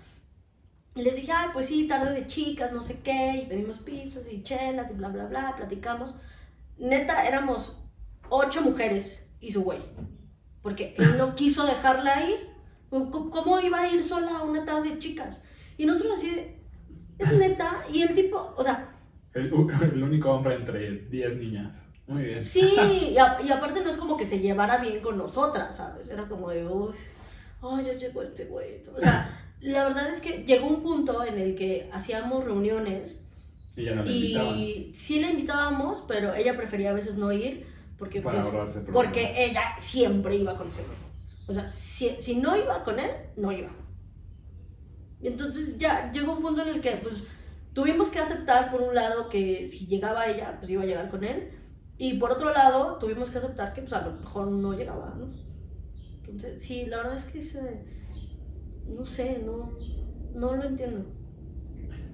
Y 0.96 1.02
les 1.04 1.16
dije, 1.16 1.32
ah, 1.32 1.50
pues 1.54 1.68
sí, 1.68 1.88
tarde 1.88 2.12
de 2.14 2.28
chicas, 2.28 2.72
no 2.74 2.82
sé 2.82 3.02
qué, 3.02 3.42
y 3.44 3.46
pedimos 3.48 3.80
pizzas 3.80 4.32
y 4.32 4.44
chelas 4.44 4.92
y 4.92 4.96
bla, 4.96 5.10
bla, 5.10 5.26
bla, 5.26 5.56
platicamos. 5.56 6.16
Neta, 6.78 7.28
éramos 7.28 7.78
ocho 8.30 8.62
mujeres 8.62 9.24
y 9.40 9.52
su 9.52 9.63
güey. 9.63 9.80
Porque 10.62 10.96
él 10.98 11.18
no 11.18 11.36
quiso 11.36 11.66
dejarla 11.66 12.30
ir. 12.30 12.50
¿Cómo 12.90 13.60
iba 13.60 13.82
a 13.82 13.92
ir 13.94 14.04
sola 14.04 14.38
a 14.38 14.44
una 14.44 14.63
tarde 14.63 14.90
de 14.92 15.00
chicas? 15.00 15.42
Y 15.78 15.86
nosotros 15.86 16.13
así 16.18 16.32
de, 16.34 16.62
es 17.20 17.34
neta. 17.34 17.84
Y 17.92 18.02
el 18.04 18.16
tipo, 18.16 18.54
o 18.56 18.63
sea, 18.63 18.96
El, 19.34 19.54
único 20.04 20.32
hombre 20.32 20.56
entre 20.56 20.92
10 21.10 21.38
niñas. 21.38 21.84
Muy 22.08 22.24
bien. 22.24 22.44
sí, 22.44 22.74
y, 23.12 23.18
a- 23.18 23.38
y 23.44 23.50
aparte 23.52 23.82
no 23.84 23.90
es 23.90 23.98
como 23.98 24.16
que 24.16 24.26
se 24.26 24.40
llevara 24.40 24.78
bien 24.78 25.02
con 25.02 25.18
nosotras, 25.18 25.76
¿sabes? 25.76 26.10
Era 26.10 26.28
como 26.30 26.50
de, 26.50 26.66
uy, 26.66 26.94
ay, 27.62 27.86
ya 27.86 27.94
llegó 27.94 28.24
este 28.24 28.46
güey. 28.46 28.84
O 28.96 29.00
sea, 29.02 29.30
la 29.60 29.84
verdad 29.84 30.10
es 30.10 30.22
que 30.22 30.44
llegó 30.46 30.68
un 30.68 30.82
punto 30.82 31.26
en 31.26 31.38
el 31.38 31.56
que 31.56 31.90
hacíamos 31.92 32.46
reuniones 32.46 33.22
Y 33.78 33.86
ya 33.86 33.96
no 33.96 34.06
invitaban. 34.06 34.60
y 34.60 34.92
sí 34.94 35.22
la 35.22 35.30
invitábamos, 35.30 36.04
pero 36.08 36.34
ella 36.34 36.58
prefería 36.58 36.90
a 36.90 36.94
veces 36.94 37.18
no 37.18 37.32
ir 37.32 37.66
porque, 37.98 38.22
Para 38.22 38.40
pues, 38.42 38.54
porque 38.92 39.46
ella 39.46 39.62
siempre 39.78 40.36
iba 40.36 40.58
con 40.58 40.68
ese 40.68 40.82
güey. 40.84 40.98
O 41.48 41.54
sea, 41.54 41.70
si, 41.70 42.18
si 42.20 42.36
no 42.36 42.58
iba 42.58 42.84
con 42.84 43.00
él, 43.00 43.12
no 43.38 43.52
iba. 43.52 43.70
Y 45.22 45.28
entonces 45.28 45.78
ya 45.78 46.12
llegó 46.12 46.34
un 46.34 46.42
punto 46.42 46.62
en 46.62 46.68
el 46.70 46.82
que 46.82 46.92
pues 46.98 47.24
tuvimos 47.74 48.10
que 48.10 48.20
aceptar 48.20 48.70
por 48.72 48.82
un 48.82 48.94
lado 48.96 49.30
que 49.30 49.68
si 49.68 49.88
llegaba 49.88 50.28
ella, 50.28 50.58
pues 50.60 50.70
iba 50.72 50.84
a 50.84 50.86
llegar 50.86 51.10
con 51.10 51.24
él. 51.24 51.50
Y 51.98 52.16
por 52.20 52.32
otro 52.32 52.52
lado, 52.54 52.98
tuvimos 53.00 53.32
que 53.32 53.40
aceptar 53.40 53.74
que 53.74 53.82
pues 53.82 53.94
a 53.94 54.06
lo 54.06 54.13
mejor 54.13 54.48
no 54.52 54.74
llegaba, 54.74 55.16
¿no? 55.18 55.28
Entonces, 56.20 56.62
sí, 56.62 56.86
la 56.86 56.98
verdad 56.98 57.16
es 57.16 57.26
que 57.26 57.42
se- 57.42 57.86
no 58.88 59.06
sé, 59.06 59.42
no, 59.44 59.72
no 60.36 60.56
lo 60.56 60.63
entiendo. 60.63 61.06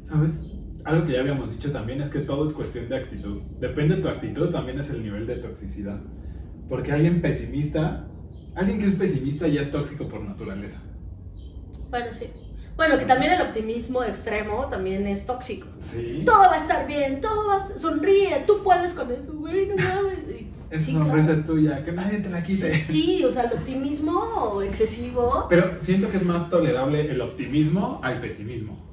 ¿Sabes? 0.06 0.45
Algo 0.86 1.06
que 1.06 1.13
ya 1.13 1.22
habíamos 1.22 1.52
dicho 1.52 1.72
también 1.72 2.02
es 2.02 2.10
que 2.10 2.19
todo 2.19 2.46
es 2.46 2.54
cuestión 2.54 2.89
de 2.89 2.98
actitud. 2.98 3.41
Depende 3.60 3.96
de 3.96 4.02
tu 4.02 4.10
actitud, 4.10 4.50
también 4.50 4.80
es 4.80 4.89
el 4.89 5.02
nivel 5.02 5.26
de 5.26 5.38
toxicidad. 5.38 6.02
Porque 6.67 6.91
alguien 6.91 7.22
pesimista, 7.22 8.08
alguien 8.56 8.80
que 8.80 8.88
es 8.88 8.96
pesimista 8.96 9.48
ya 9.48 9.62
es 9.62 9.72
tóxico 9.72 10.08
por 10.08 10.22
naturaleza. 10.22 10.82
Bueno, 11.89 12.08
sí. 12.12 12.26
Bueno, 12.76 12.98
que 12.98 13.06
también 13.06 13.34
el 13.34 13.41
optimismo 13.41 14.04
extremo 14.04 14.65
también 14.67 15.06
es 15.08 15.26
tóxico. 15.26 15.67
Sí. 15.80 16.24
Todo 16.26 16.39
va 16.39 16.54
a 16.54 16.58
estar 16.58 16.88
bien, 16.88 17.22
todo 17.22 17.48
va 17.48 17.56
a 17.56 17.60
estar... 17.60 17.80
Sonríe, 17.80 18.43
tú 18.48 18.63
puedes 18.63 18.93
con 18.93 19.12
eso, 19.12 19.32
güey, 19.34 19.67
no 19.67 19.76
mames. 19.76 20.19
Esa 20.72 20.86
sí, 20.86 20.91
sonrisa 20.91 21.28
claro. 21.28 21.39
es 21.39 21.46
tuya, 21.46 21.86
que 21.86 21.91
nadie 21.91 22.17
te 22.19 22.30
la 22.30 22.41
quite. 22.41 22.74
Sí, 22.82 22.82
sí, 22.82 23.26
o 23.26 23.32
sea, 23.32 23.43
el 23.43 23.54
optimismo 23.54 24.60
excesivo. 24.63 25.46
Pero 25.48 25.80
siento 25.80 26.10
que 26.10 26.17
es 26.17 26.26
más 26.26 26.50
tolerable 26.50 27.12
el 27.12 27.22
optimismo 27.22 28.00
al 28.02 28.19
pesimismo. 28.19 28.92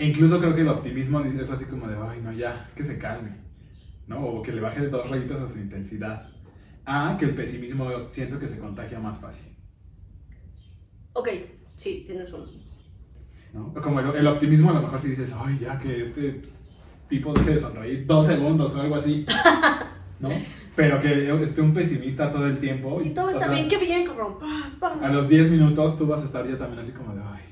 E 0.00 0.06
incluso 0.06 0.40
creo 0.40 0.54
que 0.54 0.62
el 0.62 0.68
optimismo 0.68 1.20
es 1.20 1.50
así 1.50 1.66
como 1.66 1.86
de, 1.86 1.94
ay, 1.94 2.22
no, 2.22 2.32
ya, 2.32 2.70
que 2.74 2.82
se 2.82 2.98
calme. 2.98 3.36
¿No? 4.06 4.24
O 4.24 4.42
que 4.42 4.50
le 4.50 4.62
baje 4.62 4.88
dos 4.88 5.10
rayitas 5.10 5.42
a 5.42 5.46
su 5.46 5.58
intensidad. 5.58 6.26
A 6.86 7.18
que 7.18 7.26
el 7.26 7.34
pesimismo 7.34 8.00
siento 8.00 8.38
que 8.38 8.48
se 8.48 8.58
contagia 8.58 8.98
más 8.98 9.18
fácil. 9.18 9.54
Ok, 11.12 11.28
sí, 11.76 12.04
tienes 12.06 12.32
uno. 12.32 12.46
¿no? 13.52 13.74
Como 13.74 14.00
el, 14.00 14.16
el 14.16 14.26
optimismo 14.26 14.70
a 14.70 14.72
lo 14.72 14.80
mejor 14.80 15.02
si 15.02 15.10
dices, 15.10 15.34
ay, 15.38 15.58
ya 15.60 15.78
que 15.78 16.02
este 16.02 16.44
tipo 17.06 17.34
deje 17.34 17.50
de 17.50 17.58
sonreír 17.58 18.06
dos 18.06 18.26
segundos 18.26 18.74
o 18.74 18.80
algo 18.80 18.96
así. 18.96 19.26
¿No? 20.18 20.30
Pero 20.74 20.98
que 20.98 21.44
esté 21.44 21.60
un 21.60 21.74
pesimista 21.74 22.32
todo 22.32 22.46
el 22.46 22.58
tiempo. 22.58 22.98
Si 23.02 23.10
todo 23.10 23.28
está 23.28 23.48
bien, 23.48 23.68
qué 23.68 23.76
bien, 23.76 24.06
cabrón. 24.06 24.38
A 25.02 25.10
los 25.10 25.28
10 25.28 25.50
minutos 25.50 25.98
tú 25.98 26.06
vas 26.06 26.22
a 26.22 26.24
estar 26.24 26.48
ya 26.48 26.56
también 26.56 26.80
así 26.80 26.92
como 26.92 27.14
de, 27.14 27.20
ay, 27.22 27.42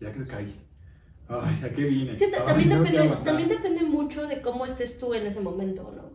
ya 0.00 0.10
que 0.10 0.20
se 0.20 0.26
caí. 0.26 0.64
Ay, 1.28 1.60
¿a 1.64 1.70
qué 1.72 1.84
vine? 1.84 2.14
Sí, 2.14 2.26
ta- 2.30 2.38
Ay, 2.40 2.46
también, 2.46 2.68
depende, 2.70 2.98
aguantar". 2.98 3.24
también 3.24 3.48
depende 3.48 3.82
mucho 3.82 4.26
de 4.26 4.40
cómo 4.42 4.66
estés 4.66 4.98
tú 4.98 5.14
en 5.14 5.26
ese 5.26 5.40
momento, 5.40 5.92
¿no? 5.94 6.12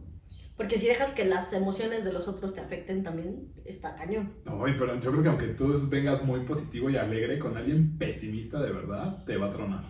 Porque 0.56 0.78
si 0.78 0.88
dejas 0.88 1.14
que 1.14 1.24
las 1.26 1.52
emociones 1.54 2.04
de 2.04 2.12
los 2.14 2.28
otros 2.28 2.54
te 2.54 2.60
afecten 2.60 3.02
también, 3.02 3.54
está 3.66 3.96
cañón. 3.96 4.34
Ay, 4.46 4.76
pero 4.78 5.00
yo 5.00 5.12
creo 5.12 5.24
que 5.24 5.30
aunque 5.30 5.48
tú 5.48 5.74
vengas 5.90 6.24
muy 6.24 6.42
positivo 6.42 6.90
y 6.90 6.98
alegre 6.98 7.40
con 7.40 7.56
alguien 7.56 7.98
pesimista 7.98 8.62
de 8.62 8.72
verdad, 8.72 9.24
te 9.26 9.38
va 9.38 9.48
a 9.48 9.52
tronar. 9.52 9.84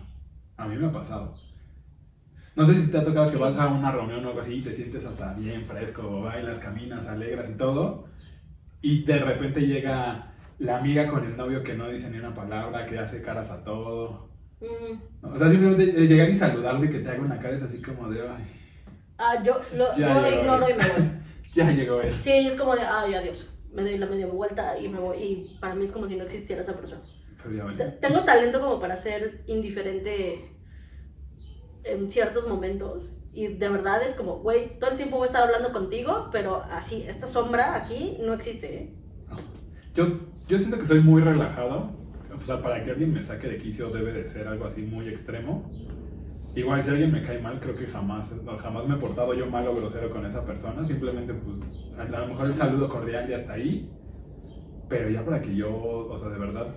A 0.56 0.68
mí 0.68 0.76
me 0.76 0.86
ha 0.86 0.92
pasado. 0.92 1.34
No 2.56 2.64
sé 2.64 2.74
si 2.74 2.90
te 2.90 2.98
ha 2.98 3.04
tocado 3.04 3.26
que 3.26 3.32
Sí. 3.32 3.38
vas 3.38 3.58
a 3.58 3.66
una 3.68 3.90
reunión 3.90 4.24
o 4.24 4.28
algo 4.28 4.40
así 4.40 4.58
y 4.58 4.62
te 4.62 4.72
sientes 4.72 5.04
hasta 5.06 5.34
bien 5.34 5.64
fresco, 5.66 6.20
bailas, 6.22 6.58
caminas, 6.60 7.08
alegras 7.08 7.50
y 7.50 7.54
todo, 7.54 8.06
y 8.80 9.04
de 9.04 9.18
repente 9.18 9.60
llega 9.66 10.32
la 10.58 10.78
amiga 10.78 11.08
con 11.10 11.24
el 11.24 11.36
novio 11.36 11.62
que 11.62 11.74
no 11.74 11.88
dice 11.88 12.10
ni 12.10 12.18
una 12.18 12.34
palabra, 12.34 12.86
que 12.86 12.98
hace 12.98 13.22
caras 13.22 13.50
a 13.50 13.64
todo. 13.64 14.28
Mm. 14.60 15.26
O 15.26 15.38
sea, 15.38 15.48
simplemente 15.50 15.86
de 15.92 16.06
llegar 16.06 16.28
y 16.28 16.34
saludarle 16.34 16.86
y 16.86 16.90
que 16.90 16.98
te 17.00 17.08
haga 17.10 17.20
una 17.22 17.38
cara 17.38 17.54
es 17.54 17.62
así 17.62 17.80
como 17.80 18.08
de, 18.10 18.20
ay, 18.22 18.44
Ah, 19.18 19.42
yo 19.42 19.60
lo, 19.76 19.94
yo 19.96 20.06
ignoro 20.28 20.68
y 20.68 20.74
me 20.74 20.88
voy. 20.88 21.10
ya 21.54 21.70
llegó 21.70 22.00
él. 22.00 22.14
Sí, 22.22 22.30
es 22.32 22.56
como 22.56 22.74
de, 22.74 22.82
ay, 22.82 23.14
adiós. 23.14 23.46
Me 23.72 23.82
doy 23.82 23.98
la 23.98 24.06
media 24.06 24.26
vuelta 24.26 24.78
y 24.78 24.88
me 24.88 24.98
voy. 24.98 25.18
Y 25.18 25.58
para 25.60 25.74
mí 25.74 25.84
es 25.84 25.92
como 25.92 26.08
si 26.08 26.16
no 26.16 26.24
existiera 26.24 26.62
esa 26.62 26.74
persona. 26.74 27.02
Pero 27.42 27.54
ya 27.54 27.76
Te- 27.76 27.84
vale. 27.84 27.96
Tengo 28.00 28.24
talento 28.24 28.60
como 28.60 28.80
para 28.80 28.96
ser 28.96 29.42
indiferente 29.46 30.50
en 31.84 32.10
ciertos 32.10 32.48
momentos. 32.48 33.10
Y 33.32 33.46
de 33.48 33.68
verdad 33.68 34.02
es 34.02 34.14
como, 34.14 34.38
güey, 34.38 34.78
todo 34.78 34.90
el 34.90 34.96
tiempo 34.96 35.16
voy 35.18 35.24
a 35.24 35.26
estar 35.26 35.42
hablando 35.44 35.72
contigo, 35.72 36.30
pero 36.32 36.62
así, 36.70 37.04
esta 37.06 37.26
sombra 37.26 37.76
aquí 37.76 38.18
no 38.24 38.32
existe, 38.34 38.74
¿eh? 38.74 38.94
Yo, 39.94 40.06
yo 40.48 40.58
siento 40.58 40.78
que 40.78 40.86
soy 40.86 41.00
muy 41.00 41.22
relajado. 41.22 41.90
O 42.40 42.44
sea, 42.44 42.62
para 42.62 42.82
que 42.82 42.90
alguien 42.90 43.12
me 43.12 43.22
saque 43.22 43.48
de 43.48 43.58
quicio 43.58 43.90
debe 43.90 44.12
de 44.12 44.26
ser 44.26 44.48
algo 44.48 44.64
así 44.64 44.82
muy 44.82 45.08
extremo. 45.08 45.70
Igual 46.54 46.82
si 46.82 46.90
alguien 46.90 47.12
me 47.12 47.22
cae 47.22 47.38
mal, 47.38 47.60
creo 47.60 47.76
que 47.76 47.86
jamás, 47.86 48.34
jamás 48.60 48.86
me 48.88 48.94
he 48.94 48.98
portado 48.98 49.34
yo 49.34 49.46
mal 49.46 49.66
o 49.68 49.74
grosero 49.74 50.10
con 50.10 50.26
esa 50.26 50.44
persona. 50.44 50.84
Simplemente, 50.84 51.34
pues, 51.34 51.60
a 51.96 52.04
lo 52.04 52.26
mejor 52.26 52.46
el 52.46 52.54
saludo 52.54 52.88
cordial 52.88 53.28
ya 53.28 53.36
está 53.36 53.52
ahí. 53.52 53.90
Pero 54.88 55.08
ya 55.10 55.24
para 55.24 55.40
que 55.40 55.54
yo, 55.54 55.70
o 55.72 56.18
sea, 56.18 56.30
de 56.30 56.38
verdad, 56.38 56.74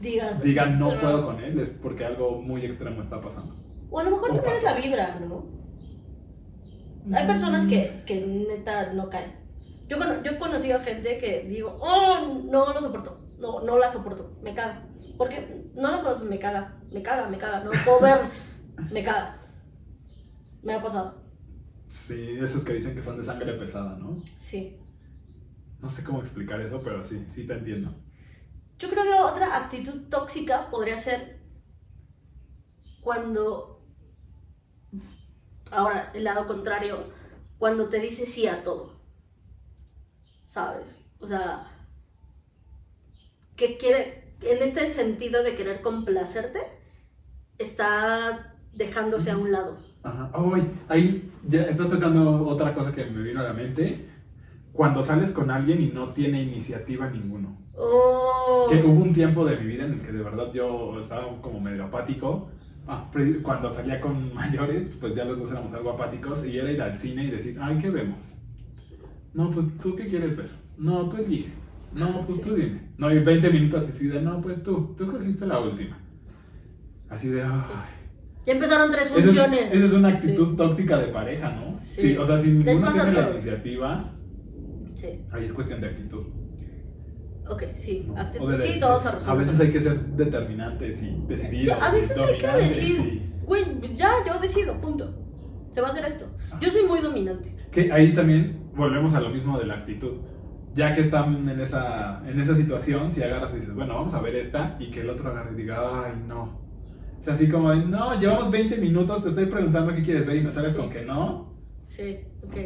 Digas. 0.00 0.42
diga 0.42 0.66
no 0.66 0.90
pero- 0.90 1.00
puedo 1.00 1.26
con 1.26 1.40
él 1.40 1.58
es 1.58 1.70
porque 1.70 2.04
algo 2.04 2.40
muy 2.40 2.64
extremo 2.64 3.00
está 3.00 3.20
pasando. 3.20 3.56
O 3.90 3.98
a 3.98 4.04
lo 4.04 4.10
mejor 4.12 4.30
o 4.30 4.34
también 4.36 4.54
es 4.54 4.62
la 4.62 4.74
vibra, 4.74 5.18
¿no? 5.20 5.46
Hay 7.12 7.26
personas 7.26 7.66
que, 7.66 8.02
que 8.06 8.20
neta 8.20 8.92
no 8.92 9.08
caen. 9.08 9.32
Yo, 9.88 9.96
yo 10.22 10.30
he 10.30 10.38
conocido 10.38 10.78
gente 10.78 11.18
que 11.18 11.46
digo, 11.48 11.76
oh, 11.80 12.44
no 12.48 12.72
lo 12.72 12.80
soporto, 12.80 13.18
no, 13.40 13.60
no 13.62 13.78
la 13.78 13.90
soporto, 13.90 14.38
me 14.42 14.54
caga. 14.54 14.86
Porque 15.20 15.70
no 15.74 15.90
lo 15.92 16.02
conozco, 16.02 16.24
me 16.24 16.38
caga, 16.38 16.80
me 16.90 17.02
caga, 17.02 17.28
me 17.28 17.36
caga, 17.36 17.62
no 17.62 17.70
puedo 17.84 18.00
ver, 18.00 18.30
me 18.90 19.04
caga. 19.04 19.38
Me 20.62 20.72
ha 20.72 20.82
pasado, 20.82 21.22
Sí, 21.88 22.38
esos 22.40 22.64
que 22.64 22.72
dicen 22.72 22.94
que 22.94 23.02
son 23.02 23.18
de 23.18 23.24
sangre 23.24 23.52
pesada, 23.52 23.98
¿no? 23.98 24.16
sí. 24.38 24.78
No 25.78 25.90
sé 25.90 26.04
cómo 26.04 26.20
explicar 26.20 26.58
eso, 26.62 26.80
pero 26.80 27.04
sí, 27.04 27.26
sí 27.28 27.46
te 27.46 27.52
entiendo. 27.52 27.94
Yo 28.78 28.88
creo 28.88 29.02
que 29.04 29.12
otra 29.12 29.58
actitud 29.58 30.08
tóxica 30.08 30.70
podría 30.70 30.96
ser 30.96 31.42
cuando, 33.02 33.84
ahora 35.70 36.12
el 36.14 36.24
lado 36.24 36.46
contrario, 36.46 37.12
cuando 37.58 37.90
te 37.90 38.00
dice 38.00 38.24
sí 38.24 38.46
a 38.46 38.64
todo. 38.64 38.98
¿Sabes? 40.44 40.98
O 41.18 41.28
sea, 41.28 41.66
que 43.54 43.76
quiere, 43.76 44.19
en 44.42 44.62
este 44.62 44.90
sentido 44.90 45.42
de 45.42 45.54
querer 45.54 45.80
complacerte, 45.82 46.60
está 47.58 48.54
dejándose 48.72 49.30
a 49.30 49.36
un 49.36 49.52
lado. 49.52 49.78
Ajá. 50.02 50.30
Ay, 50.32 50.70
ahí 50.88 51.32
ya 51.46 51.62
estás 51.64 51.90
tocando 51.90 52.46
otra 52.46 52.74
cosa 52.74 52.92
que 52.92 53.04
me 53.06 53.22
vino 53.22 53.40
a 53.40 53.44
la 53.44 53.52
mente. 53.52 54.06
Cuando 54.72 55.02
sales 55.02 55.32
con 55.32 55.50
alguien 55.50 55.82
y 55.82 55.88
no 55.88 56.12
tiene 56.12 56.42
iniciativa 56.42 57.08
ninguno. 57.10 57.58
Oh, 57.74 58.66
Que 58.70 58.76
hubo 58.82 59.02
un 59.02 59.12
tiempo 59.12 59.44
de 59.44 59.56
mi 59.56 59.66
vida 59.66 59.84
en 59.84 59.94
el 59.94 60.00
que 60.00 60.12
de 60.12 60.22
verdad 60.22 60.52
yo 60.52 60.98
estaba 60.98 61.40
como 61.42 61.60
medio 61.60 61.84
apático. 61.84 62.48
Ah, 62.86 63.10
cuando 63.42 63.68
salía 63.68 64.00
con 64.00 64.32
mayores, 64.34 64.86
pues 65.00 65.14
ya 65.14 65.24
los 65.24 65.38
dos 65.40 65.50
éramos 65.50 65.72
algo 65.74 65.90
apáticos 65.90 66.46
y 66.46 66.58
era 66.58 66.70
ir 66.70 66.80
al 66.80 66.98
cine 66.98 67.24
y 67.24 67.30
decir, 67.30 67.58
ay, 67.60 67.78
¿qué 67.78 67.90
vemos? 67.90 68.34
No, 69.34 69.50
pues 69.50 69.66
tú 69.80 69.94
qué 69.96 70.06
quieres 70.06 70.36
ver. 70.36 70.50
No, 70.78 71.08
tú 71.08 71.18
elige. 71.18 71.50
No, 71.92 72.24
pues 72.24 72.38
Sí. 72.38 72.42
tú 72.48 72.54
dime. 72.54 72.89
No, 73.00 73.10
y 73.10 73.18
20 73.18 73.48
minutos 73.48 73.88
así 73.88 74.08
de, 74.08 74.20
no, 74.20 74.42
pues 74.42 74.62
tú, 74.62 74.94
tú 74.94 75.04
escogiste 75.04 75.46
la 75.46 75.58
última. 75.58 75.98
Así 77.08 77.28
de, 77.28 77.42
ay. 77.42 77.50
ya 78.44 78.52
empezaron 78.52 78.90
tres 78.90 79.06
Esa 79.06 79.18
es, 79.18 79.24
funciones. 79.24 79.72
esa 79.72 79.84
es 79.86 79.92
una 79.94 80.08
actitud 80.08 80.54
tóxica 80.54 80.98
de 80.98 81.06
pareja, 81.06 81.50
¿no? 81.50 81.70
Sí. 81.72 82.02
Sí. 82.02 82.16
o 82.18 82.26
sea, 82.26 82.36
si 82.36 82.50
ninguno 82.50 82.92
tiene 82.92 83.12
la 83.12 83.30
iniciativa, 83.30 84.12
Sí, 84.94 85.06
ahí 85.32 85.46
es 85.46 85.52
cuestión 85.54 85.80
de 85.80 85.86
actitud. 85.86 86.24
ok, 87.48 87.62
sí. 87.74 88.04
¿no? 88.06 88.16
actitud- 88.18 88.50
de 88.50 88.60
sí, 88.60 88.66
decir. 88.66 88.80
todos 88.82 89.06
a 89.06 89.30
A 89.30 89.34
veces 89.34 89.58
hay 89.58 89.70
que 89.70 89.80
ser 89.80 89.98
determinantes 90.14 91.02
y 91.02 91.24
decidir. 91.26 91.64
Sí, 91.64 91.70
a 91.70 91.90
veces 91.92 92.18
hay 92.18 92.38
que 92.38 92.46
decir, 92.46 93.32
güey, 93.46 93.64
ya 93.96 94.12
yo 94.26 94.38
decido, 94.38 94.78
punto. 94.78 95.16
Se 95.72 95.80
va 95.80 95.88
a 95.88 95.90
hacer 95.90 96.04
esto. 96.04 96.26
Yo 96.60 96.70
soy 96.70 96.84
muy 96.86 97.00
dominante. 97.00 97.56
Que 97.72 97.90
ahí 97.90 98.12
también 98.12 98.60
volvemos 98.76 99.14
a 99.14 99.20
lo 99.22 99.30
mismo 99.30 99.58
de 99.58 99.64
la 99.64 99.74
actitud. 99.76 100.18
Ya 100.74 100.94
que 100.94 101.00
están 101.00 101.48
en 101.48 101.60
esa, 101.60 102.22
en 102.28 102.38
esa 102.40 102.54
situación, 102.54 103.10
si 103.10 103.22
agarras 103.22 103.52
y 103.54 103.56
dices, 103.56 103.74
bueno, 103.74 103.94
vamos 103.94 104.14
a 104.14 104.20
ver 104.20 104.36
esta, 104.36 104.76
y 104.78 104.90
que 104.90 105.00
el 105.00 105.10
otro 105.10 105.30
agarre 105.30 105.52
y 105.52 105.56
diga, 105.56 106.04
ay, 106.06 106.12
no. 106.28 106.60
O 107.18 107.22
sea, 107.22 107.32
así 107.34 107.48
como 107.50 107.70
de, 107.70 107.84
no, 107.84 108.18
llevamos 108.18 108.50
20 108.50 108.76
minutos, 108.78 109.22
te 109.22 109.28
estoy 109.30 109.46
preguntando 109.46 109.92
qué 109.94 110.02
quieres 110.02 110.26
ver 110.26 110.36
y 110.36 110.42
me 110.42 110.52
sales 110.52 110.72
Sí. 110.72 110.78
con 110.78 110.88
que 110.90 111.04
no. 111.04 111.54
Sí, 111.86 112.18
ok. 112.46 112.56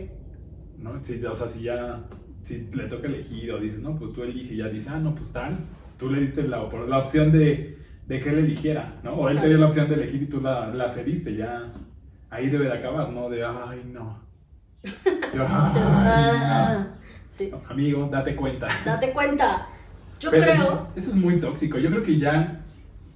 ¿no? 0.78 1.02
Si, 1.02 1.24
o 1.24 1.34
sea, 1.34 1.48
si 1.48 1.62
ya 1.62 2.04
si 2.42 2.68
le 2.74 2.84
toca 2.88 3.06
elegir 3.08 3.50
o 3.52 3.58
dices, 3.58 3.80
no, 3.80 3.96
pues 3.96 4.12
tú 4.12 4.22
elige 4.22 4.52
y 4.52 4.58
ya 4.58 4.68
dice, 4.68 4.90
ah, 4.92 4.98
no, 4.98 5.14
pues 5.14 5.32
tal, 5.32 5.60
tú 5.98 6.10
le 6.10 6.20
diste 6.20 6.42
la, 6.46 6.62
la 6.86 6.98
opción 6.98 7.32
de, 7.32 7.78
de 8.06 8.20
que 8.20 8.28
él 8.28 8.38
eligiera, 8.40 9.00
¿no? 9.02 9.14
O 9.14 9.30
él 9.30 9.40
te 9.40 9.48
dio 9.48 9.56
la 9.56 9.64
opción 9.66 9.88
de 9.88 9.94
elegir 9.94 10.22
y 10.24 10.26
tú 10.26 10.42
la, 10.42 10.66
la 10.68 10.90
cediste, 10.90 11.34
ya 11.34 11.72
ahí 12.28 12.50
debe 12.50 12.66
de 12.66 12.74
acabar, 12.74 13.08
¿no? 13.10 13.30
De, 13.30 13.42
ay, 13.44 13.90
no. 13.90 14.18
Yo, 15.34 15.46
Ah, 15.48 16.86
ay, 16.86 16.86
sí. 17.36 17.50
Amigo, 17.68 18.08
date 18.10 18.34
cuenta. 18.36 18.66
Date 18.84 19.12
cuenta. 19.12 19.68
Yo 20.20 20.30
Pero 20.30 20.42
creo. 20.44 20.54
Eso 20.54 20.88
es, 20.96 21.02
eso 21.02 21.10
es 21.10 21.16
muy 21.16 21.40
tóxico. 21.40 21.78
Yo 21.78 21.90
creo 21.90 22.02
que 22.02 22.18
ya 22.18 22.60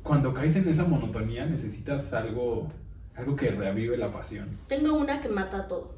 cuando 0.03 0.35
caes 0.35 0.57
en 0.57 0.69
esa 0.69 0.85
monotonía 0.85 1.47
necesitas 1.47 2.13
algo, 2.13 2.71
algo 3.15 3.37
que 3.37 3.51
reavive 3.51 3.97
la 3.97 4.13
pasión. 4.13 4.59
Tengo 4.67 4.95
una 4.95 5.21
que 5.21 5.29
mata 5.29 5.69
todo. 5.69 5.97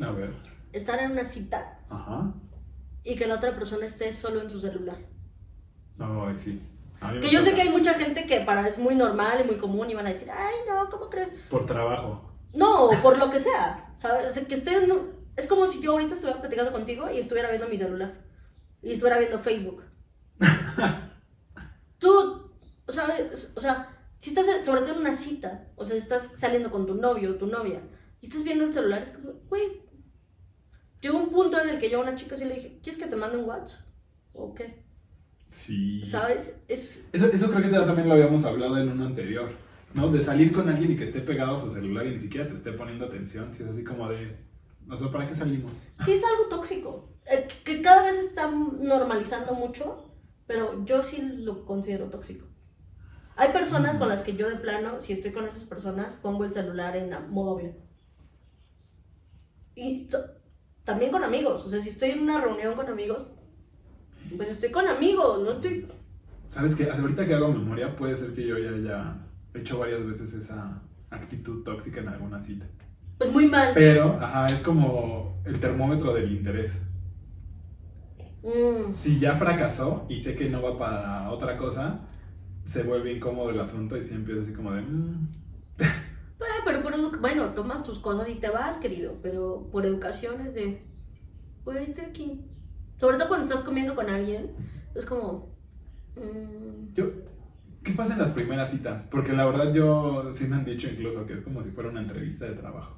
A 0.00 0.10
ver. 0.10 0.32
Estar 0.72 0.98
en 1.00 1.12
una 1.12 1.24
cita 1.24 1.78
Ajá. 1.90 2.32
y 3.04 3.16
que 3.16 3.26
la 3.26 3.34
otra 3.34 3.54
persona 3.54 3.84
esté 3.86 4.12
solo 4.12 4.40
en 4.40 4.50
su 4.50 4.60
celular. 4.60 4.98
Ay, 5.98 6.38
sí. 6.38 6.62
Que 7.20 7.30
yo 7.30 7.42
sé 7.42 7.54
que 7.54 7.62
hay 7.62 7.68
mucha 7.70 7.94
gente 7.94 8.26
que 8.26 8.40
para 8.40 8.66
es 8.66 8.78
muy 8.78 8.94
normal 8.94 9.40
y 9.44 9.46
muy 9.48 9.56
común 9.56 9.90
y 9.90 9.94
van 9.94 10.06
a 10.06 10.10
decir, 10.10 10.28
ay, 10.30 10.54
no, 10.68 10.88
¿cómo 10.88 11.10
crees? 11.10 11.32
Por 11.50 11.66
trabajo. 11.66 12.30
No, 12.54 12.90
por 13.02 13.18
lo 13.18 13.28
que 13.28 13.40
sea, 13.40 13.92
¿sabes? 13.96 14.38
Que 14.46 14.54
esté 14.54 14.84
en 14.84 14.92
un- 14.92 15.21
Es 15.36 15.46
como 15.46 15.66
si 15.66 15.80
yo 15.80 15.92
ahorita 15.92 16.14
estuviera 16.14 16.40
platicando 16.40 16.72
contigo 16.72 17.10
y 17.10 17.18
estuviera 17.18 17.48
viendo 17.48 17.68
mi 17.68 17.78
celular. 17.78 18.20
Y 18.82 18.92
estuviera 18.92 19.18
viendo 19.18 19.38
Facebook. 19.38 19.82
Tú 21.98 22.50
sabes, 22.88 23.52
o 23.54 23.60
sea, 23.60 23.88
si 24.18 24.30
estás, 24.30 24.46
sobre 24.64 24.82
todo 24.82 24.92
en 24.92 25.00
una 25.00 25.14
cita, 25.14 25.68
o 25.76 25.84
sea, 25.84 25.96
si 25.96 26.02
estás 26.02 26.32
saliendo 26.36 26.70
con 26.70 26.86
tu 26.86 26.94
novio 26.94 27.32
o 27.32 27.34
tu 27.36 27.46
novia, 27.46 27.80
y 28.20 28.26
estás 28.26 28.44
viendo 28.44 28.64
el 28.64 28.74
celular, 28.74 29.02
es 29.02 29.12
como, 29.12 29.32
güey, 29.48 29.82
llegó 31.00 31.18
un 31.18 31.30
punto 31.30 31.60
en 31.60 31.70
el 31.70 31.80
que 31.80 31.90
yo 31.90 31.98
a 31.98 32.02
una 32.02 32.14
chica 32.14 32.34
así 32.34 32.44
le 32.44 32.54
dije, 32.54 32.78
¿quieres 32.82 33.00
que 33.00 33.08
te 33.08 33.16
mande 33.16 33.38
un 33.38 33.46
WhatsApp? 33.46 33.86
¿O 34.32 34.54
qué? 34.54 34.82
Sí. 35.50 36.04
¿Sabes? 36.04 36.62
Es, 36.68 37.04
Eso, 37.12 37.26
eso 37.26 37.50
creo 37.50 37.62
que 37.62 37.86
también 37.86 38.08
lo 38.08 38.14
habíamos 38.14 38.44
hablado 38.44 38.78
en 38.78 38.88
uno 38.88 39.06
anterior, 39.06 39.50
¿no? 39.94 40.10
De 40.10 40.22
salir 40.22 40.52
con 40.52 40.68
alguien 40.68 40.92
y 40.92 40.96
que 40.96 41.04
esté 41.04 41.20
pegado 41.20 41.56
a 41.56 41.60
su 41.60 41.70
celular 41.70 42.06
y 42.06 42.12
ni 42.12 42.18
siquiera 42.18 42.48
te 42.48 42.54
esté 42.54 42.72
poniendo 42.72 43.06
atención, 43.06 43.52
si 43.54 43.62
es 43.62 43.68
así 43.68 43.84
como 43.84 44.08
de, 44.08 44.36
o 44.90 44.96
sea, 44.96 45.10
¿para 45.10 45.26
qué 45.28 45.34
salimos? 45.34 45.72
sí 46.04 46.12
es 46.12 46.22
algo 46.24 46.48
tóxico, 46.48 47.08
eh, 47.26 47.46
que 47.64 47.82
cada 47.82 48.02
vez 48.02 48.18
está 48.18 48.50
normalizando 48.50 49.54
mucho, 49.54 50.10
pero 50.46 50.84
yo 50.84 51.02
sí 51.02 51.20
lo 51.38 51.64
considero 51.64 52.06
tóxico. 52.10 52.46
Hay 53.36 53.50
personas 53.52 53.96
con 53.96 54.08
las 54.08 54.22
que 54.22 54.36
yo 54.36 54.48
de 54.50 54.56
plano, 54.56 55.00
si 55.00 55.14
estoy 55.14 55.32
con 55.32 55.44
esas 55.46 55.64
personas, 55.64 56.14
pongo 56.16 56.44
el 56.44 56.52
celular 56.52 56.94
en 56.96 57.10
modo 57.30 57.54
avión. 57.58 57.76
Y 59.74 60.06
so- 60.10 60.18
también 60.84 61.10
con 61.12 61.24
amigos, 61.24 61.64
o 61.64 61.68
sea, 61.68 61.80
si 61.80 61.88
estoy 61.88 62.10
en 62.10 62.20
una 62.20 62.40
reunión 62.40 62.74
con 62.74 62.88
amigos, 62.88 63.26
pues 64.36 64.50
estoy 64.50 64.70
con 64.70 64.86
amigos, 64.88 65.40
no 65.42 65.50
estoy... 65.52 65.86
¿Sabes 66.48 66.74
qué? 66.76 66.90
Hasta 66.90 67.00
ahorita 67.02 67.24
que 67.26 67.34
hago 67.34 67.48
memoria, 67.52 67.96
puede 67.96 68.16
ser 68.16 68.34
que 68.34 68.46
yo 68.46 68.58
ya 68.58 68.70
haya 68.70 69.16
hecho 69.54 69.78
varias 69.78 70.04
veces 70.04 70.34
esa 70.34 70.82
actitud 71.10 71.62
tóxica 71.64 72.00
en 72.00 72.08
alguna 72.08 72.42
cita. 72.42 72.66
Pues 73.22 73.32
muy 73.32 73.46
mal. 73.46 73.70
Pero, 73.72 74.18
ajá, 74.20 74.46
es 74.46 74.58
como 74.62 75.40
el 75.44 75.60
termómetro 75.60 76.12
del 76.12 76.32
interés. 76.32 76.76
Mm, 78.42 78.92
Si 78.92 79.20
ya 79.20 79.34
fracasó 79.36 80.06
y 80.08 80.20
sé 80.20 80.34
que 80.34 80.50
no 80.50 80.60
va 80.60 80.76
para 80.76 81.30
otra 81.30 81.56
cosa, 81.56 82.00
se 82.64 82.82
vuelve 82.82 83.12
incómodo 83.12 83.50
el 83.50 83.60
asunto 83.60 83.96
y 83.96 84.02
sí 84.02 84.14
empieza 84.14 84.42
así 84.42 84.52
como 84.52 84.72
de... 84.72 84.82
"Mm". 84.82 85.28
eh, 85.78 85.84
pero 86.64 86.82
por 86.82 87.20
bueno, 87.20 87.50
tomas 87.54 87.84
tus 87.84 88.00
cosas 88.00 88.28
y 88.28 88.34
te 88.36 88.48
vas, 88.50 88.78
querido, 88.78 89.18
pero 89.22 89.68
por 89.70 89.86
educación 89.86 90.40
es 90.46 90.54
de, 90.56 90.82
pues 91.64 91.88
estoy 91.88 92.04
aquí. 92.06 92.44
Sobre 92.98 93.18
todo 93.18 93.28
cuando 93.28 93.46
estás 93.46 93.64
comiendo 93.64 93.94
con 93.94 94.10
alguien, 94.10 94.52
es 94.94 95.06
como... 95.06 95.54
mm, 96.16 96.94
Yo, 96.94 97.06
¿Qué 97.84 97.92
pasa 97.92 98.14
en 98.14 98.20
las 98.20 98.30
primeras 98.30 98.70
citas? 98.70 99.08
Porque 99.10 99.32
la 99.32 99.44
verdad 99.46 99.72
yo 99.72 100.32
sí 100.32 100.46
me 100.48 100.56
han 100.56 100.64
dicho 100.64 100.88
incluso 100.90 101.26
que 101.26 101.34
es 101.34 101.40
como 101.42 101.62
si 101.62 101.70
fuera 101.70 101.90
una 101.90 102.00
entrevista 102.02 102.46
de 102.46 102.54
trabajo. 102.54 102.96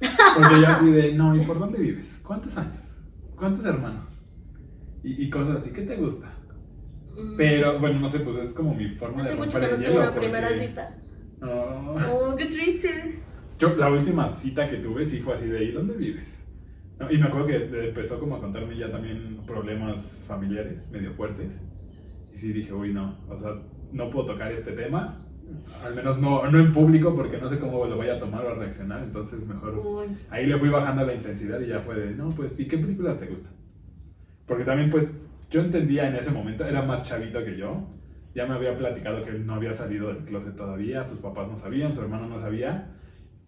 Porque 0.00 0.60
yo 0.60 0.66
así 0.68 0.90
de, 0.90 1.12
no, 1.14 1.36
¿y 1.36 1.40
por 1.44 1.58
dónde 1.58 1.78
vives? 1.78 2.20
¿Cuántos 2.26 2.56
años? 2.56 3.04
¿Cuántos 3.36 3.64
hermanos? 3.66 4.08
Y, 5.02 5.24
y 5.24 5.30
cosas 5.30 5.56
así, 5.58 5.72
¿qué 5.72 5.82
te 5.82 5.96
gusta? 5.96 6.32
mm, 7.16 7.36
Pero, 7.36 7.78
bueno, 7.78 8.00
no 8.00 8.08
sé, 8.08 8.20
pues 8.20 8.36
es 8.38 8.50
como 8.52 8.74
mi 8.74 8.88
forma 8.90 9.20
Hace 9.22 9.34
de 9.34 9.38
romper 9.38 9.60
que 9.62 9.68
no 9.68 9.74
el 9.74 9.80
hielo. 9.82 10.14
primera 10.14 10.48
porque- 10.48 10.66
cita. 10.68 10.96
No. 11.40 11.94
Oh, 12.12 12.36
qué 12.36 12.46
triste. 12.46 13.20
Yo, 13.58 13.74
la 13.76 13.90
última 13.90 14.28
cita 14.30 14.68
que 14.68 14.76
tuve 14.76 15.04
sí 15.04 15.20
fue 15.20 15.34
así 15.34 15.46
de, 15.48 15.64
¿y 15.64 15.72
dónde 15.72 15.94
vives? 15.94 16.36
No, 16.98 17.10
y 17.10 17.16
me 17.18 17.26
acuerdo 17.26 17.46
que 17.46 17.86
empezó 17.88 18.18
como 18.20 18.36
a 18.36 18.40
contarme 18.40 18.76
ya 18.76 18.90
también 18.90 19.38
problemas 19.46 20.24
familiares 20.28 20.90
medio 20.92 21.12
fuertes. 21.14 21.58
Y 22.32 22.36
sí 22.36 22.52
dije, 22.52 22.72
uy, 22.74 22.92
no, 22.92 23.18
o 23.28 23.38
sea, 23.40 23.52
no 23.92 24.10
puedo 24.10 24.26
tocar 24.26 24.52
este 24.52 24.72
tema. 24.72 25.26
Al 25.84 25.94
menos 25.94 26.18
no, 26.18 26.48
no 26.50 26.58
en 26.58 26.72
público 26.72 27.14
porque 27.14 27.38
no 27.38 27.48
sé 27.48 27.58
cómo 27.58 27.84
lo 27.86 27.96
vaya 27.98 28.16
a 28.16 28.18
tomar 28.20 28.44
o 28.44 28.50
a 28.50 28.54
reaccionar. 28.54 29.02
Entonces 29.02 29.46
mejor 29.46 29.74
Uy. 29.78 30.06
ahí 30.30 30.46
le 30.46 30.58
fui 30.58 30.68
bajando 30.68 31.04
la 31.04 31.14
intensidad 31.14 31.60
y 31.60 31.68
ya 31.68 31.80
fue 31.80 31.94
de, 31.96 32.14
no, 32.14 32.30
pues, 32.30 32.58
¿y 32.60 32.66
qué 32.68 32.78
películas 32.78 33.18
te 33.18 33.26
gustan? 33.26 33.52
Porque 34.46 34.64
también, 34.64 34.90
pues, 34.90 35.20
yo 35.50 35.60
entendía 35.60 36.08
en 36.08 36.16
ese 36.16 36.30
momento, 36.30 36.64
era 36.64 36.82
más 36.82 37.04
chavito 37.04 37.44
que 37.44 37.56
yo. 37.56 37.88
Ya 38.34 38.46
me 38.46 38.54
había 38.54 38.76
platicado 38.76 39.24
que 39.24 39.30
él 39.30 39.46
no 39.46 39.54
había 39.54 39.72
salido 39.72 40.08
del 40.08 40.24
closet 40.24 40.54
todavía, 40.56 41.02
sus 41.02 41.18
papás 41.18 41.48
no 41.48 41.56
sabían, 41.56 41.92
su 41.92 42.02
hermano 42.02 42.28
no 42.28 42.40
sabía. 42.40 42.92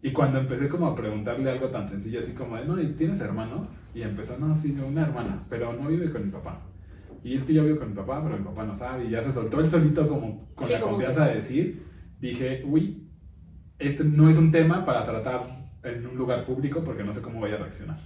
Y 0.03 0.11
cuando 0.12 0.41
empecé 0.41 0.69
como 0.69 0.88
a 0.88 0.97
preguntarle 0.97 1.49
algo 1.49 1.69
tan 1.69 1.88
sencillo, 1.88 2.19
así 2.19 2.33
como 2.33 2.57
de, 2.57 2.65
no, 2.65 2.81
¿y 2.81 2.88
tienes 2.95 3.21
hermanos? 3.21 3.69
Y 3.95 4.03
empezó, 4.03 4.37
no, 4.38 4.55
sí, 4.57 4.77
una 4.85 5.03
hermana, 5.03 5.45
pero 5.49 5.73
no 5.73 5.88
vive 5.88 6.11
con 6.11 6.25
mi 6.25 6.33
papá. 6.33 6.61
Y 7.23 7.37
es 7.37 7.45
que 7.45 7.55
yo 7.55 7.65
vivo 7.65 7.79
con 7.79 7.91
mi 7.91 7.95
papá, 7.95 8.21
pero 8.25 8.37
mi 8.37 8.45
papá 8.45 8.65
no 8.65 8.75
sabe. 8.75 9.05
Y 9.05 9.11
ya 9.11 9.23
se 9.23 9.31
soltó 9.31 9.61
él 9.61 9.69
solito 9.69 10.09
como 10.09 10.49
con 10.57 10.67
Sí, 10.67 10.73
la 10.73 10.81
como 10.81 10.93
confianza 10.95 11.25
que- 11.27 11.31
de 11.31 11.37
decir, 11.37 11.83
dije, 12.28 12.64
uy, 12.66 13.08
este 13.78 14.04
no 14.04 14.30
es 14.30 14.38
un 14.38 14.50
tema 14.52 14.85
para 14.87 15.04
tratar 15.04 15.70
en 15.82 16.06
un 16.06 16.16
lugar 16.16 16.46
público 16.46 16.82
porque 16.85 17.04
no 17.04 17.12
sé 17.12 17.20
cómo 17.20 17.40
vaya 17.40 17.56
a 17.56 17.58
reaccionar. 17.58 18.00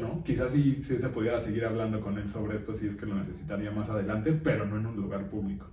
¿no? 0.00 0.22
Quizás 0.24 0.52
sí, 0.52 0.80
sí 0.80 0.98
se 0.98 1.08
pudiera 1.08 1.40
seguir 1.40 1.64
hablando 1.64 2.00
con 2.00 2.16
él 2.18 2.30
sobre 2.30 2.56
esto 2.56 2.74
si 2.74 2.86
es 2.86 2.96
que 2.96 3.04
lo 3.04 3.14
necesitaría 3.14 3.70
más 3.72 3.90
adelante, 3.90 4.32
pero 4.32 4.64
no 4.64 4.78
en 4.78 4.86
un 4.86 4.96
lugar 4.96 5.28
público. 5.28 5.66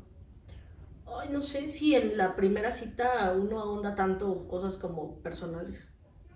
Ay, 1.06 1.30
no 1.32 1.42
sé 1.42 1.68
si 1.68 1.96
en 1.96 2.18
la 2.18 2.36
primera 2.36 2.72
cita 2.72 3.34
uno 3.38 3.60
ahonda 3.60 3.96
tanto 3.96 4.48
cosas 4.48 4.78
como 4.78 5.22
personales. 5.22 5.88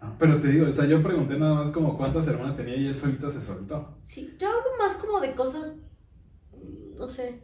Ah, 0.01 0.15
Pero 0.19 0.39
te 0.39 0.49
digo, 0.49 0.67
o 0.67 0.73
sea, 0.73 0.85
yo 0.85 1.01
pregunté 1.01 1.37
nada 1.37 1.55
más 1.55 1.71
como 1.71 1.97
cuántas 1.97 2.27
hermanas 2.27 2.55
tenía 2.57 2.75
y 2.75 2.87
él 2.87 2.95
solito 2.95 3.29
se 3.29 3.41
soltó. 3.41 3.97
Sí, 4.01 4.35
yo 4.39 4.49
hablo 4.49 4.77
más 4.77 4.95
como 4.95 5.19
de 5.19 5.33
cosas, 5.33 5.77
mm, 6.51 6.95
no 6.97 7.07
sé. 7.07 7.41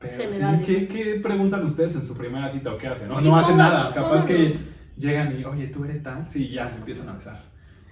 Pero 0.00 0.30
sí, 0.32 0.40
¿qué, 0.64 0.88
qué 0.88 1.20
preguntan 1.22 1.62
ustedes 1.64 1.94
en 1.94 2.02
su 2.02 2.16
primera 2.16 2.48
cita 2.48 2.72
o 2.72 2.78
qué 2.78 2.88
hacen? 2.88 3.08
No, 3.08 3.18
Sí, 3.18 3.24
no 3.26 3.36
hacen 3.36 3.54
pongan- 3.54 3.58
nada, 3.58 3.94
capaz 3.94 4.24
pónganos. 4.24 4.24
que 4.24 4.54
llegan 4.96 5.38
y, 5.38 5.44
oye, 5.44 5.66
¿tú 5.68 5.84
eres 5.84 6.02
tal? 6.02 6.24
Sí, 6.28 6.48
ya 6.48 6.68
empiezan 6.74 7.10
a 7.10 7.12
besar. 7.12 7.42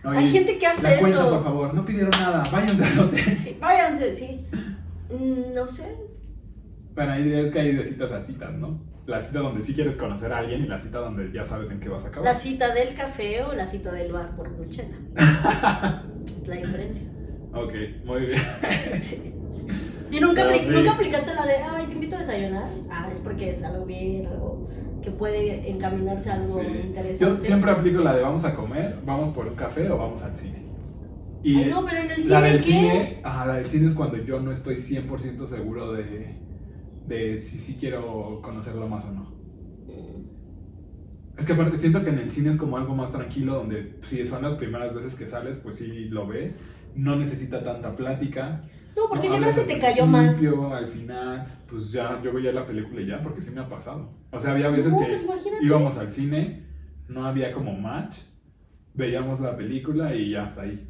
Hay 0.05 0.31
gente 0.31 0.59
que 0.59 0.67
hace 0.67 0.95
la 0.95 0.99
cuenta, 1.01 1.19
eso. 1.21 1.31
por 1.31 1.45
favor, 1.45 1.75
no 1.75 1.85
pidieron 1.85 2.11
nada, 2.19 2.43
váyanse 2.51 2.85
al 2.85 2.99
hotel. 3.01 3.37
Sí, 3.39 3.57
váyanse, 3.61 4.13
sí. 4.13 4.47
Mm, 5.11 5.55
No 5.55 5.69
sé. 5.69 5.97
Bueno, 6.95 7.13
ahí 7.13 7.31
es 7.33 7.51
que 7.53 7.61
hay 7.61 7.77
de 7.77 7.85
citas 7.85 8.11
a 8.13 8.25
citas, 8.25 8.53
¿no? 8.55 8.81
La 9.07 9.21
cita 9.21 9.41
donde 9.41 9.61
sí 9.63 9.75
quieres 9.75 9.97
conocer 9.97 10.33
a 10.33 10.39
alguien 10.39 10.63
y 10.65 10.67
la 10.67 10.79
cita 10.79 10.99
donde 10.99 11.31
ya 11.33 11.45
sabes 11.45 11.71
en 11.71 11.79
qué 11.81 11.89
vas 11.89 12.05
a 12.05 12.09
acabar. 12.09 12.25
La 12.25 12.35
cita 12.35 12.73
del 12.75 12.95
café 12.95 13.43
o 13.43 13.53
la 13.55 13.67
cita 13.67 13.93
del 13.93 14.13
bar 14.13 14.35
por 14.37 14.51
noche. 14.51 14.89
Es 16.43 16.49
la 16.49 16.57
diferencia. 16.57 17.03
Ok, 17.53 17.73
muy 18.05 18.21
bien. 18.27 18.43
Sí. 19.01 19.35
¿Y 20.11 20.21
nunca, 20.21 20.43
Pero 20.45 20.57
apli- 20.57 20.61
sí. 20.67 20.71
nunca 20.71 20.93
aplicaste 20.93 21.35
la 21.35 21.47
de, 21.47 21.57
ay, 21.57 21.87
te 21.87 21.93
invito 21.95 22.17
a 22.17 22.21
desayunar? 22.21 22.71
Ah, 22.91 23.09
es 23.13 23.19
porque 23.19 23.51
es 23.51 23.63
algo 23.63 23.85
bien, 23.87 24.27
algo 24.27 24.69
que 25.03 25.11
puede 25.11 25.71
encaminarse 25.71 26.31
a 26.31 26.35
algo 26.35 26.61
Sí. 26.61 26.67
interesante. 26.67 27.19
Yo 27.19 27.41
siempre 27.41 27.71
aplico 27.71 28.03
la 28.03 28.15
de 28.17 28.23
vamos 28.23 28.45
a 28.45 28.55
comer, 28.55 28.99
vamos 29.05 29.29
por 29.31 29.47
un 29.47 29.55
café 29.55 29.89
o 29.91 29.99
vamos 29.99 30.23
al 30.23 30.37
cine. 30.37 30.67
Y 31.43 31.57
Ay, 31.63 31.71
no, 31.71 31.85
pero 31.87 31.99
en 32.03 32.11
el 32.11 32.29
la 32.29 32.39
cine, 32.41 32.49
del 32.49 32.57
¿qué? 32.59 32.63
cine, 32.65 33.21
ajá, 33.23 33.47
la 33.47 33.55
del 33.57 33.67
cine 33.67 33.87
es 33.87 33.95
cuando 33.95 34.17
yo 34.17 34.41
no 34.41 34.51
estoy 34.51 34.77
100% 34.81 35.47
seguro 35.47 35.93
de, 35.93 36.35
de 37.07 37.39
si 37.39 37.59
sí 37.59 37.77
quiero 37.79 38.41
conocerlo 38.43 38.89
más 38.89 39.05
o 39.05 39.13
no. 39.13 39.39
Es 41.39 41.47
que 41.47 41.53
aparte 41.53 41.79
siento 41.79 42.03
que 42.03 42.09
en 42.11 42.19
el 42.19 42.33
cine 42.33 42.51
es 42.51 42.57
como 42.57 42.77
algo 42.77 42.97
más 42.97 43.13
tranquilo, 43.13 43.55
donde 43.55 44.01
si 44.03 44.25
son 44.25 44.43
las 44.43 44.55
primeras 44.55 44.93
veces 44.93 45.15
que 45.15 45.29
sales, 45.29 45.59
pues 45.59 45.77
sí 45.77 46.07
lo 46.07 46.27
ves. 46.27 46.57
No 46.97 47.15
necesita 47.15 47.63
tanta 47.63 47.95
plática. 47.95 48.65
No, 48.99 49.09
porque 49.09 49.29
no 49.29 49.35
qué 49.37 49.41
tal 49.43 49.55
si 49.55 49.61
te 49.63 49.79
cayó 49.79 50.07
mal. 50.07 50.27
principio, 50.35 50.75
Al 50.75 50.89
final, 50.89 51.59
pues 51.69 51.93
ya 51.93 52.21
yo 52.23 52.33
veía 52.33 52.53
la 52.53 52.67
película 52.67 53.01
y 53.01 53.07
ya, 53.07 53.23
porque 53.23 53.41
sí 53.41 53.53
me 53.55 53.61
ha 53.61 53.69
pasado. 53.69 54.11
O 54.31 54.39
sea, 54.41 54.53
había 54.53 54.69
veces 54.71 54.93
No, 54.93 54.99
que 55.01 55.23
imagínate. 55.23 55.65
íbamos 55.65 55.97
al 55.99 56.11
cine, 56.13 56.67
no 57.09 57.25
había 57.27 57.53
como 57.53 57.73
match, 57.75 58.19
veíamos 58.95 59.41
la 59.41 59.57
película 59.57 60.15
y 60.15 60.31
ya 60.31 60.45
hasta 60.45 60.63
ahí. 60.63 60.89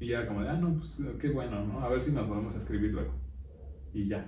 Y 0.00 0.08
ya 0.08 0.26
como 0.26 0.42
de, 0.42 0.48
ah, 0.48 0.54
no, 0.54 0.74
pues 0.78 1.00
qué 1.20 1.28
bueno, 1.28 1.64
¿no? 1.66 1.80
A 1.80 1.88
ver 1.88 2.00
si 2.00 2.10
nos 2.12 2.26
volvemos 2.26 2.54
a 2.54 2.58
escribir 2.58 2.92
luego. 2.92 3.12
Y 3.92 4.08
ya. 4.08 4.26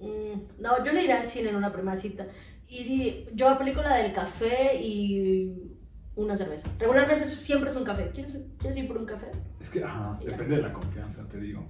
Mm, 0.00 0.62
no, 0.62 0.84
yo 0.84 0.92
no 0.92 1.00
iré 1.00 1.12
al 1.12 1.28
cine 1.28 1.50
en 1.50 1.56
una 1.56 1.72
primera 1.72 1.96
cita. 1.96 2.26
Y 2.68 3.24
yo 3.34 3.48
aplico 3.48 3.82
la 3.82 3.96
del 3.96 4.12
café 4.12 4.80
y 4.80 5.74
una 6.14 6.36
cerveza. 6.36 6.68
Regularmente 6.78 7.26
siempre 7.26 7.70
es 7.70 7.76
un 7.76 7.84
café. 7.84 8.10
¿Quieres, 8.14 8.36
¿quieres 8.58 8.76
ir 8.78 8.86
por 8.86 8.98
un 8.98 9.06
café? 9.06 9.26
Es 9.60 9.70
que, 9.70 9.82
ajá, 9.82 10.16
Ya. 10.22 10.30
depende 10.32 10.56
de 10.56 10.62
la 10.62 10.72
confianza, 10.72 11.26
te 11.28 11.40
digo. 11.40 11.66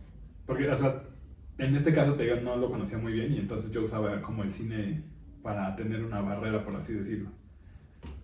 Porque, 0.49 0.67
o 0.67 0.75
sea, 0.75 1.03
en 1.59 1.77
este 1.77 1.93
caso 1.93 2.15
te 2.15 2.23
digo, 2.23 2.37
no 2.37 2.57
lo 2.57 2.71
conocía 2.71 2.97
muy 2.97 3.13
bien 3.13 3.35
y 3.35 3.39
entonces 3.39 3.71
yo 3.71 3.83
usaba 3.83 4.23
como 4.23 4.43
el 4.43 4.53
cine 4.55 5.05
para 5.43 5.77
tener 5.77 6.03
una 6.03 6.23
barrera, 6.23 6.65
por 6.65 6.75
así 6.75 6.95
decirlo. 6.95 7.29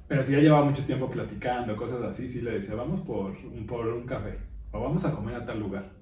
Pero 0.09 0.25
si 0.25 0.33
ya 0.33 0.39
llevaba 0.39 0.65
mucho 0.65 0.87
tiempo 0.87 1.11
platicando, 1.11 1.77
cosas 1.77 2.01
así, 2.01 2.27
sí 2.27 2.41
le 2.41 2.53
decía, 2.53 2.77
vamos 2.77 3.03
por 3.03 3.33
un, 3.33 3.67
por 3.67 3.87
un 3.89 4.07
café 4.07 4.39
o 4.73 4.81
vamos 4.81 5.05
a 5.05 5.15
comer 5.15 5.35
a 5.35 5.45
tal 5.45 5.61
lugar. 5.61 5.93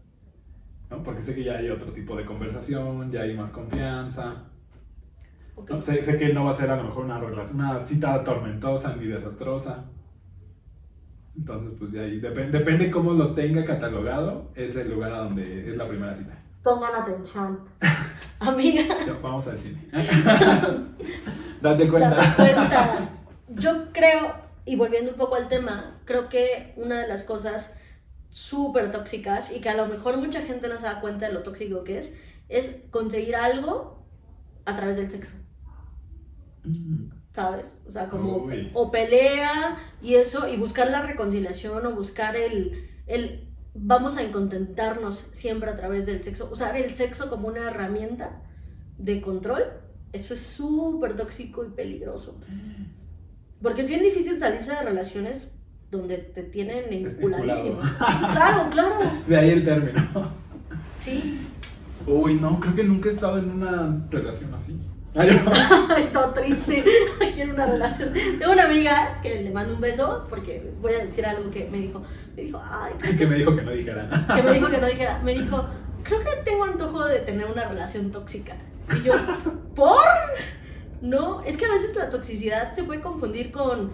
¿no? 0.90 1.02
Porque 1.02 1.22
sé 1.22 1.34
que 1.34 1.42
ya 1.42 1.58
hay 1.58 1.68
otro 1.70 1.92
tipo 1.92 2.14
de 2.14 2.24
conversación, 2.24 3.10
ya 3.10 3.22
hay 3.22 3.36
más 3.36 3.50
confianza. 3.50 4.44
Ok. 5.56 5.70
¿no? 5.70 5.82
Sé, 5.82 6.04
sé 6.04 6.16
que 6.16 6.32
no 6.32 6.44
va 6.44 6.52
a 6.52 6.54
ser 6.54 6.70
a 6.70 6.76
lo 6.76 6.84
mejor 6.84 7.04
una, 7.04 7.18
una 7.18 7.80
cita 7.80 8.22
tormentosa 8.22 8.94
ni 8.94 9.06
desastrosa. 9.06 9.90
Entonces, 11.36 11.72
pues 11.78 11.92
ya 11.92 12.02
ahí 12.02 12.20
depen- 12.20 12.50
depende 12.50 12.90
cómo 12.90 13.12
lo 13.14 13.34
tenga 13.34 13.64
catalogado, 13.64 14.50
es 14.54 14.76
el 14.76 14.90
lugar 14.90 15.12
a 15.12 15.18
donde 15.18 15.70
es 15.70 15.76
la 15.76 15.88
primera 15.88 16.14
cita. 16.14 16.38
Pongan 16.62 16.94
atención. 16.94 17.60
Amiga, 18.38 18.84
Vamos 19.22 19.48
al 19.48 19.58
cine. 19.58 19.88
Date 21.62 21.88
cuenta. 21.88 22.10
date 22.16 22.34
cuenta. 22.54 23.10
Yo 23.48 23.92
creo, 23.92 24.34
y 24.64 24.76
volviendo 24.76 25.12
un 25.12 25.16
poco 25.16 25.36
al 25.36 25.48
tema, 25.48 26.00
creo 26.04 26.28
que 26.28 26.72
una 26.76 27.00
de 27.00 27.08
las 27.08 27.22
cosas 27.22 27.76
súper 28.30 28.90
tóxicas 28.90 29.52
y 29.52 29.60
que 29.60 29.68
a 29.68 29.76
lo 29.76 29.86
mejor 29.86 30.16
mucha 30.18 30.40
gente 30.42 30.68
no 30.68 30.76
se 30.78 30.84
da 30.84 31.00
cuenta 31.00 31.26
de 31.28 31.32
lo 31.34 31.42
tóxico 31.42 31.84
que 31.84 31.98
es, 31.98 32.14
es 32.48 32.80
conseguir 32.90 33.36
algo 33.36 34.04
a 34.64 34.74
través 34.76 34.96
del 34.96 35.10
sexo. 35.10 35.36
Mm. 36.64 37.08
¿Sabes? 37.34 37.72
O 37.86 37.90
sea, 37.90 38.08
como 38.08 38.38
Uy. 38.38 38.70
o 38.74 38.90
pelea 38.90 39.78
y 40.02 40.14
eso, 40.14 40.48
y 40.48 40.56
buscar 40.56 40.90
la 40.90 41.02
reconciliación 41.02 41.84
o 41.86 41.94
buscar 41.94 42.36
el, 42.36 42.88
el 43.06 43.48
vamos 43.74 44.18
a 44.18 44.30
contentarnos 44.30 45.28
siempre 45.32 45.70
a 45.70 45.76
través 45.76 46.06
del 46.06 46.22
sexo, 46.22 46.50
usar 46.52 46.76
el 46.76 46.94
sexo 46.94 47.30
como 47.30 47.48
una 47.48 47.70
herramienta 47.70 48.42
de 48.98 49.20
control, 49.22 49.62
eso 50.12 50.34
es 50.34 50.40
súper 50.40 51.16
tóxico 51.16 51.64
y 51.64 51.70
peligroso. 51.70 52.38
Porque 53.62 53.82
es 53.82 53.88
bien 53.88 54.02
difícil 54.02 54.38
salirse 54.38 54.72
de 54.72 54.82
relaciones 54.82 55.54
donde 55.90 56.18
te 56.18 56.42
tienen 56.42 56.92
enculadísimo. 56.92 57.80
Claro, 57.98 58.70
claro, 58.70 58.94
De 59.26 59.36
ahí 59.36 59.50
el 59.50 59.64
término. 59.64 60.02
sí. 60.98 61.40
Uy, 62.06 62.34
no, 62.34 62.58
creo 62.58 62.74
que 62.74 62.82
nunca 62.82 63.08
he 63.08 63.12
estado 63.12 63.38
en 63.38 63.48
una 63.48 64.04
relación 64.10 64.52
así. 64.54 64.76
Ay, 65.14 66.08
todo 66.10 66.32
triste. 66.32 66.82
Quiero 67.34 67.52
una 67.52 67.66
relación. 67.66 68.12
Tengo 68.38 68.52
una 68.52 68.64
amiga 68.64 69.20
que 69.22 69.42
le 69.42 69.50
mando 69.50 69.74
un 69.74 69.80
beso 69.80 70.26
porque 70.30 70.72
voy 70.80 70.94
a 70.94 71.04
decir 71.04 71.26
algo 71.26 71.50
que 71.50 71.68
me 71.68 71.78
dijo. 71.78 72.02
Me 72.34 72.42
dijo, 72.42 72.60
ay, 72.64 72.94
que 73.18 73.26
me 73.26 73.36
dijo 73.36 73.54
que 73.54 73.62
no 73.62 73.72
dijera 73.72 74.08
que 74.34 74.42
me 74.42 74.52
dijo 74.52 74.70
que 74.70 74.78
no 74.78 74.86
dijera. 74.88 75.20
Me 75.22 75.34
dijo, 75.34 75.66
creo 76.02 76.20
que 76.20 76.30
tengo 76.44 76.64
antojo 76.64 77.04
de 77.04 77.20
tener 77.20 77.46
una 77.46 77.68
relación 77.68 78.10
tóxica. 78.10 78.56
Y 78.96 79.02
yo, 79.02 79.12
¿por? 79.74 79.98
No, 81.02 81.42
es 81.42 81.56
que 81.58 81.66
a 81.66 81.72
veces 81.72 81.94
la 81.94 82.08
toxicidad 82.08 82.72
se 82.72 82.84
puede 82.84 83.00
confundir 83.00 83.52
con 83.52 83.90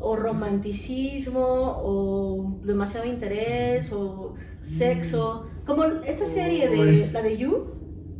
o 0.00 0.16
romanticismo 0.16 1.40
o 1.40 2.58
demasiado 2.62 3.06
interés 3.06 3.90
o 3.92 4.34
sexo. 4.60 5.46
Como 5.64 5.84
esta 5.84 6.26
serie 6.26 6.68
de 6.68 7.10
la 7.10 7.22
de 7.22 7.38
You. 7.38 7.78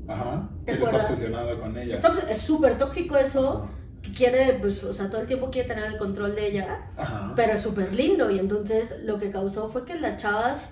Ajá. 0.09 0.49
¿Te 0.65 0.73
Él 0.73 0.83
está 0.83 0.97
obsesionado 0.97 1.61
con 1.61 1.77
ella. 1.79 1.95
Está 1.95 2.15
es 2.31 2.39
súper 2.39 2.77
tóxico 2.79 3.17
eso. 3.17 3.65
Ajá. 3.65 3.73
que 4.03 4.13
quiere, 4.13 4.55
pues, 4.61 4.83
o 4.85 4.93
sea, 4.93 5.11
todo 5.11 5.21
el 5.21 5.27
tiempo 5.27 5.51
quiere 5.51 5.67
tener 5.69 5.85
el 5.85 5.99
control 5.99 6.35
de 6.37 6.47
ella, 6.47 6.93
Ajá. 6.97 7.33
pero 7.35 7.55
es 7.55 7.61
súper 7.61 7.93
lindo 7.93 8.31
y 8.31 8.39
entonces 8.39 9.01
lo 9.05 9.19
que 9.19 9.29
causó 9.31 9.69
fue 9.69 9.85
que 9.85 9.99
las 9.99 10.23
chavas, 10.23 10.71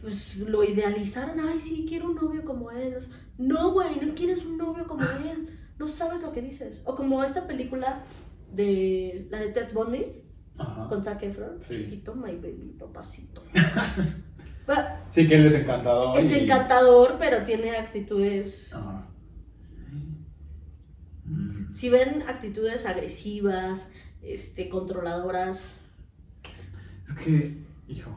pues, 0.00 0.38
lo 0.38 0.64
idealizaron, 0.64 1.38
ay, 1.38 1.60
sí, 1.60 1.86
quiero 1.88 2.06
un 2.10 2.16
novio 2.16 2.44
como 2.44 2.72
él. 2.72 2.98
No, 3.38 3.70
güey, 3.72 3.94
no 4.04 4.12
quieres 4.14 4.44
un 4.44 4.56
novio 4.58 4.86
como 4.88 5.02
él, 5.30 5.56
no 5.78 5.86
sabes 5.86 6.20
lo 6.20 6.32
que 6.32 6.42
dices. 6.42 6.82
O 6.84 6.96
como 6.96 7.22
esta 7.22 7.46
película 7.46 8.02
de, 8.52 9.28
la 9.30 9.38
de 9.38 9.48
Ted 9.50 9.72
Bundy, 9.72 10.04
Ajá. 10.58 10.88
con 10.88 11.02
Zac 11.04 11.22
Efron, 11.22 11.62
Sí. 11.62 11.76
chiquito, 11.84 12.14
my 12.16 12.32
baby, 12.36 12.74
papacito. 12.78 13.44
Sí, 15.08 15.26
que 15.28 15.34
él 15.36 15.46
es 15.46 15.54
encantador. 15.54 16.18
es 16.18 16.30
y- 16.32 16.40
encantador, 16.40 17.16
pero 17.18 17.44
tiene 17.44 17.70
actitudes. 17.76 18.70
Mm. 21.24 21.72
si 21.72 21.88
ven 21.88 22.22
actitudes 22.28 22.86
agresivas, 22.86 23.88
este, 24.20 24.68
controladoras, 24.68 25.64
Es 27.06 27.14
que, 27.14 27.64
hijo. 27.88 28.10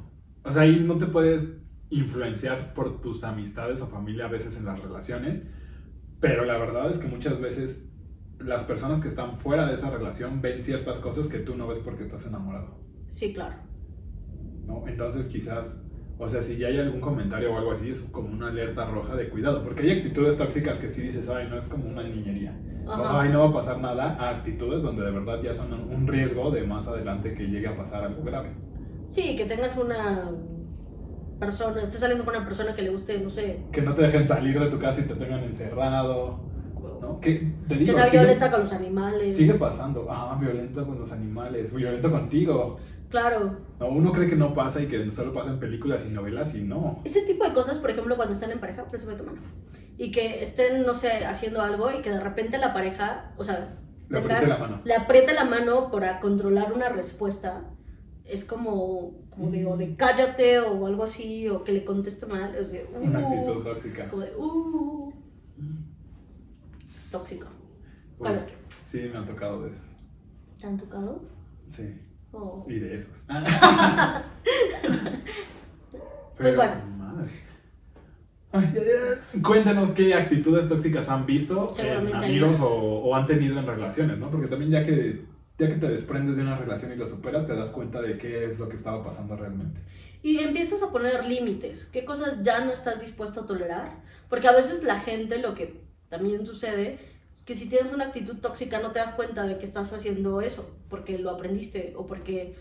O 0.44 0.52
sea, 0.52 0.64
ahí 0.64 0.80
no 0.80 0.98
te 0.98 1.06
puedes 1.08 1.48
influenciar 1.90 2.74
por 2.74 3.02
tus 3.02 3.24
amistades 3.24 3.82
o 3.82 3.88
familia 3.88 4.26
a 4.26 4.30
veces 4.30 4.58
en 4.58 4.66
las 4.66 4.80
relaciones. 4.80 5.42
Pero 6.20 6.46
la 6.46 6.58
verdad 6.58 6.90
es 6.92 7.00
que 7.00 7.08
muchas 7.08 7.40
veces 7.42 7.90
las 8.40 8.64
personas 8.64 9.00
que 9.02 9.08
están 9.08 9.36
fuera 9.38 9.66
de 9.68 9.74
esa 9.76 9.90
relación 9.90 10.42
ven 10.42 10.62
ciertas 10.62 11.00
cosas 11.00 11.28
que 11.28 11.40
tú 11.40 11.56
no 11.56 11.68
ves 11.68 11.80
porque 11.80 12.04
estás 12.04 12.26
enamorado. 12.26 12.80
sí, 13.08 13.34
claro. 13.34 13.56
¿no? 14.66 14.88
Entonces 14.88 15.28
quizás, 15.28 15.86
o 16.18 16.30
sea, 16.30 16.42
si 16.42 16.58
ya 16.58 16.68
hay 16.68 16.80
algún 16.80 17.02
comentario 17.02 17.54
o 17.54 17.58
algo 17.58 17.72
así, 17.72 17.90
es 17.90 18.02
como 18.12 18.30
una 18.30 18.48
alerta 18.48 18.86
roja 18.86 19.16
de 19.16 19.30
cuidado, 19.30 19.64
porque 19.64 19.84
hay 19.84 19.98
actitudes 19.98 20.38
tóxicas 20.38 20.78
que 20.78 20.90
sí 20.90 21.02
dices, 21.02 21.30
ay, 21.30 21.48
no 21.50 21.58
es 21.58 21.66
como 21.66 21.90
una 21.90 22.04
niñería, 22.04 22.58
Ajá. 22.88 23.22
ay, 23.22 23.30
no 23.30 23.40
va 23.42 23.50
a 23.50 23.54
pasar 23.54 23.80
nada, 23.82 24.16
a 24.20 24.30
actitudes 24.30 24.82
donde 24.84 25.04
de 25.04 25.12
verdad 25.12 25.42
ya 25.44 25.54
son 25.54 25.74
un 25.74 26.08
riesgo 26.08 26.52
de 26.52 26.64
más 26.64 26.88
adelante 26.88 27.34
que 27.34 27.48
llegue 27.48 27.68
a 27.68 27.76
pasar 27.76 28.04
algo 28.06 28.24
grave. 28.24 28.52
Sí, 29.10 29.36
que 29.36 29.46
tengas 29.46 29.78
una 29.78 30.32
persona, 31.40 31.82
estés 31.82 32.00
saliendo 32.00 32.24
con 32.24 32.36
una 32.36 32.46
persona 32.46 32.74
que 32.74 32.82
le 32.82 32.90
guste, 32.92 33.20
no 33.20 33.30
sé, 33.30 33.60
Que 33.72 33.82
no 33.82 33.94
te 33.94 34.04
dejen 34.04 34.26
salir 34.26 34.58
de 34.60 34.68
tu 34.68 34.80
casa 34.80 35.02
y 35.02 35.06
te 35.06 35.16
tengan 35.16 35.44
encerrado, 35.44 36.40
¿no? 37.02 37.20
Que 37.20 37.52
te 37.68 37.76
que 37.76 37.82
digo, 37.82 37.94
sea 37.94 38.06
sigue, 38.06 38.20
violenta 38.20 38.50
con 38.52 38.62
los 38.62 38.72
animales. 38.74 39.36
sigue 39.36 39.56
pasando, 39.56 40.08
ah, 40.10 40.38
violento 40.40 40.86
con 40.86 40.98
los 40.98 41.12
animales, 41.12 41.74
violento 41.76 42.10
contigo. 42.10 42.78
Claro. 43.16 43.58
No, 43.80 43.88
uno 43.88 44.12
cree 44.12 44.28
que 44.30 44.36
no 44.36 44.54
pasa 44.54 44.82
y 44.82 44.88
que 44.88 45.10
solo 45.10 45.32
pasa 45.34 45.50
en 45.52 45.58
películas 45.58 46.06
y 46.06 46.12
novelas 46.12 46.54
y 46.54 46.64
no. 46.64 47.00
Este 47.06 47.22
tipo 47.22 47.46
de 47.46 47.54
cosas, 47.54 47.80
por 47.80 47.90
ejemplo, 47.90 48.18
cuando 48.18 48.34
están 48.34 48.52
en 48.52 48.60
pareja, 48.60 48.84
préstame 48.90 49.16
tu 49.16 49.24
mano. 49.24 49.40
Y 49.98 50.12
que 50.12 50.44
estén, 50.44 50.86
no 50.86 50.94
sé, 50.96 51.24
haciendo 51.26 51.62
algo 51.62 51.90
y 51.98 52.02
que 52.02 52.10
de 52.10 52.20
repente 52.20 52.58
la 52.58 52.74
pareja, 52.74 53.32
o 53.38 53.44
sea, 53.46 53.78
Le 54.10 54.18
apriete 54.20 54.48
la 54.48 54.58
mano. 54.58 54.82
le 54.84 54.94
apriete 54.96 55.34
la 55.34 55.46
mano 55.46 55.92
para 55.92 56.20
controlar 56.20 56.74
una 56.74 56.90
respuesta. 56.90 57.64
Es 58.26 58.44
como, 58.44 59.14
como 59.30 59.50
digo, 59.50 59.78
de 59.78 59.96
cállate 59.96 60.60
o 60.60 60.86
algo 60.86 61.04
así, 61.06 61.48
o 61.48 61.64
que 61.64 61.72
le 61.72 61.86
conteste 61.86 62.26
mal. 62.26 62.54
Es 62.54 62.70
de, 62.74 62.86
Una 63.02 63.20
"Uh", 63.20 63.34
actitud 63.34 63.64
tóxica. 63.64 64.10
Como 64.10 64.24
de, 64.24 64.36
uh, 64.36 65.14
tóxico. 67.14 67.48
Uy, 68.20 68.28
Claro. 68.28 68.42
sí, 68.84 69.10
me 69.10 69.20
han 69.20 69.26
tocado 69.26 69.64
de 69.64 69.70
esos. 69.72 69.86
¿Te 70.60 70.68
han 70.68 70.76
tocado? 70.78 71.22
Sí, 71.70 71.98
O- 72.36 72.66
y 72.68 72.80
de 72.80 72.98
esos. 72.98 73.26
Pues 76.38 76.56
bueno. 76.56 76.74
madre. 76.98 77.30
Ay, 78.52 78.74
ay, 78.74 78.82
ay. 79.34 79.42
Cuéntenos 79.42 79.92
qué 79.92 80.14
actitudes 80.14 80.68
tóxicas 80.68 81.10
han 81.10 81.26
visto 81.26 81.72
en 81.80 82.14
amigos 82.16 82.60
o, 82.60 82.68
o 82.68 83.16
han 83.16 83.26
tenido 83.26 83.58
en 83.60 83.66
relaciones, 83.66 84.18
¿no? 84.18 84.30
Porque 84.30 84.48
también 84.48 84.72
ya 84.72 84.84
que, 84.84 85.26
ya 85.58 85.68
que 85.68 85.76
te 85.76 85.88
desprendes 85.88 86.36
de 86.38 86.44
una 86.44 86.58
relación 86.58 86.92
y 86.92 86.96
lo 86.96 87.08
superas, 87.08 87.46
te 87.48 87.56
das 87.56 87.70
cuenta 87.70 88.02
de 88.02 88.18
qué 88.18 88.46
es 88.46 88.60
lo 88.60 88.68
que 88.68 88.76
estaba 88.76 89.04
pasando 89.04 89.36
realmente. 89.38 89.80
Y 90.24 90.40
empiezas 90.40 90.82
a 90.84 90.92
poner 90.92 91.24
límites. 91.26 91.86
¿Qué 91.92 92.04
cosas 92.04 92.44
ya 92.44 92.64
no 92.66 92.72
estás 92.72 93.00
dispuesto 93.00 93.42
a 93.42 93.46
tolerar? 93.46 94.04
Porque 94.30 94.48
a 94.48 94.54
veces 94.54 94.84
la 94.84 95.00
gente 95.00 95.38
lo 95.40 95.54
que 95.54 95.82
también 96.10 96.46
sucede 96.46 97.00
que 97.46 97.56
si 97.56 97.70
tienes 97.70 97.94
una 97.94 98.06
actitud 98.06 98.38
tóxica 98.38 98.80
no 98.80 98.92
te 98.92 99.00
das 99.00 99.12
cuenta 99.12 99.46
de 99.46 99.58
que 99.58 99.66
estás 99.66 99.92
haciendo 99.94 100.42
eso, 100.42 100.76
porque 100.90 101.18
lo 101.20 101.30
aprendiste 101.30 101.94
o 101.96 102.08
porque 102.08 102.56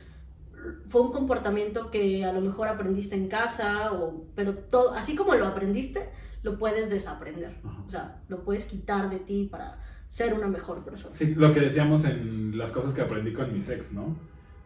fue 0.89 1.03
un 1.03 1.13
comportamiento 1.13 1.91
que 1.91 2.25
a 2.25 2.33
lo 2.33 2.41
mejor 2.41 2.69
aprendiste 2.69 3.15
en 3.17 3.29
casa, 3.29 3.93
o, 3.93 4.25
pero 4.35 4.55
todo, 4.55 4.95
así 4.95 5.15
como 5.15 5.35
lo 5.35 5.47
aprendiste, 5.47 6.09
lo 6.43 6.59
puedes 6.59 6.91
desaprender. 6.91 7.57
Ajá. 7.65 7.85
O 7.87 7.91
sea, 7.91 8.23
lo 8.29 8.45
puedes 8.45 8.65
quitar 8.65 9.11
de 9.11 9.19
ti 9.19 9.49
para 9.51 9.79
ser 10.09 10.35
una 10.35 10.47
mejor 10.47 10.85
persona. 10.85 11.15
Sí, 11.15 11.35
lo 11.35 11.53
que 11.53 11.61
decíamos 11.61 12.05
en 12.05 12.57
las 12.57 12.71
cosas 12.71 12.95
que 12.95 13.01
aprendí 13.01 13.33
con 13.33 13.53
mis 13.53 13.69
ex, 13.69 13.93
¿no? 13.93 14.17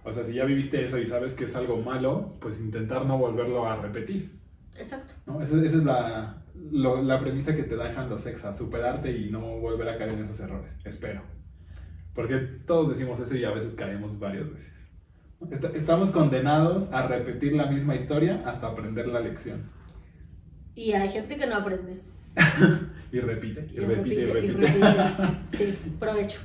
O 0.05 0.13
sea, 0.13 0.25
si 0.25 0.35
ya 0.35 0.45
viviste 0.45 0.83
eso 0.83 0.99
y 0.99 1.07
sabes 1.07 1.35
que 1.35 1.45
es 1.45 1.57
algo 1.57 1.77
malo, 1.79 2.35
pues 2.41 2.61
intentar 2.61 3.05
no 3.07 3.19
volverlo 3.19 3.67
a 3.67 3.77
repetir. 3.77 4.38
Exacto. 4.77 5.15
¿no? 5.27 5.41
Esa, 5.43 5.57
esa 5.65 5.77
es 5.79 5.85
la, 5.85 6.43
lo- 6.71 7.03
la 7.03 7.21
premisa 7.21 7.55
que 7.57 7.63
te 7.65 7.77
dejan 7.77 8.09
los 8.11 8.27
ex, 8.27 8.45
a 8.45 8.55
superarte 8.55 9.11
y 9.17 9.31
no 9.31 9.41
volver 9.59 9.89
a 9.89 9.99
caer 9.99 10.11
en 10.11 10.25
esos 10.25 10.39
errores. 10.41 10.77
Espero. 10.85 11.23
Porque 12.15 12.37
todos 12.67 12.89
decimos 12.89 13.21
eso 13.21 13.37
y 13.37 13.45
a 13.45 13.51
veces 13.51 13.75
caemos 13.75 14.19
varias 14.19 14.51
veces. 14.51 14.73
Est- 15.51 15.77
estamos 15.77 16.11
condenados 16.11 16.93
a 16.93 17.07
repetir 17.07 17.53
la 17.55 17.67
misma 17.67 17.95
historia 17.95 18.43
hasta 18.45 18.67
aprender 18.69 19.07
la 19.09 19.21
lección. 19.21 19.71
Y 20.75 20.93
hay 20.93 21.09
gente 21.09 21.37
que 21.37 21.47
no 21.47 21.57
aprende. 21.57 22.01
Y 23.11 23.21
repite, 23.21 23.67
y, 23.73 23.77
Y 23.77 23.81
repite, 23.81 24.15
y 24.21 24.25
repite. 24.27 24.53
repite. 24.53 24.85
Sí, 25.57 25.79
provecho. 25.99 26.41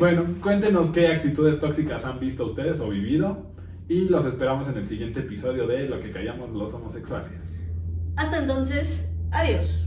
bueno, 0.00 0.24
cuéntenos 0.42 0.90
qué 0.90 1.06
actitudes 1.06 1.60
tóxicas 1.60 2.04
han 2.04 2.18
visto 2.18 2.44
ustedes 2.44 2.80
o 2.80 2.88
vivido. 2.88 3.51
Y 3.92 4.08
los 4.08 4.24
esperamos 4.24 4.68
en 4.68 4.78
el 4.78 4.88
siguiente 4.88 5.20
episodio 5.20 5.66
de 5.66 5.86
Lo 5.86 6.00
que 6.00 6.10
callamos 6.10 6.48
los 6.48 6.72
homosexuales. 6.72 7.38
Hasta 8.16 8.38
entonces, 8.38 9.06
adiós. 9.30 9.86